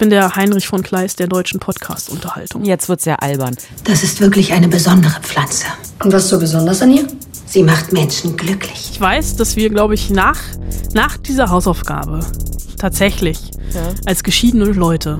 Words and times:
Ich 0.00 0.04
bin 0.06 0.10
der 0.10 0.36
Heinrich 0.36 0.68
von 0.68 0.84
Kleist 0.84 1.18
der 1.18 1.26
deutschen 1.26 1.58
Podcast-Unterhaltung. 1.58 2.64
Jetzt 2.64 2.88
wird's 2.88 3.04
ja 3.04 3.16
albern. 3.16 3.56
Das 3.82 4.04
ist 4.04 4.20
wirklich 4.20 4.52
eine 4.52 4.68
besondere 4.68 5.20
Pflanze. 5.22 5.64
Und 6.04 6.12
was 6.12 6.28
so 6.28 6.38
besonders 6.38 6.80
an 6.82 6.92
ihr? 6.92 7.04
Sie 7.46 7.64
macht 7.64 7.92
Menschen 7.92 8.36
glücklich. 8.36 8.90
Ich 8.92 9.00
weiß, 9.00 9.34
dass 9.34 9.56
wir, 9.56 9.68
glaube 9.70 9.94
ich, 9.94 10.08
nach, 10.10 10.38
nach 10.94 11.16
dieser 11.16 11.50
Hausaufgabe 11.50 12.20
tatsächlich 12.78 13.40
Ja. 13.74 13.80
als 14.06 14.22
geschiedene 14.22 14.66
Leute 14.66 15.18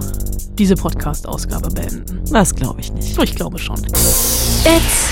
diese 0.56 0.76
Podcast-Ausgabe 0.76 1.70
beenden. 1.70 2.22
Das 2.30 2.54
glaube 2.54 2.80
ich 2.80 2.92
nicht. 2.92 3.20
Ich 3.20 3.34
glaube 3.34 3.58
schon. 3.58 3.80
It's 3.82 5.08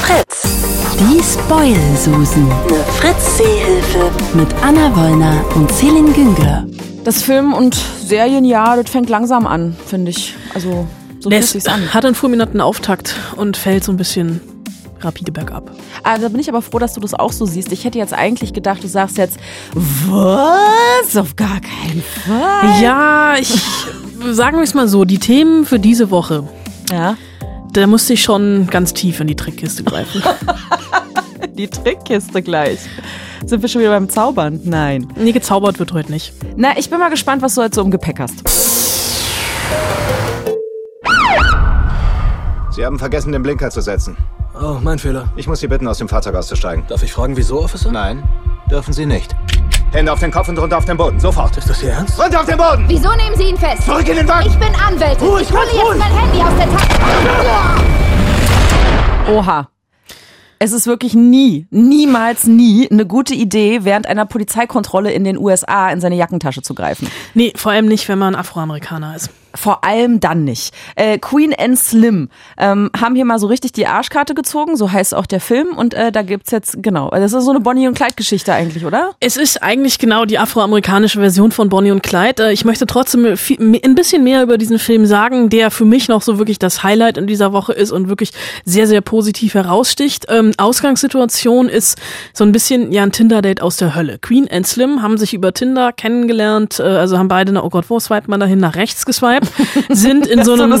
Fritz. 0.00 0.42
Die 0.98 1.22
Spoil-Susen. 1.22 2.50
Eine 2.50 2.82
Fritz-Seehilfe. 2.98 4.10
Mit 4.32 4.48
Anna 4.62 4.96
Wollner 4.96 5.44
und 5.54 5.70
Celine 5.70 6.10
Güngler. 6.12 6.64
Das 7.06 7.22
Film- 7.22 7.54
und 7.54 7.76
Serienjahr, 8.04 8.76
das 8.82 8.90
fängt 8.90 9.08
langsam 9.08 9.46
an, 9.46 9.76
finde 9.86 10.10
ich. 10.10 10.34
Also, 10.54 10.88
so 11.20 11.30
fühlt 11.30 11.40
Lässt, 11.40 11.52
sich's 11.52 11.66
an. 11.68 11.94
hat 11.94 12.04
einen 12.04 12.16
fulminanten 12.16 12.60
Auftakt 12.60 13.14
und 13.36 13.56
fällt 13.56 13.84
so 13.84 13.92
ein 13.92 13.96
bisschen 13.96 14.40
rapide 15.00 15.30
bergab. 15.30 15.70
Ah, 16.02 16.18
da 16.18 16.28
bin 16.28 16.40
ich 16.40 16.48
aber 16.48 16.62
froh, 16.62 16.80
dass 16.80 16.94
du 16.94 17.00
das 17.00 17.14
auch 17.14 17.30
so 17.30 17.46
siehst. 17.46 17.70
Ich 17.70 17.84
hätte 17.84 17.98
jetzt 17.98 18.12
eigentlich 18.12 18.52
gedacht, 18.52 18.82
du 18.82 18.88
sagst 18.88 19.18
jetzt, 19.18 19.38
was? 19.72 21.16
Auf 21.16 21.36
gar 21.36 21.60
keinen 21.60 22.02
Fall. 22.02 22.82
Ja, 22.82 23.34
ich 23.38 23.50
sagen 24.32 24.56
wir 24.56 24.64
es 24.64 24.74
mal 24.74 24.88
so, 24.88 25.04
die 25.04 25.18
Themen 25.18 25.64
für 25.64 25.78
diese 25.78 26.10
Woche, 26.10 26.42
Ja. 26.90 27.16
da 27.72 27.86
musste 27.86 28.14
ich 28.14 28.22
schon 28.24 28.66
ganz 28.68 28.94
tief 28.94 29.20
in 29.20 29.28
die 29.28 29.36
Trickkiste 29.36 29.84
greifen. 29.84 30.22
Die 31.56 31.68
Trickkiste 31.68 32.42
gleich. 32.42 32.80
Sind 33.44 33.62
wir 33.62 33.68
schon 33.68 33.80
wieder 33.80 33.90
beim 33.90 34.08
Zaubern? 34.08 34.60
Nein. 34.64 35.08
nee, 35.16 35.32
gezaubert 35.32 35.78
wird 35.78 35.92
heute 35.92 36.10
nicht. 36.10 36.32
Na, 36.56 36.76
ich 36.76 36.88
bin 36.90 36.98
mal 36.98 37.10
gespannt, 37.10 37.42
was 37.42 37.54
du 37.54 37.62
jetzt 37.62 37.74
so 37.74 37.82
im 37.82 37.90
Gepäck 37.90 38.18
hast. 38.20 38.42
Sie 42.70 42.84
haben 42.84 42.98
vergessen, 42.98 43.32
den 43.32 43.42
Blinker 43.42 43.70
zu 43.70 43.80
setzen. 43.80 44.16
Oh, 44.60 44.78
mein 44.82 44.98
Fehler. 44.98 45.32
Ich 45.36 45.46
muss 45.46 45.60
Sie 45.60 45.66
bitten, 45.66 45.86
aus 45.88 45.98
dem 45.98 46.08
Fahrzeug 46.08 46.34
auszusteigen. 46.34 46.84
Darf 46.88 47.02
ich 47.02 47.12
fragen, 47.12 47.36
wieso, 47.36 47.60
Officer? 47.62 47.90
Nein, 47.92 48.22
dürfen 48.70 48.92
Sie 48.92 49.06
nicht. 49.06 49.34
Hände 49.92 50.12
auf 50.12 50.20
den 50.20 50.30
Kopf 50.30 50.48
und 50.48 50.58
runter 50.58 50.76
auf 50.78 50.84
den 50.84 50.96
Boden. 50.96 51.18
Sofort. 51.20 51.56
Ist 51.56 51.70
das 51.70 51.82
Ihr 51.82 51.90
Ernst? 51.90 52.22
Runter 52.22 52.40
auf 52.40 52.46
den 52.46 52.58
Boden! 52.58 52.84
Wieso 52.88 53.08
nehmen 53.14 53.36
Sie 53.36 53.44
ihn 53.44 53.56
fest? 53.56 53.82
Zurück 53.84 54.06
in 54.08 54.16
den 54.16 54.28
Wagen! 54.28 54.48
Ich 54.48 54.56
bin 54.56 54.68
Anwältin. 54.74 55.26
Ruhig, 55.26 55.48
ich 55.48 55.52
hole 55.52 55.66
jetzt 55.66 55.98
mein 55.98 56.12
Handy 56.12 56.38
aus 56.38 56.54
der 56.58 56.68
Tasche. 56.70 56.96
Oha. 59.32 59.68
Es 60.58 60.72
ist 60.72 60.86
wirklich 60.86 61.14
nie, 61.14 61.66
niemals 61.70 62.44
nie 62.44 62.88
eine 62.90 63.04
gute 63.04 63.34
Idee, 63.34 63.80
während 63.82 64.06
einer 64.06 64.24
Polizeikontrolle 64.24 65.12
in 65.12 65.24
den 65.24 65.36
USA 65.36 65.90
in 65.90 66.00
seine 66.00 66.16
Jackentasche 66.16 66.62
zu 66.62 66.74
greifen. 66.74 67.08
Nee, 67.34 67.52
vor 67.56 67.72
allem 67.72 67.86
nicht, 67.86 68.08
wenn 68.08 68.18
man 68.18 68.34
Afroamerikaner 68.34 69.14
ist. 69.14 69.30
Vor 69.56 69.84
allem 69.84 70.20
dann 70.20 70.44
nicht. 70.44 70.74
Äh, 70.94 71.18
Queen 71.18 71.54
and 71.56 71.78
Slim 71.78 72.28
ähm, 72.58 72.90
haben 72.98 73.14
hier 73.14 73.24
mal 73.24 73.38
so 73.38 73.46
richtig 73.46 73.72
die 73.72 73.86
Arschkarte 73.86 74.34
gezogen, 74.34 74.76
so 74.76 74.92
heißt 74.92 75.14
auch 75.14 75.26
der 75.26 75.40
Film. 75.40 75.68
Und 75.76 75.94
äh, 75.94 76.12
da 76.12 76.22
gibt's 76.22 76.50
jetzt, 76.50 76.82
genau, 76.82 77.10
das 77.10 77.32
ist 77.32 77.44
so 77.44 77.50
eine 77.50 77.60
Bonnie- 77.60 77.88
und 77.88 77.94
Clyde-Geschichte 77.94 78.52
eigentlich, 78.52 78.84
oder? 78.84 79.12
Es 79.20 79.36
ist 79.36 79.62
eigentlich 79.62 79.98
genau 79.98 80.24
die 80.24 80.38
afroamerikanische 80.38 81.20
Version 81.20 81.52
von 81.52 81.68
Bonnie 81.68 81.90
und 81.90 82.02
Clyde. 82.02 82.48
Äh, 82.48 82.52
Ich 82.52 82.64
möchte 82.64 82.86
trotzdem 82.86 83.36
viel, 83.36 83.58
ein 83.60 83.94
bisschen 83.94 84.24
mehr 84.24 84.42
über 84.42 84.58
diesen 84.58 84.78
Film 84.78 85.06
sagen, 85.06 85.48
der 85.48 85.70
für 85.70 85.84
mich 85.84 86.08
noch 86.08 86.22
so 86.22 86.38
wirklich 86.38 86.58
das 86.58 86.82
Highlight 86.82 87.18
in 87.18 87.26
dieser 87.26 87.52
Woche 87.52 87.72
ist 87.72 87.92
und 87.92 88.08
wirklich 88.08 88.32
sehr, 88.64 88.86
sehr 88.86 89.00
positiv 89.00 89.54
heraussticht. 89.54 90.26
Ähm, 90.28 90.52
Ausgangssituation 90.58 91.68
ist 91.68 91.98
so 92.32 92.44
ein 92.44 92.52
bisschen 92.52 92.92
ja 92.92 93.02
ein 93.02 93.12
Tinder-Date 93.12 93.62
aus 93.62 93.76
der 93.76 93.94
Hölle. 93.94 94.18
Queen 94.18 94.48
and 94.50 94.66
Slim 94.66 95.02
haben 95.02 95.18
sich 95.18 95.34
über 95.34 95.52
Tinder 95.52 95.92
kennengelernt, 95.92 96.80
äh, 96.80 96.82
also 96.82 97.18
haben 97.18 97.28
beide, 97.28 97.52
na, 97.52 97.62
oh 97.62 97.70
Gott, 97.70 97.86
wo 97.88 97.98
swipet 97.98 98.28
man 98.28 98.40
dahin? 98.40 98.58
Nach 98.58 98.74
rechts 98.76 99.04
geswiped, 99.06 99.45
sind 99.88 100.26
in 100.26 100.44
so 100.44 100.54
einem 100.54 100.72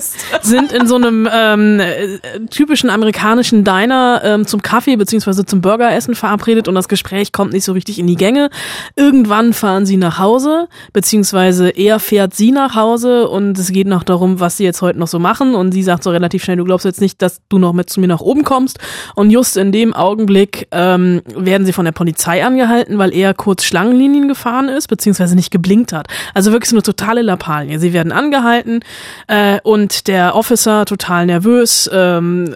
sind 0.42 0.72
in 0.72 0.86
so 0.86 0.96
einem 0.96 1.28
ähm, 1.32 1.80
äh, 1.80 2.18
typischen 2.50 2.90
amerikanischen 2.90 3.64
Diner 3.64 4.20
ähm, 4.24 4.46
zum 4.46 4.62
Kaffee 4.62 4.96
beziehungsweise 4.96 5.44
zum 5.44 5.60
Burgeressen 5.60 6.14
verabredet 6.14 6.68
und 6.68 6.74
das 6.74 6.88
Gespräch 6.88 7.32
kommt 7.32 7.52
nicht 7.52 7.64
so 7.64 7.72
richtig 7.72 7.98
in 7.98 8.06
die 8.06 8.16
Gänge. 8.16 8.50
Irgendwann 8.96 9.52
fahren 9.52 9.86
sie 9.86 9.96
nach 9.96 10.18
Hause, 10.18 10.68
beziehungsweise 10.92 11.70
er 11.70 11.98
fährt 11.98 12.34
sie 12.34 12.52
nach 12.52 12.74
Hause 12.74 13.28
und 13.28 13.58
es 13.58 13.72
geht 13.72 13.86
noch 13.86 14.02
darum, 14.02 14.40
was 14.40 14.56
sie 14.56 14.64
jetzt 14.64 14.82
heute 14.82 14.98
noch 14.98 15.08
so 15.08 15.18
machen 15.18 15.54
und 15.54 15.72
sie 15.72 15.82
sagt 15.82 16.02
so 16.02 16.10
relativ 16.10 16.44
schnell, 16.44 16.56
du 16.56 16.64
glaubst 16.64 16.84
jetzt 16.84 17.00
nicht, 17.00 17.22
dass 17.22 17.40
du 17.48 17.58
noch 17.58 17.72
mit 17.72 17.90
zu 17.90 18.00
mir 18.00 18.08
nach 18.08 18.20
oben 18.20 18.44
kommst 18.44 18.78
und 19.14 19.30
just 19.30 19.56
in 19.56 19.72
dem 19.72 19.94
Augenblick 19.94 20.68
ähm, 20.70 21.22
werden 21.34 21.66
sie 21.66 21.72
von 21.72 21.84
der 21.84 21.92
Polizei 21.92 22.44
angehalten, 22.44 22.98
weil 22.98 23.14
er 23.14 23.34
kurz 23.34 23.64
Schlangenlinien 23.64 24.28
gefahren 24.28 24.68
ist, 24.68 24.88
beziehungsweise 24.88 25.34
nicht 25.34 25.50
geblinkt 25.50 25.92
hat. 25.92 26.08
Also 26.34 26.52
wirklich 26.52 26.70
so 26.70 26.76
eine 26.76 26.82
totale 26.82 27.22
Lappalie. 27.22 27.78
Sie 27.78 27.92
werden 28.00 28.12
angehalten 28.12 28.80
äh, 29.26 29.60
und 29.62 30.08
der 30.08 30.34
Officer, 30.34 30.86
total 30.86 31.26
nervös, 31.26 31.88
ähm, 31.92 32.54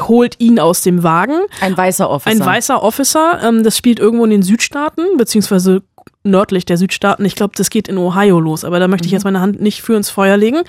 holt 0.00 0.40
ihn 0.40 0.58
aus 0.58 0.80
dem 0.80 1.02
Wagen. 1.02 1.38
Ein 1.60 1.76
weißer 1.76 2.08
Officer. 2.08 2.30
Ein 2.30 2.44
weißer 2.44 2.82
Officer, 2.82 3.40
ähm, 3.42 3.62
das 3.62 3.76
spielt 3.76 3.98
irgendwo 3.98 4.24
in 4.24 4.30
den 4.30 4.42
Südstaaten, 4.42 5.18
beziehungsweise 5.18 5.82
nördlich 6.26 6.64
der 6.64 6.76
Südstaaten. 6.76 7.24
Ich 7.24 7.34
glaube, 7.34 7.54
das 7.56 7.70
geht 7.70 7.88
in 7.88 7.98
Ohio 7.98 8.40
los, 8.40 8.64
aber 8.64 8.78
da 8.78 8.88
möchte 8.88 9.06
ich 9.06 9.12
jetzt 9.12 9.24
meine 9.24 9.40
Hand 9.40 9.60
nicht 9.60 9.82
für 9.82 9.96
ins 9.96 10.10
Feuer 10.10 10.36
legen. 10.36 10.62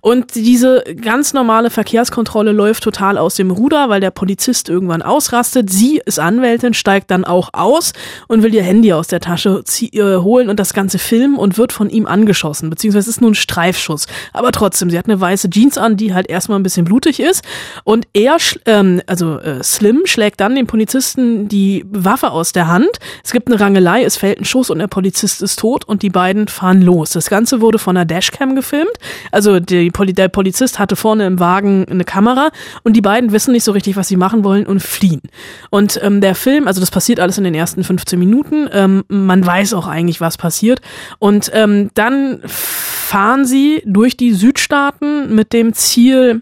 Und 0.00 0.34
diese 0.34 0.84
ganz 1.00 1.32
normale 1.32 1.70
Verkehrskontrolle 1.70 2.52
läuft 2.52 2.82
total 2.82 3.18
aus 3.18 3.36
dem 3.36 3.50
Ruder, 3.50 3.88
weil 3.88 4.00
der 4.00 4.10
Polizist 4.10 4.68
irgendwann 4.68 5.02
ausrastet. 5.02 5.70
Sie 5.70 6.00
ist 6.04 6.18
Anwältin, 6.18 6.74
steigt 6.74 7.10
dann 7.10 7.24
auch 7.24 7.50
aus 7.52 7.92
und 8.28 8.42
will 8.42 8.54
ihr 8.54 8.62
Handy 8.62 8.92
aus 8.92 9.06
der 9.06 9.20
Tasche 9.20 9.62
äh, 9.80 10.16
holen 10.16 10.48
und 10.48 10.60
das 10.60 10.74
Ganze 10.74 10.98
filmen 10.98 11.36
und 11.36 11.58
wird 11.58 11.72
von 11.72 11.88
ihm 11.90 12.06
angeschossen, 12.06 12.70
beziehungsweise 12.70 13.10
es 13.10 13.16
ist 13.16 13.20
nur 13.20 13.30
ein 13.30 13.34
Streifschuss. 13.34 14.06
Aber 14.32 14.52
trotzdem, 14.52 14.90
sie 14.90 14.98
hat 14.98 15.06
eine 15.06 15.20
weiße 15.20 15.50
Jeans 15.50 15.78
an, 15.78 15.96
die 15.96 16.14
halt 16.14 16.28
erstmal 16.28 16.58
ein 16.58 16.62
bisschen 16.62 16.84
blutig 16.84 17.20
ist. 17.20 17.44
Und 17.84 18.06
er, 18.12 18.36
ähm, 18.66 19.00
also 19.06 19.38
äh, 19.38 19.62
Slim, 19.62 20.02
schlägt 20.04 20.40
dann 20.40 20.54
dem 20.54 20.66
Polizisten 20.66 21.48
die 21.48 21.84
Waffe 21.90 22.30
aus 22.30 22.52
der 22.52 22.68
Hand. 22.68 22.98
Es 23.24 23.32
gibt 23.32 23.48
eine 23.48 23.60
Rangelei, 23.60 24.04
es 24.04 24.16
fällt 24.16 24.40
ein 24.40 24.44
Schuss 24.44 24.70
und 24.70 24.78
der 24.78 24.88
Polizist 24.96 25.42
ist 25.42 25.58
tot 25.58 25.84
und 25.84 26.00
die 26.00 26.08
beiden 26.08 26.48
fahren 26.48 26.80
los. 26.80 27.10
Das 27.10 27.28
Ganze 27.28 27.60
wurde 27.60 27.78
von 27.78 27.98
einer 27.98 28.06
Dashcam 28.06 28.54
gefilmt. 28.54 28.96
Also 29.30 29.60
Poli 29.92 30.14
der 30.14 30.28
Polizist 30.28 30.78
hatte 30.78 30.96
vorne 30.96 31.26
im 31.26 31.38
Wagen 31.38 31.84
eine 31.90 32.04
Kamera 32.04 32.48
und 32.82 32.96
die 32.96 33.02
beiden 33.02 33.30
wissen 33.30 33.52
nicht 33.52 33.64
so 33.64 33.72
richtig, 33.72 33.96
was 33.96 34.08
sie 34.08 34.16
machen 34.16 34.42
wollen 34.42 34.64
und 34.64 34.80
fliehen. 34.80 35.20
Und 35.68 36.00
ähm, 36.02 36.22
der 36.22 36.34
Film, 36.34 36.66
also 36.66 36.80
das 36.80 36.90
passiert 36.90 37.20
alles 37.20 37.36
in 37.36 37.44
den 37.44 37.54
ersten 37.54 37.84
15 37.84 38.18
Minuten. 38.18 38.70
Ähm, 38.72 39.04
man 39.08 39.44
weiß 39.44 39.74
auch 39.74 39.86
eigentlich, 39.86 40.22
was 40.22 40.38
passiert. 40.38 40.80
Und 41.18 41.50
ähm, 41.52 41.90
dann 41.92 42.40
fahren 42.46 43.44
sie 43.44 43.82
durch 43.84 44.16
die 44.16 44.32
Südstaaten 44.32 45.34
mit 45.34 45.52
dem 45.52 45.74
Ziel, 45.74 46.40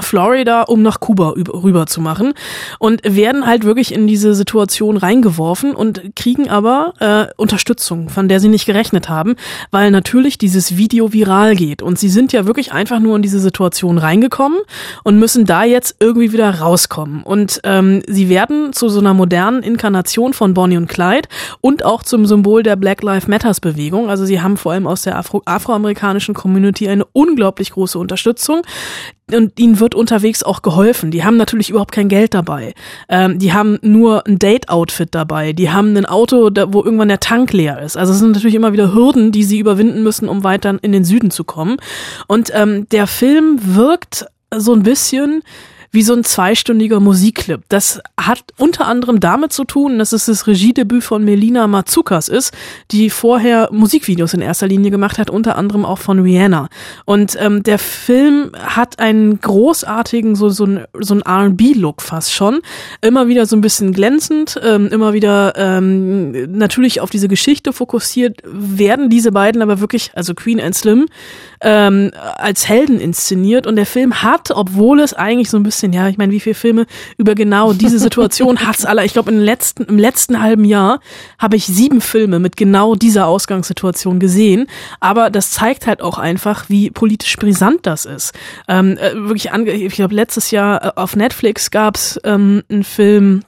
Florida, 0.00 0.62
um 0.62 0.82
nach 0.82 1.00
Kuba 1.00 1.30
üb- 1.30 1.62
rüber 1.62 1.86
zu 1.86 2.00
machen 2.00 2.34
und 2.78 3.02
werden 3.04 3.46
halt 3.46 3.64
wirklich 3.64 3.92
in 3.92 4.06
diese 4.06 4.34
Situation 4.34 4.96
reingeworfen 4.96 5.74
und 5.74 6.16
kriegen 6.16 6.48
aber 6.48 6.94
äh, 7.00 7.26
Unterstützung, 7.36 8.08
von 8.08 8.28
der 8.28 8.40
sie 8.40 8.48
nicht 8.48 8.66
gerechnet 8.66 9.08
haben, 9.08 9.36
weil 9.70 9.90
natürlich 9.90 10.38
dieses 10.38 10.76
Video 10.76 11.12
viral 11.12 11.56
geht 11.56 11.82
und 11.82 11.98
sie 11.98 12.08
sind 12.08 12.32
ja 12.32 12.46
wirklich 12.46 12.72
einfach 12.72 13.00
nur 13.00 13.16
in 13.16 13.22
diese 13.22 13.40
Situation 13.40 13.98
reingekommen 13.98 14.58
und 15.02 15.18
müssen 15.18 15.44
da 15.44 15.64
jetzt 15.64 15.96
irgendwie 16.00 16.32
wieder 16.32 16.60
rauskommen 16.60 17.22
und 17.22 17.60
ähm, 17.64 18.02
sie 18.06 18.28
werden 18.28 18.72
zu 18.72 18.88
so 18.88 19.00
einer 19.00 19.14
modernen 19.14 19.62
Inkarnation 19.62 20.32
von 20.32 20.54
Bonnie 20.54 20.76
und 20.76 20.88
Clyde 20.88 21.28
und 21.60 21.84
auch 21.84 22.02
zum 22.02 22.26
Symbol 22.26 22.62
der 22.62 22.76
Black 22.76 23.02
Lives 23.02 23.28
Matters 23.28 23.60
Bewegung. 23.60 24.10
Also 24.10 24.24
sie 24.24 24.40
haben 24.40 24.56
vor 24.56 24.72
allem 24.72 24.86
aus 24.86 25.02
der 25.02 25.16
Afro 25.18 25.42
afroamerikanischen 25.44 26.34
Community 26.34 26.88
eine 26.88 27.04
unglaublich 27.12 27.70
große 27.70 27.98
Unterstützung 27.98 28.62
und 29.32 29.58
ihnen 29.58 29.80
wird 29.80 29.94
unterwegs 29.94 30.42
auch 30.42 30.60
geholfen. 30.60 31.10
Die 31.10 31.24
haben 31.24 31.36
natürlich 31.36 31.70
überhaupt 31.70 31.92
kein 31.92 32.08
Geld 32.08 32.34
dabei. 32.34 32.74
Ähm, 33.08 33.38
die 33.38 33.52
haben 33.52 33.78
nur 33.80 34.26
ein 34.26 34.38
Date-Outfit 34.38 35.14
dabei. 35.14 35.52
Die 35.54 35.70
haben 35.70 35.96
ein 35.96 36.04
Auto, 36.04 36.50
da, 36.50 36.72
wo 36.72 36.82
irgendwann 36.82 37.08
der 37.08 37.20
Tank 37.20 37.52
leer 37.52 37.80
ist. 37.80 37.96
Also 37.96 38.12
es 38.12 38.18
sind 38.18 38.32
natürlich 38.32 38.54
immer 38.54 38.74
wieder 38.74 38.92
Hürden, 38.92 39.32
die 39.32 39.44
sie 39.44 39.58
überwinden 39.58 40.02
müssen, 40.02 40.28
um 40.28 40.44
weiter 40.44 40.76
in 40.82 40.92
den 40.92 41.04
Süden 41.04 41.30
zu 41.30 41.44
kommen. 41.44 41.78
Und 42.26 42.50
ähm, 42.54 42.86
der 42.90 43.06
Film 43.06 43.58
wirkt 43.62 44.26
so 44.54 44.74
ein 44.74 44.82
bisschen 44.82 45.42
wie 45.94 46.02
so 46.02 46.12
ein 46.12 46.24
zweistündiger 46.24 46.98
Musikclip. 46.98 47.62
Das 47.68 48.00
hat 48.20 48.40
unter 48.58 48.86
anderem 48.86 49.20
damit 49.20 49.52
zu 49.52 49.62
tun, 49.62 50.00
dass 50.00 50.12
es 50.12 50.26
das 50.26 50.48
Regiedebüt 50.48 51.04
von 51.04 51.24
Melina 51.24 51.68
Matsoukas 51.68 52.28
ist, 52.28 52.52
die 52.90 53.10
vorher 53.10 53.68
Musikvideos 53.70 54.34
in 54.34 54.40
erster 54.40 54.66
Linie 54.66 54.90
gemacht 54.90 55.18
hat, 55.18 55.30
unter 55.30 55.56
anderem 55.56 55.84
auch 55.84 56.00
von 56.00 56.18
Rihanna. 56.18 56.68
Und 57.04 57.36
ähm, 57.40 57.62
der 57.62 57.78
Film 57.78 58.50
hat 58.60 58.98
einen 58.98 59.40
großartigen, 59.40 60.34
so, 60.34 60.48
so 60.48 60.66
ein, 60.66 60.84
so 60.98 61.14
ein 61.14 61.22
R&B-Look 61.22 62.02
fast 62.02 62.32
schon. 62.32 62.60
Immer 63.00 63.28
wieder 63.28 63.46
so 63.46 63.54
ein 63.54 63.60
bisschen 63.60 63.92
glänzend, 63.92 64.58
ähm, 64.64 64.88
immer 64.88 65.12
wieder 65.12 65.52
ähm, 65.56 66.56
natürlich 66.58 67.00
auf 67.02 67.10
diese 67.10 67.28
Geschichte 67.28 67.72
fokussiert, 67.72 68.42
werden 68.44 69.10
diese 69.10 69.30
beiden 69.30 69.62
aber 69.62 69.78
wirklich, 69.78 70.10
also 70.14 70.34
Queen 70.34 70.60
and 70.60 70.74
Slim, 70.74 71.06
ähm, 71.60 72.10
als 72.36 72.68
Helden 72.68 72.98
inszeniert. 72.98 73.68
Und 73.68 73.76
der 73.76 73.86
Film 73.86 74.22
hat, 74.24 74.50
obwohl 74.50 74.98
es 74.98 75.14
eigentlich 75.14 75.50
so 75.50 75.56
ein 75.56 75.62
bisschen 75.62 75.83
bisschen, 75.84 75.92
ja, 75.92 76.08
ich 76.08 76.18
meine, 76.18 76.32
wie 76.32 76.40
viele 76.40 76.54
Filme 76.54 76.86
über 77.18 77.34
genau 77.34 77.72
diese 77.72 77.98
Situation 77.98 78.66
hat's 78.66 78.84
alle. 78.84 79.04
Ich 79.04 79.12
glaube, 79.12 79.30
im 79.30 79.38
letzten, 79.38 79.84
im 79.84 79.98
letzten 79.98 80.40
halben 80.40 80.64
Jahr 80.64 81.00
habe 81.38 81.56
ich 81.56 81.66
sieben 81.66 82.00
Filme 82.00 82.38
mit 82.38 82.56
genau 82.56 82.94
dieser 82.94 83.26
Ausgangssituation 83.26 84.18
gesehen. 84.18 84.66
Aber 85.00 85.30
das 85.30 85.50
zeigt 85.50 85.86
halt 85.86 86.02
auch 86.02 86.18
einfach, 86.18 86.68
wie 86.68 86.90
politisch 86.90 87.36
brisant 87.36 87.86
das 87.86 88.04
ist. 88.04 88.32
Ähm, 88.68 88.96
äh, 88.96 89.14
wirklich, 89.14 89.52
ange 89.52 89.72
ich 89.72 89.94
glaube, 89.94 90.14
letztes 90.14 90.50
Jahr 90.50 90.84
äh, 90.84 90.90
auf 90.96 91.16
Netflix 91.16 91.70
gab's 91.70 92.18
ähm, 92.24 92.62
einen 92.70 92.84
Film, 92.84 93.42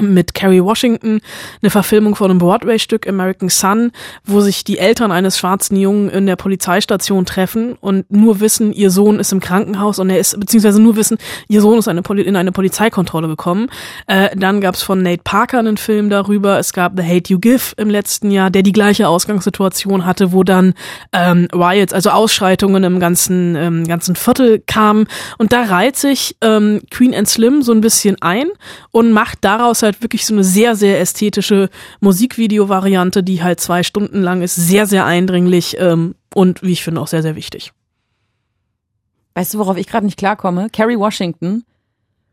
mit 0.00 0.34
Kerry 0.34 0.62
Washington, 0.62 1.20
eine 1.62 1.70
Verfilmung 1.70 2.14
von 2.14 2.30
einem 2.30 2.38
Broadway-Stück 2.38 3.08
American 3.08 3.48
Sun, 3.48 3.92
wo 4.24 4.40
sich 4.40 4.64
die 4.64 4.78
Eltern 4.78 5.12
eines 5.12 5.38
schwarzen 5.38 5.76
Jungen 5.76 6.08
in 6.08 6.26
der 6.26 6.36
Polizeistation 6.36 7.26
treffen 7.26 7.74
und 7.80 8.10
nur 8.10 8.40
wissen, 8.40 8.72
ihr 8.72 8.90
Sohn 8.90 9.18
ist 9.20 9.32
im 9.32 9.40
Krankenhaus 9.40 9.98
und 9.98 10.10
er 10.10 10.18
ist, 10.18 10.38
beziehungsweise 10.38 10.80
nur 10.80 10.96
wissen, 10.96 11.18
ihr 11.48 11.60
Sohn 11.60 11.78
ist 11.78 11.88
eine 11.88 12.02
Poli 12.02 12.22
in 12.22 12.36
eine 12.36 12.52
Polizeikontrolle 12.52 13.28
gekommen. 13.28 13.68
Äh, 14.06 14.36
dann 14.36 14.60
gab's 14.60 14.82
von 14.82 15.02
Nate 15.02 15.22
Parker 15.24 15.58
einen 15.58 15.76
Film 15.76 16.10
darüber. 16.10 16.58
Es 16.58 16.72
gab 16.72 16.92
The 16.96 17.02
Hate 17.02 17.32
You 17.32 17.38
Give 17.38 17.74
im 17.76 17.90
letzten 17.90 18.30
Jahr, 18.30 18.50
der 18.50 18.62
die 18.62 18.72
gleiche 18.72 19.08
Ausgangssituation 19.08 20.04
hatte, 20.04 20.32
wo 20.32 20.44
dann 20.44 20.74
ähm, 21.12 21.48
Riots, 21.52 21.92
also 21.92 22.10
Ausschreitungen 22.10 22.84
im 22.84 23.00
ganzen, 23.00 23.56
ähm, 23.56 23.86
ganzen 23.86 24.16
Viertel 24.16 24.62
kamen. 24.66 25.06
Und 25.38 25.52
da 25.52 25.64
reiht 25.64 25.96
sich 25.96 26.36
ähm, 26.40 26.82
Queen 26.90 27.14
and 27.14 27.28
Slim 27.28 27.62
so 27.62 27.72
ein 27.72 27.80
bisschen 27.80 28.16
ein 28.20 28.48
und 28.90 29.12
macht 29.12 29.38
daraus 29.42 29.82
halt 29.88 30.02
wirklich 30.02 30.26
so 30.26 30.34
eine 30.34 30.44
sehr, 30.44 30.76
sehr 30.76 31.00
ästhetische 31.00 31.70
Musikvideo-Variante, 32.00 33.22
die 33.22 33.42
halt 33.42 33.60
zwei 33.60 33.82
Stunden 33.82 34.22
lang 34.22 34.42
ist, 34.42 34.54
sehr, 34.54 34.86
sehr 34.86 35.04
eindringlich 35.04 35.76
ähm, 35.78 36.14
und 36.34 36.62
wie 36.62 36.72
ich 36.72 36.84
finde 36.84 37.00
auch 37.00 37.08
sehr, 37.08 37.22
sehr 37.22 37.36
wichtig. 37.36 37.72
Weißt 39.34 39.54
du, 39.54 39.58
worauf 39.58 39.76
ich 39.76 39.86
gerade 39.86 40.06
nicht 40.06 40.18
klarkomme? 40.18 40.68
Carrie 40.70 40.98
Washington 40.98 41.64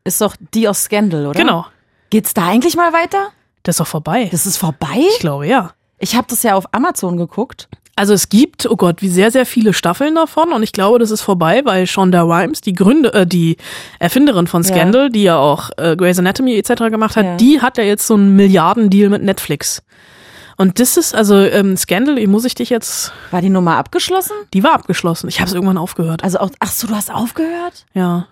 ist 0.04 0.22
doch 0.22 0.36
die 0.54 0.68
aus 0.68 0.84
Scandal, 0.84 1.28
oder? 1.28 1.40
Genau. 1.40 1.66
Geht's 2.10 2.34
da 2.34 2.48
eigentlich 2.48 2.76
mal 2.76 2.94
weiter? 2.94 3.30
Das 3.64 3.76
ist 3.76 3.80
doch 3.80 3.88
vorbei. 3.88 4.28
Das 4.32 4.46
ist 4.46 4.58
vorbei? 4.58 5.02
ich 5.14 5.20
glaube, 5.20 5.48
ja. 5.48 5.74
Ich 5.98 6.16
habe 6.16 6.28
das 6.30 6.44
ja 6.44 6.56
auf 6.56 6.74
Amazon 6.74 7.18
geguckt. 7.18 7.68
Also 7.98 8.14
es 8.14 8.28
gibt, 8.28 8.66
oh 8.70 8.76
Gott, 8.76 9.02
wie 9.02 9.08
sehr, 9.10 9.32
sehr 9.32 9.46
viele 9.46 9.72
Staffeln 9.72 10.16
davon 10.16 10.52
und 10.52 10.64
ich 10.64 10.74
glaube, 10.74 11.00
das 11.00 11.12
ist 11.12 11.22
vorbei, 11.22 11.62
weil 11.64 11.88
Shonda 11.88 12.24
Rhimes, 12.24 12.60
die 12.60 12.74
Gründe, 12.74 13.14
äh, 13.14 13.26
die 13.26 13.56
Erfinderin 14.00 14.48
von 14.48 14.66
Scandal, 14.66 15.10
die 15.10 15.24
ja 15.24 15.38
auch 15.38 15.70
äh, 15.78 15.96
Grey's 15.96 16.20
Anatomy 16.20 16.56
etc. 16.58 16.90
gemacht 16.90 17.16
hat, 17.16 17.24
Ja. 17.26 17.36
die 17.38 17.62
hat 17.62 17.78
ja 17.78 17.86
jetzt 17.86 18.06
so 18.06 18.16
einen 18.16 18.36
Milliardendeal 18.36 19.10
mit 19.10 19.24
Netflix. 19.24 19.82
Und 20.58 20.80
das 20.82 20.98
ist, 20.98 21.16
also 21.16 21.36
ähm, 21.38 21.78
Scandal, 21.78 22.26
muss 22.28 22.44
ich 22.46 22.56
dich 22.56 22.70
jetzt, 22.70 23.14
War 23.32 23.42
die 23.42 23.50
Nummer 23.50 23.78
abgeschlossen? 23.78 24.34
die 24.54 24.64
war 24.64 24.74
abgeschlossen. 24.74 25.28
Ich 25.30 25.40
habe 25.40 25.48
es 25.50 25.54
irgendwann 25.54 25.78
aufgehört. 25.78 26.22
Also 26.24 26.40
auch, 26.40 26.50
ach 26.60 26.72
so, 26.72 26.88
du 26.88 26.96
hast 26.96 27.14
aufgehört? 27.14 27.86
Ja. 27.94 28.28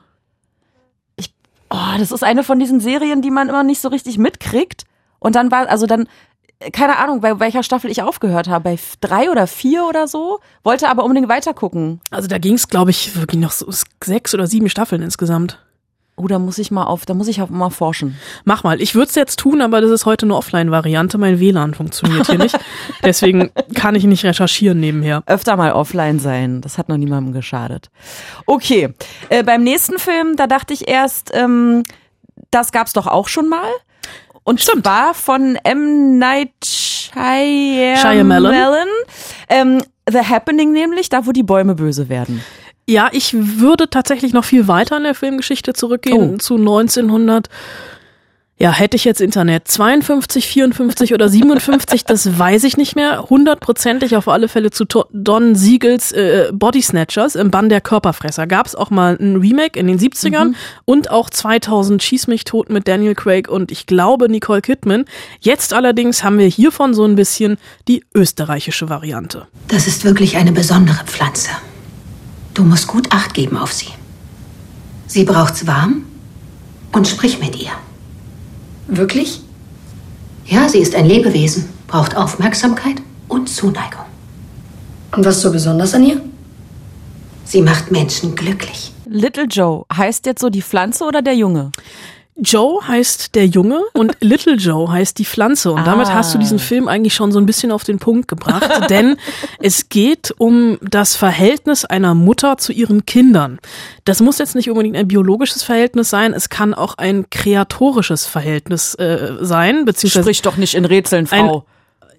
Oh, 1.69 1.97
das 1.97 2.11
ist 2.11 2.23
eine 2.23 2.43
von 2.43 2.59
diesen 2.59 2.79
Serien, 2.79 3.21
die 3.21 3.31
man 3.31 3.49
immer 3.49 3.63
nicht 3.63 3.81
so 3.81 3.87
richtig 3.87 4.17
mitkriegt. 4.17 4.83
Und 5.19 5.35
dann 5.35 5.51
war, 5.51 5.67
also 5.69 5.85
dann, 5.87 6.07
keine 6.71 6.97
Ahnung, 6.97 7.21
bei 7.21 7.39
welcher 7.39 7.63
Staffel 7.63 7.91
ich 7.91 8.01
aufgehört 8.01 8.47
habe, 8.47 8.63
bei 8.63 8.79
drei 9.01 9.29
oder 9.29 9.47
vier 9.47 9.85
oder 9.85 10.07
so, 10.07 10.39
wollte 10.63 10.89
aber 10.89 11.03
unbedingt 11.03 11.29
weitergucken. 11.29 11.99
Also 12.09 12.27
da 12.27 12.37
ging 12.37 12.55
es, 12.55 12.67
glaube 12.67 12.91
ich, 12.91 13.15
wirklich 13.15 13.41
noch 13.41 13.51
so 13.51 13.67
sechs 14.03 14.33
oder 14.33 14.47
sieben 14.47 14.69
Staffeln 14.69 15.01
insgesamt. 15.01 15.59
Oh, 16.15 16.27
da 16.27 16.37
muss 16.37 16.59
ich 16.59 16.69
mal 16.69 16.83
auf, 16.83 17.07
da 17.07 17.15
muss 17.15 17.27
ich 17.27 17.41
auch 17.41 17.49
mal 17.49 17.71
forschen. 17.71 18.19
Mach 18.45 18.63
mal. 18.63 18.79
Ich 18.79 18.93
würde 18.93 19.09
es 19.09 19.15
jetzt 19.15 19.39
tun, 19.39 19.61
aber 19.61 19.81
das 19.81 19.89
ist 19.89 20.05
heute 20.05 20.27
eine 20.27 20.35
Offline-Variante. 20.35 21.17
Mein 21.17 21.39
WLAN 21.39 21.73
funktioniert 21.73 22.27
hier 22.27 22.37
nicht. 22.37 22.55
Deswegen 23.03 23.49
kann 23.73 23.95
ich 23.95 24.03
nicht 24.03 24.23
recherchieren 24.23 24.79
nebenher. 24.79 25.23
Öfter 25.25 25.55
mal 25.57 25.71
offline 25.71 26.19
sein, 26.19 26.61
das 26.61 26.77
hat 26.77 26.87
noch 26.87 26.97
niemandem 26.97 27.33
geschadet. 27.33 27.89
Okay, 28.45 28.93
äh, 29.29 29.43
beim 29.43 29.63
nächsten 29.63 29.97
Film, 29.97 30.35
da 30.35 30.45
dachte 30.45 30.73
ich 30.73 30.87
erst, 30.87 31.31
ähm, 31.33 31.81
das 32.51 32.71
gab's 32.71 32.93
doch 32.93 33.07
auch 33.07 33.27
schon 33.27 33.49
mal. 33.49 33.69
Und 34.43 34.61
Stimmt. 34.61 34.83
zwar 34.85 35.13
von 35.13 35.55
M. 35.63 36.17
Night 36.19 36.51
Shyamalan. 37.95 38.87
Ähm, 39.49 39.81
The 40.09 40.19
Happening 40.19 40.71
nämlich, 40.73 41.09
da 41.09 41.25
wo 41.25 41.31
die 41.31 41.43
Bäume 41.43 41.75
böse 41.75 42.09
werden. 42.09 42.43
Ja, 42.87 43.09
ich 43.13 43.33
würde 43.33 43.89
tatsächlich 43.89 44.33
noch 44.33 44.43
viel 44.43 44.67
weiter 44.67 44.97
in 44.97 45.03
der 45.03 45.15
Filmgeschichte 45.15 45.73
zurückgehen 45.73 46.33
Oh. 46.35 46.37
zu 46.37 46.55
1900. 46.57 47.47
Ja, 48.59 48.71
hätte 48.71 48.95
ich 48.95 49.03
jetzt 49.03 49.19
Internet 49.19 49.67
52, 49.67 50.47
54 50.47 51.13
oder 51.13 51.27
57, 51.27 52.05
das 52.05 52.37
weiß 52.37 52.63
ich 52.65 52.77
nicht 52.77 52.95
mehr. 52.95 53.29
Hundertprozentig 53.29 54.15
auf 54.15 54.27
alle 54.27 54.47
Fälle 54.47 54.69
zu 54.69 54.85
Don 55.11 55.55
Siegels 55.55 56.11
äh, 56.11 56.51
Body 56.53 56.81
Snatchers 56.81 57.35
im 57.35 57.49
Bann 57.49 57.69
der 57.69 57.81
Körperfresser. 57.81 58.45
Gab 58.45 58.67
es 58.67 58.75
auch 58.75 58.91
mal 58.91 59.17
ein 59.19 59.37
Remake 59.37 59.79
in 59.79 59.87
den 59.87 59.97
70ern 59.97 60.53
und 60.85 61.09
auch 61.09 61.31
2000 61.31 62.01
Schieß 62.03 62.27
mich 62.27 62.43
tot 62.43 62.69
mit 62.69 62.87
Daniel 62.87 63.15
Craig 63.15 63.49
und 63.49 63.71
ich 63.71 63.87
glaube 63.87 64.29
Nicole 64.29 64.61
Kidman. 64.61 65.05
Jetzt 65.39 65.73
allerdings 65.73 66.23
haben 66.23 66.37
wir 66.37 66.47
hiervon 66.47 66.93
so 66.93 67.05
ein 67.05 67.15
bisschen 67.15 67.57
die 67.87 68.05
österreichische 68.13 68.87
Variante. 68.87 69.47
Das 69.67 69.87
ist 69.87 70.05
wirklich 70.05 70.37
eine 70.37 70.51
besondere 70.51 71.03
Pflanze. 71.05 71.49
Du 72.53 72.63
musst 72.63 72.87
gut 72.87 73.11
Acht 73.11 73.33
geben 73.33 73.57
auf 73.57 73.73
sie. 73.73 73.89
Sie 75.07 75.23
braucht's 75.23 75.65
warm 75.65 76.05
und 76.91 77.07
sprich 77.07 77.39
mit 77.39 77.59
ihr. 77.59 77.71
Wirklich? 78.87 79.41
Ja, 80.45 80.67
sie 80.67 80.79
ist 80.79 80.95
ein 80.95 81.05
Lebewesen, 81.05 81.69
braucht 81.87 82.15
Aufmerksamkeit 82.15 82.97
und 83.27 83.47
Zuneigung. 83.47 84.05
Und 85.15 85.25
was 85.25 85.37
ist 85.37 85.41
so 85.41 85.51
besonders 85.51 85.93
an 85.93 86.03
ihr? 86.03 86.21
Sie 87.45 87.61
macht 87.61 87.91
Menschen 87.91 88.35
glücklich. 88.35 88.91
Little 89.05 89.45
Joe, 89.45 89.85
heißt 89.95 90.25
jetzt 90.25 90.41
so 90.41 90.49
die 90.49 90.61
Pflanze 90.61 91.03
oder 91.05 91.21
der 91.21 91.35
Junge? 91.35 91.71
Joe 92.35 92.85
heißt 92.87 93.35
der 93.35 93.45
Junge 93.45 93.81
und 93.93 94.17
Little 94.19 94.55
Joe 94.55 94.91
heißt 94.91 95.19
die 95.19 95.25
Pflanze. 95.25 95.71
Und 95.71 95.85
damit 95.85 96.07
Ah. 96.07 96.13
hast 96.15 96.33
du 96.33 96.39
diesen 96.39 96.57
Film 96.59 96.87
eigentlich 96.87 97.13
schon 97.13 97.31
so 97.31 97.39
ein 97.39 97.45
bisschen 97.45 97.71
auf 97.71 97.83
den 97.83 97.99
Punkt 97.99 98.27
gebracht, 98.27 98.69
denn 98.89 99.17
es 99.59 99.89
geht 99.89 100.33
um 100.37 100.77
das 100.81 101.15
Verhältnis 101.15 101.85
einer 101.85 102.15
Mutter 102.15 102.57
zu 102.57 102.71
ihren 102.73 103.05
Kindern. 103.05 103.59
Das 104.05 104.19
muss 104.19 104.39
jetzt 104.39 104.55
nicht 104.55 104.69
unbedingt 104.69 104.97
ein 104.97 105.07
biologisches 105.07 105.63
Verhältnis 105.63 106.09
sein, 106.09 106.33
es 106.33 106.49
kann 106.49 106.73
auch 106.73 106.97
ein 106.97 107.29
kreatorisches 107.29 108.25
Verhältnis 108.25 108.95
äh, 108.95 109.33
sein, 109.41 109.85
beziehungsweise 109.85 110.23
Sprich 110.23 110.41
doch 110.41 110.57
nicht 110.57 110.73
in 110.75 110.85
Rätseln, 110.85 111.27
Frau. 111.27 111.65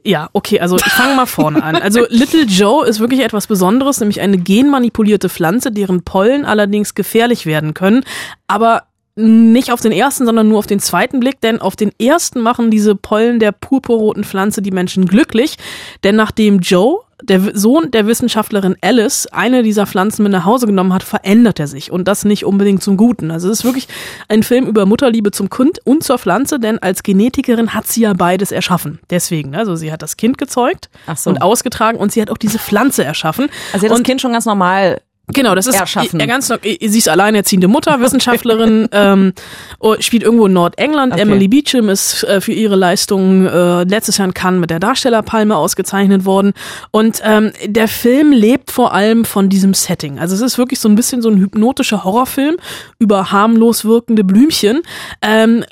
ja, 0.04 0.28
okay, 0.32 0.60
also 0.60 0.76
ich 0.76 0.84
fange 0.84 1.16
mal 1.16 1.26
vorne 1.26 1.62
an. 1.62 1.76
Also 1.76 2.06
Little 2.08 2.44
Joe 2.44 2.86
ist 2.86 3.00
wirklich 3.00 3.20
etwas 3.20 3.46
Besonderes, 3.48 3.98
nämlich 4.00 4.20
eine 4.20 4.38
genmanipulierte 4.38 5.28
Pflanze, 5.28 5.72
deren 5.72 6.04
Pollen 6.04 6.44
allerdings 6.44 6.94
gefährlich 6.94 7.46
werden 7.46 7.74
können, 7.74 8.04
aber 8.46 8.84
nicht 9.16 9.70
auf 9.70 9.80
den 9.80 9.92
ersten, 9.92 10.26
sondern 10.26 10.48
nur 10.48 10.58
auf 10.58 10.66
den 10.66 10.80
zweiten 10.80 11.20
Blick, 11.20 11.40
denn 11.40 11.60
auf 11.60 11.76
den 11.76 11.92
ersten 12.00 12.40
machen 12.40 12.70
diese 12.70 12.96
Pollen 12.96 13.38
der 13.38 13.52
purpurroten 13.52 14.24
Pflanze 14.24 14.60
die 14.60 14.72
Menschen 14.72 15.06
glücklich, 15.06 15.56
denn 16.02 16.16
nachdem 16.16 16.58
Joe 16.58 17.00
der 17.22 17.56
Sohn 17.56 17.90
der 17.90 18.06
Wissenschaftlerin 18.06 18.76
Alice 18.82 19.26
eine 19.28 19.62
dieser 19.62 19.86
Pflanzen 19.86 20.24
mit 20.24 20.32
nach 20.32 20.44
Hause 20.44 20.66
genommen 20.66 20.92
hat, 20.92 21.02
verändert 21.02 21.58
er 21.58 21.66
sich 21.66 21.90
und 21.90 22.06
das 22.06 22.24
nicht 22.24 22.44
unbedingt 22.44 22.82
zum 22.82 22.96
Guten. 22.96 23.30
Also 23.30 23.48
es 23.48 23.60
ist 23.60 23.64
wirklich 23.64 23.88
ein 24.28 24.42
Film 24.42 24.66
über 24.66 24.84
Mutterliebe 24.84 25.30
zum 25.30 25.48
Kind 25.48 25.78
und 25.84 26.02
zur 26.02 26.18
Pflanze, 26.18 26.58
denn 26.58 26.78
als 26.80 27.02
Genetikerin 27.02 27.72
hat 27.72 27.86
sie 27.86 28.02
ja 28.02 28.12
beides 28.12 28.52
erschaffen. 28.52 28.98
Deswegen, 29.10 29.54
also 29.54 29.76
sie 29.76 29.90
hat 29.92 30.02
das 30.02 30.16
Kind 30.16 30.38
gezeugt 30.38 30.90
so. 31.16 31.30
und 31.30 31.40
ausgetragen 31.40 31.98
und 31.98 32.12
sie 32.12 32.20
hat 32.20 32.30
auch 32.30 32.38
diese 32.38 32.58
Pflanze 32.58 33.04
erschaffen. 33.04 33.48
Also 33.72 33.80
sie 33.80 33.86
hat 33.86 33.92
das 33.92 33.98
und 33.98 34.04
Kind 34.04 34.20
schon 34.20 34.32
ganz 34.32 34.44
normal. 34.44 35.00
Genau, 35.28 35.54
das 35.54 35.66
ist 35.66 35.80
erschaffen. 35.80 36.20
Ja, 36.20 36.26
ganz, 36.26 36.48
sie 36.62 36.78
ist 36.80 37.08
alleinerziehende 37.08 37.66
Mutter, 37.66 37.98
Wissenschaftlerin, 38.00 38.88
ähm, 38.92 39.32
oh, 39.80 39.96
spielt 39.98 40.22
irgendwo 40.22 40.46
in 40.46 40.52
Nordengland. 40.52 41.14
Okay. 41.14 41.22
Emily 41.22 41.48
Beecham 41.48 41.88
ist 41.88 42.24
äh, 42.24 42.42
für 42.42 42.52
ihre 42.52 42.76
Leistungen 42.76 43.46
äh, 43.46 43.84
letztes 43.84 44.18
Jahr 44.18 44.28
in 44.28 44.34
Cannes 44.34 44.60
mit 44.60 44.68
der 44.68 44.80
Darstellerpalme 44.80 45.56
ausgezeichnet 45.56 46.26
worden. 46.26 46.52
Und 46.90 47.22
ähm, 47.24 47.52
der 47.64 47.88
Film 47.88 48.32
lebt 48.32 48.70
vor 48.70 48.92
allem 48.92 49.24
von 49.24 49.48
diesem 49.48 49.72
Setting. 49.72 50.18
Also 50.18 50.34
es 50.34 50.42
ist 50.42 50.58
wirklich 50.58 50.78
so 50.78 50.90
ein 50.90 50.94
bisschen 50.94 51.22
so 51.22 51.30
ein 51.30 51.38
hypnotischer 51.38 52.04
Horrorfilm 52.04 52.56
über 52.98 53.32
harmlos 53.32 53.86
wirkende 53.86 54.24
Blümchen. 54.24 54.82
Ähm, 55.22 55.64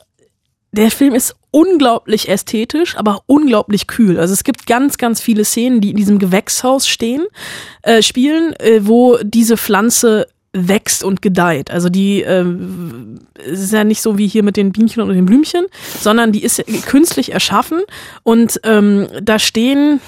der 0.73 0.91
Film 0.91 1.15
ist 1.15 1.37
unglaublich 1.51 2.29
ästhetisch, 2.29 2.97
aber 2.97 3.23
unglaublich 3.27 3.87
kühl. 3.87 4.19
Also 4.19 4.33
es 4.33 4.43
gibt 4.43 4.67
ganz, 4.67 4.97
ganz 4.97 5.21
viele 5.21 5.45
Szenen, 5.45 5.81
die 5.81 5.91
in 5.91 5.97
diesem 5.97 6.19
Gewächshaus 6.19 6.89
stehen, 6.89 7.27
äh, 7.83 8.03
spielen, 8.03 8.55
äh, 8.55 8.81
wo 8.83 9.19
diese 9.23 9.59
Pflanze 9.59 10.27
wächst 10.55 11.05
und 11.05 11.23
gedeiht. 11.23 11.71
Also 11.71 11.89
die 11.89 12.23
es 12.23 13.61
ist 13.61 13.73
ja 13.73 13.85
nicht 13.85 14.03
so 14.03 14.19
wie 14.19 14.27
hier 14.27 14.43
mit 14.43 14.59
den 14.59 14.73
Bienchen 14.73 15.03
und 15.03 15.09
den 15.09 15.25
Blümchen, 15.25 15.65
sondern 15.99 16.31
die 16.31 16.43
ist 16.43 16.63
künstlich 16.85 17.33
erschaffen 17.33 17.81
und 18.23 18.61
ähm, 18.65 19.09
da 19.23 19.39
stehen, 19.39 20.03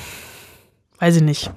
weiß 0.98 1.16
ich 1.16 1.22
nicht, 1.22 1.50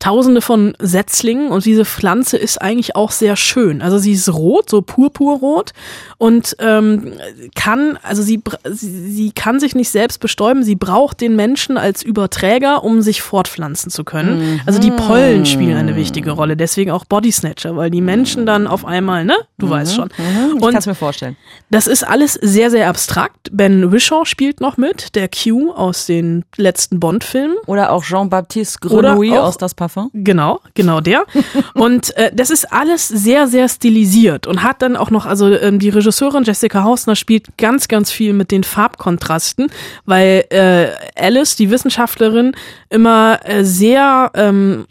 tausende 0.00 0.40
von 0.40 0.74
Setzlingen 0.78 1.48
und 1.48 1.66
diese 1.66 1.84
Pflanze 1.84 2.38
ist 2.38 2.60
eigentlich 2.60 2.96
auch 2.96 3.10
sehr 3.10 3.36
schön. 3.36 3.82
Also 3.82 3.98
sie 3.98 4.12
ist 4.12 4.32
rot, 4.32 4.70
so 4.70 4.80
purpurrot 4.80 5.72
und 6.16 6.56
ähm, 6.58 7.12
kann, 7.54 7.98
also 8.02 8.22
sie, 8.22 8.42
sie, 8.64 9.10
sie 9.10 9.32
kann 9.32 9.60
sich 9.60 9.74
nicht 9.74 9.90
selbst 9.90 10.18
bestäuben, 10.18 10.64
sie 10.64 10.74
braucht 10.74 11.20
den 11.20 11.36
Menschen 11.36 11.76
als 11.76 12.02
Überträger, 12.02 12.82
um 12.82 13.02
sich 13.02 13.20
fortpflanzen 13.20 13.90
zu 13.90 14.02
können. 14.02 14.62
Also 14.64 14.80
die 14.80 14.90
Pollen 14.90 15.44
spielen 15.44 15.76
eine 15.76 15.94
wichtige 15.96 16.30
Rolle, 16.30 16.56
deswegen 16.56 16.90
auch 16.92 17.04
Body 17.04 17.30
Snatcher, 17.30 17.76
weil 17.76 17.90
die 17.90 18.00
Menschen 18.00 18.46
dann 18.46 18.66
auf 18.66 18.86
einmal, 18.86 19.26
ne, 19.26 19.36
du 19.58 19.68
weißt 19.68 19.94
schon. 19.94 20.08
Ich 20.54 20.62
kann 20.62 20.76
es 20.76 20.86
mir 20.86 20.94
vorstellen. 20.94 21.36
Das 21.70 21.86
ist 21.86 22.08
alles 22.08 22.34
sehr, 22.34 22.70
sehr 22.70 22.88
abstrakt. 22.88 23.50
Ben 23.52 23.92
Wishaw 23.92 24.24
spielt 24.24 24.62
noch 24.62 24.78
mit, 24.78 25.14
der 25.14 25.28
Q 25.28 25.72
aus 25.72 26.06
den 26.06 26.46
letzten 26.56 27.00
Bond-Filmen. 27.00 27.56
Oder 27.66 27.92
auch 27.92 28.02
Jean-Baptiste 28.02 28.78
Grenouille 28.80 29.42
aus 29.42 29.58
Das 29.58 29.74
Parfum. 29.74 29.89
Genau, 30.14 30.60
genau 30.74 31.00
der. 31.00 31.24
Und 31.74 32.16
äh, 32.16 32.30
das 32.34 32.50
ist 32.50 32.72
alles 32.72 33.08
sehr, 33.08 33.48
sehr 33.48 33.68
stilisiert 33.68 34.46
und 34.46 34.62
hat 34.62 34.82
dann 34.82 34.96
auch 34.96 35.10
noch, 35.10 35.26
also 35.26 35.50
ähm, 35.52 35.78
die 35.78 35.88
Regisseurin 35.88 36.44
Jessica 36.44 36.82
Hausner 36.82 37.16
spielt 37.16 37.56
ganz, 37.58 37.88
ganz 37.88 38.10
viel 38.10 38.32
mit 38.32 38.50
den 38.50 38.64
Farbkontrasten, 38.64 39.70
weil 40.04 40.44
äh, 40.50 40.88
Alice, 41.16 41.56
die 41.56 41.70
Wissenschaftlerin, 41.70 42.52
immer 42.88 43.40
äh, 43.44 43.64
sehr 43.64 44.30
ähm, 44.34 44.86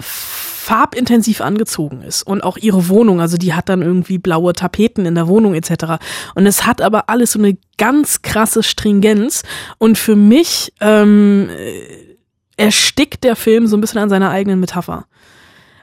farbintensiv 0.00 1.42
angezogen 1.42 2.02
ist 2.02 2.22
und 2.22 2.42
auch 2.42 2.56
ihre 2.56 2.88
Wohnung, 2.88 3.20
also 3.20 3.36
die 3.36 3.52
hat 3.52 3.68
dann 3.68 3.82
irgendwie 3.82 4.16
blaue 4.16 4.54
Tapeten 4.54 5.04
in 5.04 5.14
der 5.14 5.28
Wohnung 5.28 5.54
etc. 5.54 6.02
Und 6.34 6.46
es 6.46 6.64
hat 6.64 6.80
aber 6.80 7.10
alles 7.10 7.32
so 7.32 7.38
eine 7.38 7.58
ganz 7.76 8.22
krasse 8.22 8.62
Stringenz 8.62 9.42
und 9.76 9.98
für 9.98 10.16
mich 10.16 10.72
ähm, 10.80 11.50
erstickt 12.56 13.24
der 13.24 13.36
Film 13.36 13.66
so 13.66 13.76
ein 13.76 13.80
bisschen 13.80 14.00
an 14.00 14.08
seiner 14.08 14.30
eigenen 14.30 14.60
Metapher. 14.60 15.06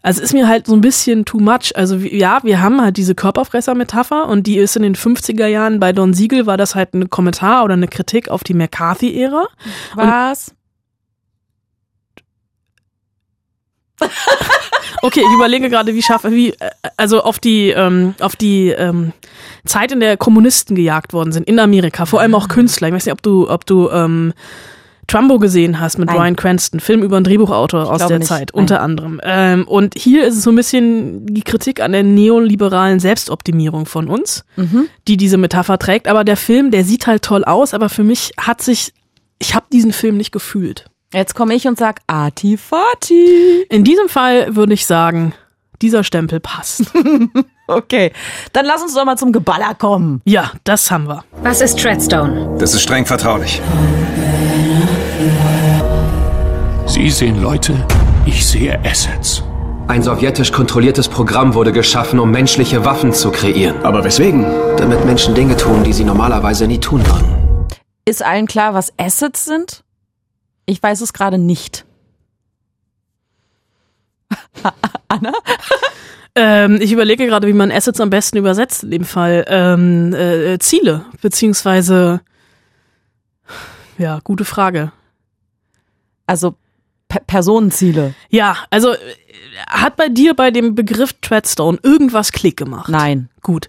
Also 0.03 0.19
es 0.19 0.25
ist 0.25 0.33
mir 0.33 0.47
halt 0.47 0.65
so 0.65 0.73
ein 0.73 0.81
bisschen 0.81 1.25
too 1.25 1.39
much. 1.39 1.75
Also 1.75 1.95
ja, 1.97 2.39
wir 2.43 2.61
haben 2.61 2.81
halt 2.81 2.97
diese 2.97 3.13
Körperfresser-Metapher 3.13 4.27
und 4.27 4.47
die 4.47 4.57
ist 4.57 4.75
in 4.75 4.81
den 4.81 4.95
50er 4.95 5.45
Jahren 5.45 5.79
bei 5.79 5.93
Don 5.93 6.13
Siegel 6.13 6.47
war 6.47 6.57
das 6.57 6.73
halt 6.73 6.93
ein 6.95 7.09
Kommentar 7.09 7.63
oder 7.63 7.73
eine 7.73 7.87
Kritik 7.87 8.29
auf 8.29 8.43
die 8.43 8.55
McCarthy-Ära. 8.55 9.47
Was? 9.95 10.55
Okay, 15.03 15.21
ich 15.21 15.33
überlege 15.33 15.69
gerade, 15.69 15.95
wie 15.95 16.01
schaffe, 16.03 16.31
wie, 16.31 16.53
also 16.95 17.21
auf 17.23 17.39
die, 17.39 17.69
ähm, 17.69 18.13
auf 18.19 18.35
die 18.35 18.69
ähm, 18.69 19.13
Zeit, 19.65 19.91
in 19.91 19.99
der 19.99 20.15
Kommunisten 20.15 20.75
gejagt 20.75 21.13
worden 21.13 21.31
sind 21.31 21.47
in 21.47 21.59
Amerika, 21.59 22.05
vor 22.05 22.21
allem 22.21 22.35
auch 22.35 22.47
Künstler. 22.47 22.87
Ich 22.87 22.93
weiß 22.93 23.05
nicht, 23.05 23.13
ob 23.13 23.23
du, 23.23 23.49
ob 23.49 23.65
du 23.65 23.89
ähm, 23.89 24.33
Trumbo 25.11 25.39
gesehen 25.39 25.79
hast 25.79 25.97
mit 25.97 26.07
Nein. 26.07 26.17
Brian 26.17 26.35
Cranston, 26.35 26.79
Film 26.79 27.03
über 27.03 27.17
einen 27.17 27.25
Drehbuchautor 27.25 27.91
aus 27.91 28.05
der 28.07 28.19
nicht. 28.19 28.27
Zeit, 28.27 28.51
Nein. 28.53 28.61
unter 28.61 28.81
anderem. 28.81 29.19
Ähm, 29.23 29.67
und 29.67 29.93
hier 29.97 30.25
ist 30.25 30.37
es 30.37 30.43
so 30.43 30.51
ein 30.51 30.55
bisschen 30.55 31.25
die 31.25 31.41
Kritik 31.41 31.81
an 31.81 31.91
der 31.91 32.03
neoliberalen 32.03 32.99
Selbstoptimierung 32.99 33.85
von 33.85 34.07
uns, 34.07 34.45
Mhm. 34.55 34.87
die 35.07 35.17
diese 35.17 35.37
Metapher 35.37 35.77
trägt. 35.79 36.07
Aber 36.07 36.23
der 36.23 36.37
Film, 36.37 36.71
der 36.71 36.83
sieht 36.83 37.07
halt 37.07 37.23
toll 37.23 37.43
aus, 37.43 37.73
aber 37.73 37.89
für 37.89 38.03
mich 38.03 38.31
hat 38.39 38.61
sich, 38.61 38.93
ich 39.39 39.53
habe 39.55 39.65
diesen 39.71 39.91
Film 39.93 40.17
nicht 40.17 40.31
gefühlt. 40.31 40.85
Jetzt 41.13 41.35
komme 41.35 41.53
ich 41.55 41.67
und 41.67 41.77
sag 41.77 41.99
Atifati. 42.07 43.65
In 43.69 43.83
diesem 43.83 44.07
Fall 44.07 44.55
würde 44.55 44.73
ich 44.73 44.85
sagen, 44.85 45.33
dieser 45.81 46.03
Stempel 46.03 46.39
passt. 46.39 46.85
Okay, 47.67 48.11
dann 48.51 48.65
lass 48.65 48.81
uns 48.81 48.93
doch 48.95 49.05
mal 49.05 49.15
zum 49.15 49.31
Geballer 49.31 49.73
kommen. 49.75 50.21
Ja, 50.25 50.51
das 50.65 50.91
haben 50.91 51.07
wir. 51.07 51.23
Was 51.41 51.61
ist 51.61 51.79
Treadstone? 51.79 52.57
Das 52.59 52.73
ist 52.73 52.81
streng 52.81 53.05
vertraulich. 53.05 53.61
Sie 56.85 57.09
sehen 57.09 57.41
Leute, 57.41 57.85
ich 58.25 58.45
sehe 58.45 58.79
Assets. 58.85 59.43
Ein 59.87 60.03
sowjetisch 60.03 60.51
kontrolliertes 60.51 61.09
Programm 61.09 61.53
wurde 61.53 61.71
geschaffen, 61.71 62.19
um 62.19 62.31
menschliche 62.31 62.85
Waffen 62.85 63.11
zu 63.11 63.31
kreieren. 63.31 63.83
Aber 63.83 64.03
weswegen? 64.03 64.45
Damit 64.77 65.03
Menschen 65.05 65.35
Dinge 65.35 65.57
tun, 65.57 65.83
die 65.83 65.93
sie 65.93 66.03
normalerweise 66.03 66.67
nie 66.67 66.79
tun 66.79 67.05
würden. 67.05 67.67
Ist 68.05 68.23
allen 68.23 68.47
klar, 68.47 68.73
was 68.73 68.93
Assets 68.97 69.45
sind? 69.45 69.83
Ich 70.65 70.81
weiß 70.81 71.01
es 71.01 71.13
gerade 71.13 71.37
nicht. 71.37 71.85
Anna? 75.07 75.33
Ähm, 76.35 76.79
ich 76.79 76.91
überlege 76.93 77.25
gerade, 77.25 77.47
wie 77.47 77.53
man 77.53 77.71
Assets 77.71 77.99
am 77.99 78.09
besten 78.09 78.37
übersetzt 78.37 78.83
in 78.83 78.91
dem 78.91 79.03
Fall. 79.03 79.43
Ähm, 79.47 80.13
äh, 80.13 80.57
Ziele, 80.59 81.05
beziehungsweise, 81.21 82.21
ja, 83.97 84.19
gute 84.23 84.45
Frage. 84.45 84.93
Also 86.31 86.55
Personenziele. 87.27 88.13
Ja, 88.29 88.55
also 88.69 88.93
äh, 88.93 88.97
hat 89.67 89.97
bei 89.97 90.07
dir 90.07 90.33
bei 90.33 90.49
dem 90.49 90.75
Begriff 90.75 91.13
Treadstone 91.21 91.77
irgendwas 91.83 92.31
Klick 92.31 92.55
gemacht? 92.55 92.89
Nein. 92.89 93.29
Gut. 93.41 93.67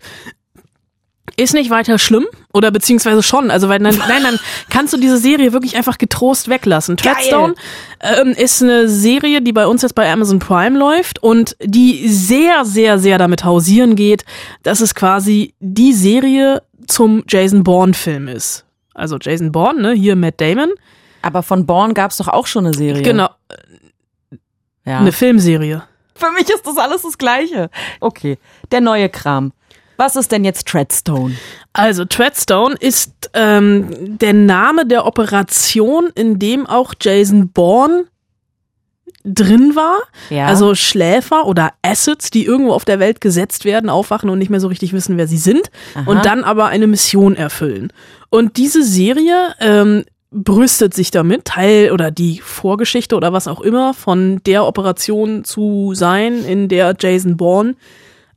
Ist 1.37 1.55
nicht 1.55 1.71
weiter 1.71 1.99
schlimm 1.99 2.27
oder 2.53 2.71
beziehungsweise 2.71 3.21
schon. 3.25 3.51
Also 3.51 3.69
weil 3.69 3.81
dann, 3.81 3.97
nein, 3.97 4.23
dann 4.23 4.39
kannst 4.71 4.93
du 4.93 4.99
diese 4.99 5.17
Serie 5.17 5.53
wirklich 5.53 5.77
einfach 5.77 5.99
getrost 5.99 6.49
weglassen. 6.49 6.97
Treadstone 6.97 7.55
ähm, 8.01 8.29
ist 8.29 8.63
eine 8.63 8.89
Serie, 8.89 9.43
die 9.43 9.53
bei 9.53 9.67
uns 9.67 9.83
jetzt 9.83 9.97
bei 9.97 10.13
Amazon 10.13 10.39
Prime 10.39 10.79
läuft 10.79 11.21
und 11.21 11.57
die 11.61 12.07
sehr, 12.07 12.65
sehr, 12.65 13.01
sehr 13.01 13.19
damit 13.19 13.45
hausieren 13.45 13.97
geht, 13.97 14.25
dass 14.63 14.81
es 14.81 14.95
quasi 14.95 15.55
die 15.59 15.95
Serie 15.95 16.63
zum 16.87 17.25
Jason 17.27 17.65
Bourne-Film 17.65 18.29
ist. 18.29 18.67
Also 18.95 19.17
Jason 19.21 19.51
Bourne, 19.51 19.81
ne, 19.81 19.93
hier 19.93 20.15
Matt 20.15 20.41
Damon. 20.41 20.71
Aber 21.23 21.43
von 21.43 21.67
Born 21.67 21.95
gab 21.95 22.11
es 22.11 22.17
doch 22.19 22.29
auch 22.29 22.47
schon 22.47 22.67
eine 22.67 22.75
Serie. 22.75 23.03
Genau, 23.03 23.29
Ja. 24.85 24.99
eine 24.99 25.13
Filmserie. 25.13 25.83
Für 26.15 26.31
mich 26.33 26.49
ist 26.51 26.67
das 26.67 26.77
alles 26.77 27.03
das 27.03 27.19
Gleiche. 27.19 27.71
Okay, 28.01 28.39
der 28.71 28.81
neue 28.81 29.09
Kram. 29.09 29.53
Was 29.97 30.17
ist 30.17 30.33
denn 30.33 30.45
jetzt 30.45 30.67
Treadstone? 30.67 31.37
Also 31.73 32.05
Treadstone 32.05 32.75
ist 32.79 33.31
ähm, 33.35 34.19
der 34.19 34.33
Name 34.33 34.87
der 34.87 35.07
Operation, 35.07 36.11
in 36.15 36.39
dem 36.39 36.67
auch 36.67 36.95
Jason 37.01 37.51
Bourne 37.51 38.05
drin 39.25 39.77
war. 39.77 39.99
Ja. 40.31 40.47
Also 40.47 40.75
Schläfer 40.75 41.47
oder 41.47 41.73
Assets, 41.83 42.31
die 42.31 42.45
irgendwo 42.45 42.73
auf 42.73 42.85
der 42.85 42.99
Welt 42.99 43.21
gesetzt 43.21 43.65
werden, 43.65 43.89
aufwachen 43.89 44.29
und 44.31 44.39
nicht 44.39 44.51
mehr 44.51 44.59
so 44.61 44.67
richtig 44.69 44.93
wissen, 44.93 45.17
wer 45.17 45.29
sie 45.29 45.39
sind 45.39 45.71
Aha. 45.95 46.11
und 46.11 46.25
dann 46.25 46.43
aber 46.43 46.67
eine 46.67 46.87
Mission 46.89 47.37
erfüllen. 47.37 47.93
Und 48.31 48.57
diese 48.57 48.83
Serie 48.83 49.55
ähm, 49.61 50.05
brüstet 50.33 50.95
sich 50.95 51.11
damit, 51.11 51.45
Teil 51.45 51.93
oder 51.93 52.11
die 52.11 52.41
Vorgeschichte 52.41 53.17
oder 53.17 53.33
was 53.33 53.49
auch 53.49 53.61
immer 53.61 53.95
von 53.95 54.41
der 54.45 54.67
Operation 54.67 55.45
zu 55.45 55.93
sein, 55.95 56.45
in 56.45 56.69
der 56.69 56.97
Jason 56.99 57.37
Bourne 57.37 57.75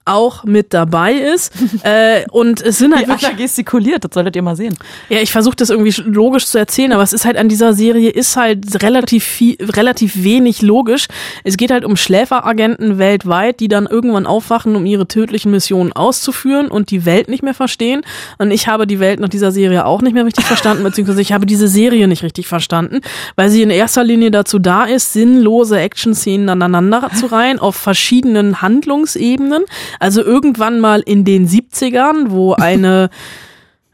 auch 0.06 0.44
mit 0.44 0.74
dabei 0.74 1.14
ist. 1.14 1.52
äh, 1.84 2.26
und 2.32 2.62
es 2.62 2.78
sind 2.78 2.96
halt 2.96 3.08
Wie 3.08 3.12
wirklich 3.12 3.38
gestikuliert, 3.38 4.04
das 4.04 4.12
solltet 4.14 4.36
ihr 4.36 4.42
mal 4.42 4.56
sehen. 4.56 4.78
ja, 5.10 5.20
ich 5.20 5.32
versuche 5.32 5.56
das 5.56 5.70
irgendwie 5.70 5.94
logisch 6.04 6.46
zu 6.46 6.58
erzählen, 6.58 6.94
aber 6.94 7.04
es 7.04 7.14
ist 7.14 7.26
halt 7.26 7.38
an 7.38 7.50
dieser 7.50 7.74
Serie 7.74 8.10
ist 8.10 8.38
halt 8.38 8.84
relativ 8.84 9.24
viel, 9.24 9.58
relativ 9.60 10.24
wenig 10.24 10.62
logisch. 10.62 11.08
Es 11.44 11.58
geht 11.58 11.72
halt 11.72 11.86
um 11.86 11.98
Schläferagenten 11.98 12.98
weltweit, 12.98 13.60
die 13.60 13.68
dann 13.68 13.88
irgendwann 13.88 14.26
aufwachen, 14.26 14.76
um 14.76 14.86
ihre 14.86 15.08
tödlichen 15.08 15.52
Missionen 15.52 15.92
auszuführen 15.94 16.68
und 16.68 16.92
die 16.92 17.06
Welt 17.06 17.28
nicht 17.28 17.44
mehr 17.44 17.54
verstehen. 17.54 18.02
Und 18.38 18.52
ich 18.52 18.68
habe 18.68 18.88
die 18.88 19.00
Welt 19.00 19.20
nach 19.20 19.30
dieser 19.30 19.52
Serie 19.52 19.86
auch 19.86 20.02
nicht 20.02 20.14
mehr 20.14 20.26
richtig 20.26 20.46
verstanden, 20.46 20.84
beziehungsweise 20.96 21.22
ich 21.22 21.34
habe 21.34 21.46
diese 21.46 21.68
Serie 21.68 22.08
nicht 22.08 22.24
richtig 22.24 22.48
verstanden, 22.48 23.02
weil 23.36 23.50
sie 23.50 23.62
in 23.62 23.70
erster 23.70 24.04
Linie 24.04 24.32
dazu 24.32 24.60
da 24.60 24.86
ist, 24.86 25.14
sinnlose 25.14 25.80
Action-Szenen 25.80 26.50
aneinander 26.50 27.10
zu 27.16 27.26
reihen 27.28 27.60
auf 27.60 27.76
verschiedenen 27.76 28.62
Handlungsebenen. 28.62 29.64
Also 30.00 30.22
irgendwann 30.22 30.80
mal 30.80 31.02
in 31.02 31.26
den 31.26 31.48
70ern, 31.48 32.30
wo 32.30 32.54
eine 32.54 33.10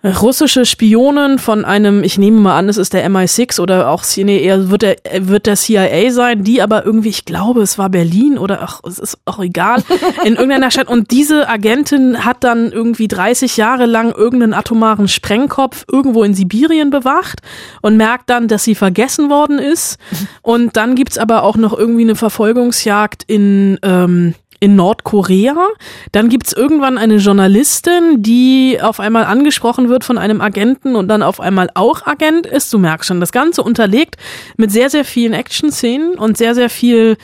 russische 0.22 0.66
Spionin 0.66 1.38
von 1.38 1.64
einem, 1.64 2.04
ich 2.04 2.18
nehme 2.18 2.40
mal 2.40 2.58
an, 2.58 2.70
es 2.70 2.78
ist 2.78 2.94
der 2.94 3.08
MI6 3.08 3.60
oder 3.60 3.90
auch, 3.90 4.04
nee, 4.18 4.40
eher 4.40 4.72
wird 4.72 4.82
der, 4.82 4.98
wird 5.20 5.46
der 5.46 5.56
CIA 5.56 6.12
sein, 6.12 6.44
die 6.44 6.62
aber 6.62 6.86
irgendwie, 6.86 7.10
ich 7.10 7.26
glaube, 7.26 7.62
es 7.62 7.78
war 7.78 7.90
Berlin 7.90 8.40
oder 8.40 8.62
ach, 8.64 8.82
es 8.88 8.98
ist 8.98 9.20
auch 9.26 9.40
egal, 9.40 9.84
in 10.26 10.34
irgendeiner 10.34 10.72
Stadt. 10.72 10.88
Und 10.88 11.12
diese 11.12 11.48
Agentin 11.48 12.26
hat 12.26 12.44
dann 12.44 12.72
irgendwie 12.72 13.08
30 13.08 13.58
Jahre 13.58 13.86
lang 13.86 14.12
irgendeinen 14.12 14.54
atomaren 14.54 15.08
Sprengkopf 15.08 15.86
irgendwo 15.92 16.24
in 16.24 16.34
Sibirien 16.34 16.90
bewacht 16.90 17.42
und 17.82 17.96
merkt 17.96 18.30
dann, 18.32 18.48
dass 18.48 18.64
sie 18.64 18.76
vergessen 18.76 19.30
worden 19.30 19.60
ist. 19.60 19.98
Und 20.42 20.76
dann 20.76 20.96
gibt's 20.96 21.18
aber 21.18 21.44
auch 21.44 21.56
noch 21.56 21.78
irgendwie 21.78 22.02
eine 22.02 22.16
Verfolgungsjagd 22.16 23.24
in, 23.28 23.78
ähm, 23.84 24.34
in 24.62 24.76
Nordkorea. 24.76 25.70
Dann 26.12 26.30
gibt's 26.30 26.54
irgendwann 26.54 26.98
eine 26.98 27.18
Journalistin, 27.18 28.22
die 28.22 28.78
auf 28.80 29.00
einmal 29.00 29.26
angesprochen 29.26 29.90
wird 29.90 30.04
von 30.04 30.18
einem 30.20 30.40
Agenten 30.40 30.96
und 30.96 31.08
dann 31.08 31.24
auf 31.24 31.42
einmal 31.42 31.70
auch 31.74 32.06
Agent 32.06 32.46
ist. 32.46 32.72
Du 32.72 32.78
merkst 32.78 33.08
schon, 33.08 33.20
das 33.20 33.32
Ganze 33.32 33.64
unterlegt 33.64 34.18
mit 34.58 34.72
sehr, 34.72 34.90
sehr 34.92 35.04
vielen 35.04 35.34
Action-Szenen 35.34 36.14
und 36.14 36.38
sehr, 36.38 36.54
sehr 36.54 36.70
viel 36.70 37.18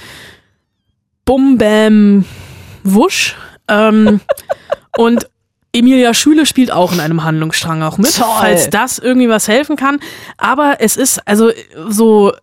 Bum, 1.25 1.59
Bam, 1.59 2.25
Wusch. 2.83 3.35
Ähm, 3.67 4.19
und 4.97 5.29
Emilia 5.73 6.15
Schüle 6.15 6.47
spielt 6.47 6.71
auch 6.71 6.91
in 6.91 6.99
einem 6.99 7.23
Handlungsstrang 7.23 7.83
auch 7.83 7.99
mit, 7.99 8.15
Toll. 8.15 8.25
falls 8.39 8.71
das 8.71 8.97
irgendwie 8.97 9.29
was 9.29 9.47
helfen 9.47 9.75
kann. 9.75 9.99
Aber 10.37 10.77
es 10.79 10.97
ist 10.97 11.27
also 11.27 11.51
so 11.87 12.33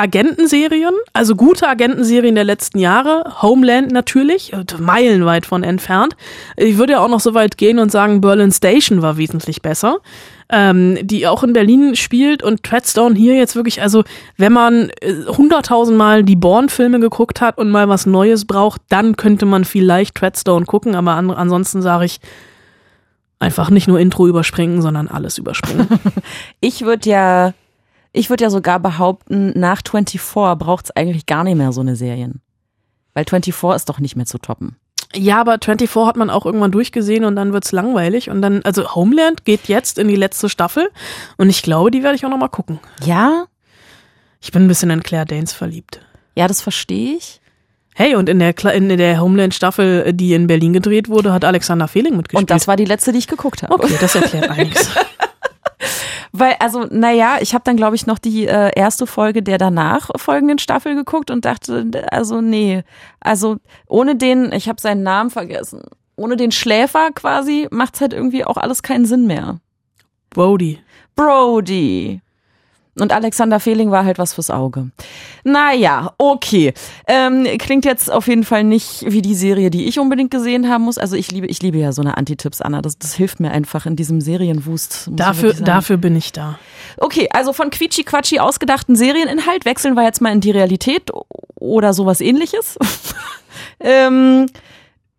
Agentenserien, 0.00 0.94
also 1.12 1.36
gute 1.36 1.68
Agentenserien 1.68 2.34
der 2.34 2.44
letzten 2.44 2.78
Jahre. 2.78 3.34
Homeland 3.42 3.92
natürlich, 3.92 4.54
äh, 4.54 4.64
meilenweit 4.78 5.44
von 5.44 5.62
entfernt. 5.62 6.16
Ich 6.56 6.78
würde 6.78 6.94
ja 6.94 7.00
auch 7.00 7.08
noch 7.10 7.20
so 7.20 7.34
weit 7.34 7.58
gehen 7.58 7.78
und 7.78 7.92
sagen, 7.92 8.22
Berlin 8.22 8.50
Station 8.50 9.02
war 9.02 9.18
wesentlich 9.18 9.60
besser. 9.60 9.98
Ähm, 10.48 10.98
die 11.02 11.28
auch 11.28 11.44
in 11.44 11.52
Berlin 11.52 11.94
spielt 11.96 12.42
und 12.42 12.62
Treadstone 12.64 13.14
hier 13.14 13.36
jetzt 13.36 13.54
wirklich, 13.54 13.82
also 13.82 14.02
wenn 14.36 14.52
man 14.52 14.90
hunderttausendmal 15.28 16.20
äh, 16.20 16.24
die 16.24 16.34
Bourne-Filme 16.34 16.98
geguckt 16.98 17.40
hat 17.40 17.58
und 17.58 17.70
mal 17.70 17.88
was 17.88 18.06
Neues 18.06 18.46
braucht, 18.46 18.80
dann 18.88 19.16
könnte 19.16 19.46
man 19.46 19.64
vielleicht 19.64 20.16
Treadstone 20.16 20.64
gucken, 20.64 20.96
aber 20.96 21.12
an, 21.12 21.30
ansonsten 21.30 21.82
sage 21.82 22.06
ich, 22.06 22.20
einfach 23.38 23.70
nicht 23.70 23.86
nur 23.86 24.00
Intro 24.00 24.26
überspringen, 24.26 24.82
sondern 24.82 25.08
alles 25.08 25.38
überspringen. 25.38 25.88
ich 26.60 26.82
würde 26.82 27.08
ja, 27.08 27.54
ich 28.12 28.30
würde 28.30 28.44
ja 28.44 28.50
sogar 28.50 28.80
behaupten, 28.80 29.52
nach 29.58 29.82
24 29.88 30.20
braucht 30.58 30.86
es 30.86 30.90
eigentlich 30.96 31.26
gar 31.26 31.44
nicht 31.44 31.56
mehr 31.56 31.72
so 31.72 31.80
eine 31.80 31.96
Serien. 31.96 32.40
Weil 33.14 33.24
24 33.24 33.76
ist 33.76 33.88
doch 33.88 33.98
nicht 33.98 34.16
mehr 34.16 34.26
zu 34.26 34.38
toppen. 34.38 34.76
Ja, 35.14 35.40
aber 35.40 35.58
24 35.62 36.06
hat 36.06 36.16
man 36.16 36.30
auch 36.30 36.46
irgendwann 36.46 36.70
durchgesehen 36.70 37.24
und 37.24 37.34
dann 37.34 37.52
wird's 37.52 37.72
langweilig 37.72 38.30
und 38.30 38.42
dann, 38.42 38.62
also 38.62 38.94
Homeland 38.94 39.44
geht 39.44 39.66
jetzt 39.66 39.98
in 39.98 40.06
die 40.06 40.16
letzte 40.16 40.48
Staffel 40.48 40.88
und 41.36 41.50
ich 41.50 41.62
glaube, 41.62 41.90
die 41.90 42.04
werde 42.04 42.14
ich 42.14 42.24
auch 42.24 42.30
nochmal 42.30 42.48
gucken. 42.48 42.78
Ja? 43.04 43.46
Ich 44.40 44.52
bin 44.52 44.64
ein 44.64 44.68
bisschen 44.68 44.90
in 44.90 45.02
Claire 45.02 45.26
Danes 45.26 45.52
verliebt. 45.52 46.00
Ja, 46.36 46.46
das 46.46 46.62
verstehe 46.62 47.16
ich. 47.16 47.40
Hey, 47.94 48.14
und 48.14 48.28
in 48.28 48.38
der, 48.38 48.56
in 48.72 48.88
der 48.88 49.20
Homeland-Staffel, 49.20 50.12
die 50.12 50.32
in 50.32 50.46
Berlin 50.46 50.72
gedreht 50.72 51.08
wurde, 51.08 51.32
hat 51.32 51.44
Alexander 51.44 51.88
Fehling 51.88 52.16
mitgespielt. 52.16 52.42
Und 52.42 52.50
das 52.50 52.68
war 52.68 52.76
die 52.76 52.84
letzte, 52.84 53.12
die 53.12 53.18
ich 53.18 53.26
geguckt 53.26 53.62
habe. 53.62 53.74
Okay, 53.74 53.96
das 54.00 54.14
erklärt 54.14 54.48
einiges. 54.48 54.90
Weil, 56.32 56.54
also, 56.60 56.86
naja, 56.90 57.38
ich 57.40 57.54
habe 57.54 57.64
dann, 57.64 57.76
glaube 57.76 57.96
ich, 57.96 58.06
noch 58.06 58.18
die 58.18 58.46
äh, 58.46 58.70
erste 58.76 59.06
Folge 59.06 59.42
der 59.42 59.58
danach 59.58 60.10
folgenden 60.16 60.58
Staffel 60.58 60.94
geguckt 60.94 61.30
und 61.30 61.44
dachte, 61.44 61.90
also 62.12 62.40
nee, 62.40 62.84
also 63.20 63.56
ohne 63.88 64.14
den, 64.16 64.52
ich 64.52 64.68
habe 64.68 64.80
seinen 64.80 65.02
Namen 65.02 65.30
vergessen, 65.30 65.82
ohne 66.16 66.36
den 66.36 66.52
Schläfer 66.52 67.10
quasi 67.12 67.66
macht's 67.70 68.00
halt 68.00 68.12
irgendwie 68.12 68.44
auch 68.44 68.56
alles 68.56 68.82
keinen 68.82 69.06
Sinn 69.06 69.26
mehr. 69.26 69.58
Brody. 70.30 70.78
Brody. 71.16 72.20
Und 73.00 73.12
Alexander 73.12 73.60
Fehling 73.60 73.90
war 73.90 74.04
halt 74.04 74.18
was 74.18 74.34
fürs 74.34 74.50
Auge. 74.50 74.90
Naja, 75.44 76.12
okay. 76.18 76.72
Ähm, 77.06 77.46
klingt 77.58 77.84
jetzt 77.84 78.10
auf 78.10 78.26
jeden 78.26 78.44
Fall 78.44 78.64
nicht 78.64 79.04
wie 79.06 79.22
die 79.22 79.34
Serie, 79.34 79.70
die 79.70 79.86
ich 79.86 79.98
unbedingt 79.98 80.30
gesehen 80.30 80.68
haben 80.68 80.84
muss. 80.84 80.98
Also 80.98 81.16
ich 81.16 81.30
liebe, 81.30 81.46
ich 81.46 81.62
liebe 81.62 81.78
ja 81.78 81.92
so 81.92 82.02
eine 82.02 82.16
Anti-Tipps, 82.16 82.60
Anna. 82.60 82.82
Das, 82.82 82.98
das 82.98 83.14
hilft 83.14 83.40
mir 83.40 83.50
einfach 83.50 83.86
in 83.86 83.96
diesem 83.96 84.20
Serienwust. 84.20 85.10
Dafür, 85.12 85.54
dafür 85.54 85.96
bin 85.96 86.16
ich 86.16 86.32
da. 86.32 86.58
Okay, 86.98 87.28
also 87.32 87.52
von 87.52 87.70
Quietschi-Quatschi 87.70 88.38
ausgedachten 88.40 88.96
Serieninhalt 88.96 89.64
wechseln 89.64 89.94
wir 89.94 90.04
jetzt 90.04 90.20
mal 90.20 90.32
in 90.32 90.40
die 90.40 90.50
Realität 90.50 91.10
oder 91.56 91.92
sowas 91.92 92.20
ähnliches. 92.20 92.78
ähm, 93.80 94.46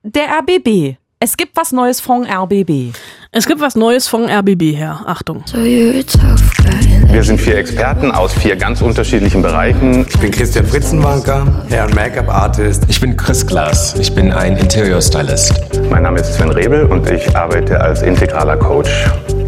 der 0.04 0.40
RBB. 0.40 1.01
Es 1.24 1.38
gibt 1.38 1.56
was 1.56 1.72
Neues 1.72 2.02
von 2.02 2.26
RBB. 2.26 2.96
Es 3.32 3.46
gibt 3.46 3.62
was 3.62 3.76
Neues 3.76 4.08
von 4.08 4.28
RBB 4.28 4.76
her. 4.76 5.02
Achtung. 5.06 5.44
Wir 5.54 7.24
sind 7.24 7.40
vier 7.40 7.58
Experten 7.58 8.10
aus 8.10 8.34
vier 8.34 8.56
ganz 8.56 8.82
unterschiedlichen 8.82 9.44
Bereichen. 9.44 10.04
Ich 10.10 10.20
bin 10.20 10.32
Christian 10.32 10.66
Fritzenwanker, 10.66 11.46
Hair- 11.70 11.86
und 11.86 11.94
Make-up-Artist. 11.94 12.86
Ich 12.88 13.00
bin 13.00 13.16
Chris 13.16 13.46
Glass. 13.46 13.94
Ich 14.00 14.16
bin 14.16 14.34
ein 14.34 14.58
Interior-Stylist. 14.58 15.54
Mein 15.92 16.02
Name 16.02 16.22
ist 16.22 16.34
Sven 16.34 16.50
Rebel 16.50 16.86
und 16.86 17.08
ich 17.12 17.36
arbeite 17.36 17.80
als 17.80 18.02
integraler 18.02 18.58
Coach. 18.58 18.90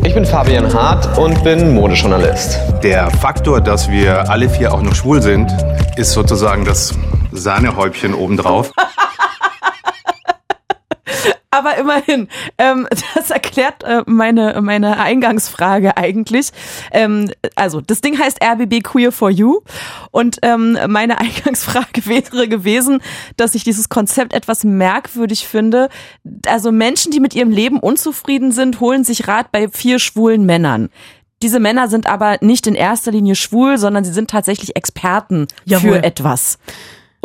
Ich 0.04 0.14
bin 0.14 0.28
Fabian 0.28 0.72
Hart 0.72 1.18
und 1.18 1.44
bin 1.44 1.74
Modejournalist. 1.74 2.60
Der 2.84 3.10
Faktor, 3.10 3.62
dass 3.62 3.90
wir 3.90 4.30
alle 4.30 4.48
vier 4.48 4.72
auch 4.72 4.84
noch 4.84 4.94
schwul 4.94 5.24
sind, 5.24 5.52
ist 5.96 6.12
sozusagen 6.12 6.66
das 6.66 6.94
Sahnehäubchen 7.32 8.14
obendrauf. 8.14 8.72
Aber 11.54 11.78
immerhin, 11.78 12.30
ähm, 12.58 12.88
das 13.16 13.30
erklärt 13.30 13.84
äh, 13.84 14.02
meine, 14.08 14.60
meine 14.62 15.00
Eingangsfrage 15.00 15.96
eigentlich. 15.98 16.50
Ähm, 16.92 17.32
also, 17.54 17.80
das 17.80 18.02
Ding 18.02 18.18
heißt 18.18 18.40
RBB 18.44 18.82
Queer 18.84 19.12
for 19.12 19.30
You. 19.30 19.60
Und 20.10 20.40
ähm, 20.42 20.80
meine 20.88 21.20
Eingangsfrage 21.20 22.08
wäre 22.08 22.48
gewesen, 22.48 23.02
dass 23.38 23.54
ich 23.54 23.64
dieses 23.64 23.90
Konzept 23.90 24.34
etwas 24.34 24.64
merkwürdig 24.64 25.48
finde. 25.48 25.90
Also 26.48 26.72
Menschen, 26.72 27.12
die 27.12 27.20
mit 27.20 27.36
ihrem 27.36 27.52
Leben 27.52 27.80
unzufrieden 27.80 28.52
sind, 28.52 28.80
holen 28.80 29.04
sich 29.04 29.28
Rat 29.28 29.52
bei 29.52 29.68
vier 29.68 30.00
schwulen 30.00 30.48
Männern. 30.48 30.90
Diese 31.44 31.60
Männer 31.60 31.88
sind 31.88 32.08
aber 32.08 32.38
nicht 32.42 32.66
in 32.66 32.74
erster 32.74 33.12
Linie 33.12 33.36
schwul, 33.36 33.78
sondern 33.78 34.04
sie 34.04 34.14
sind 34.14 34.32
tatsächlich 34.32 34.76
Experten 34.76 35.48
Jawohl. 35.66 35.92
für 35.92 36.04
etwas. 36.04 36.58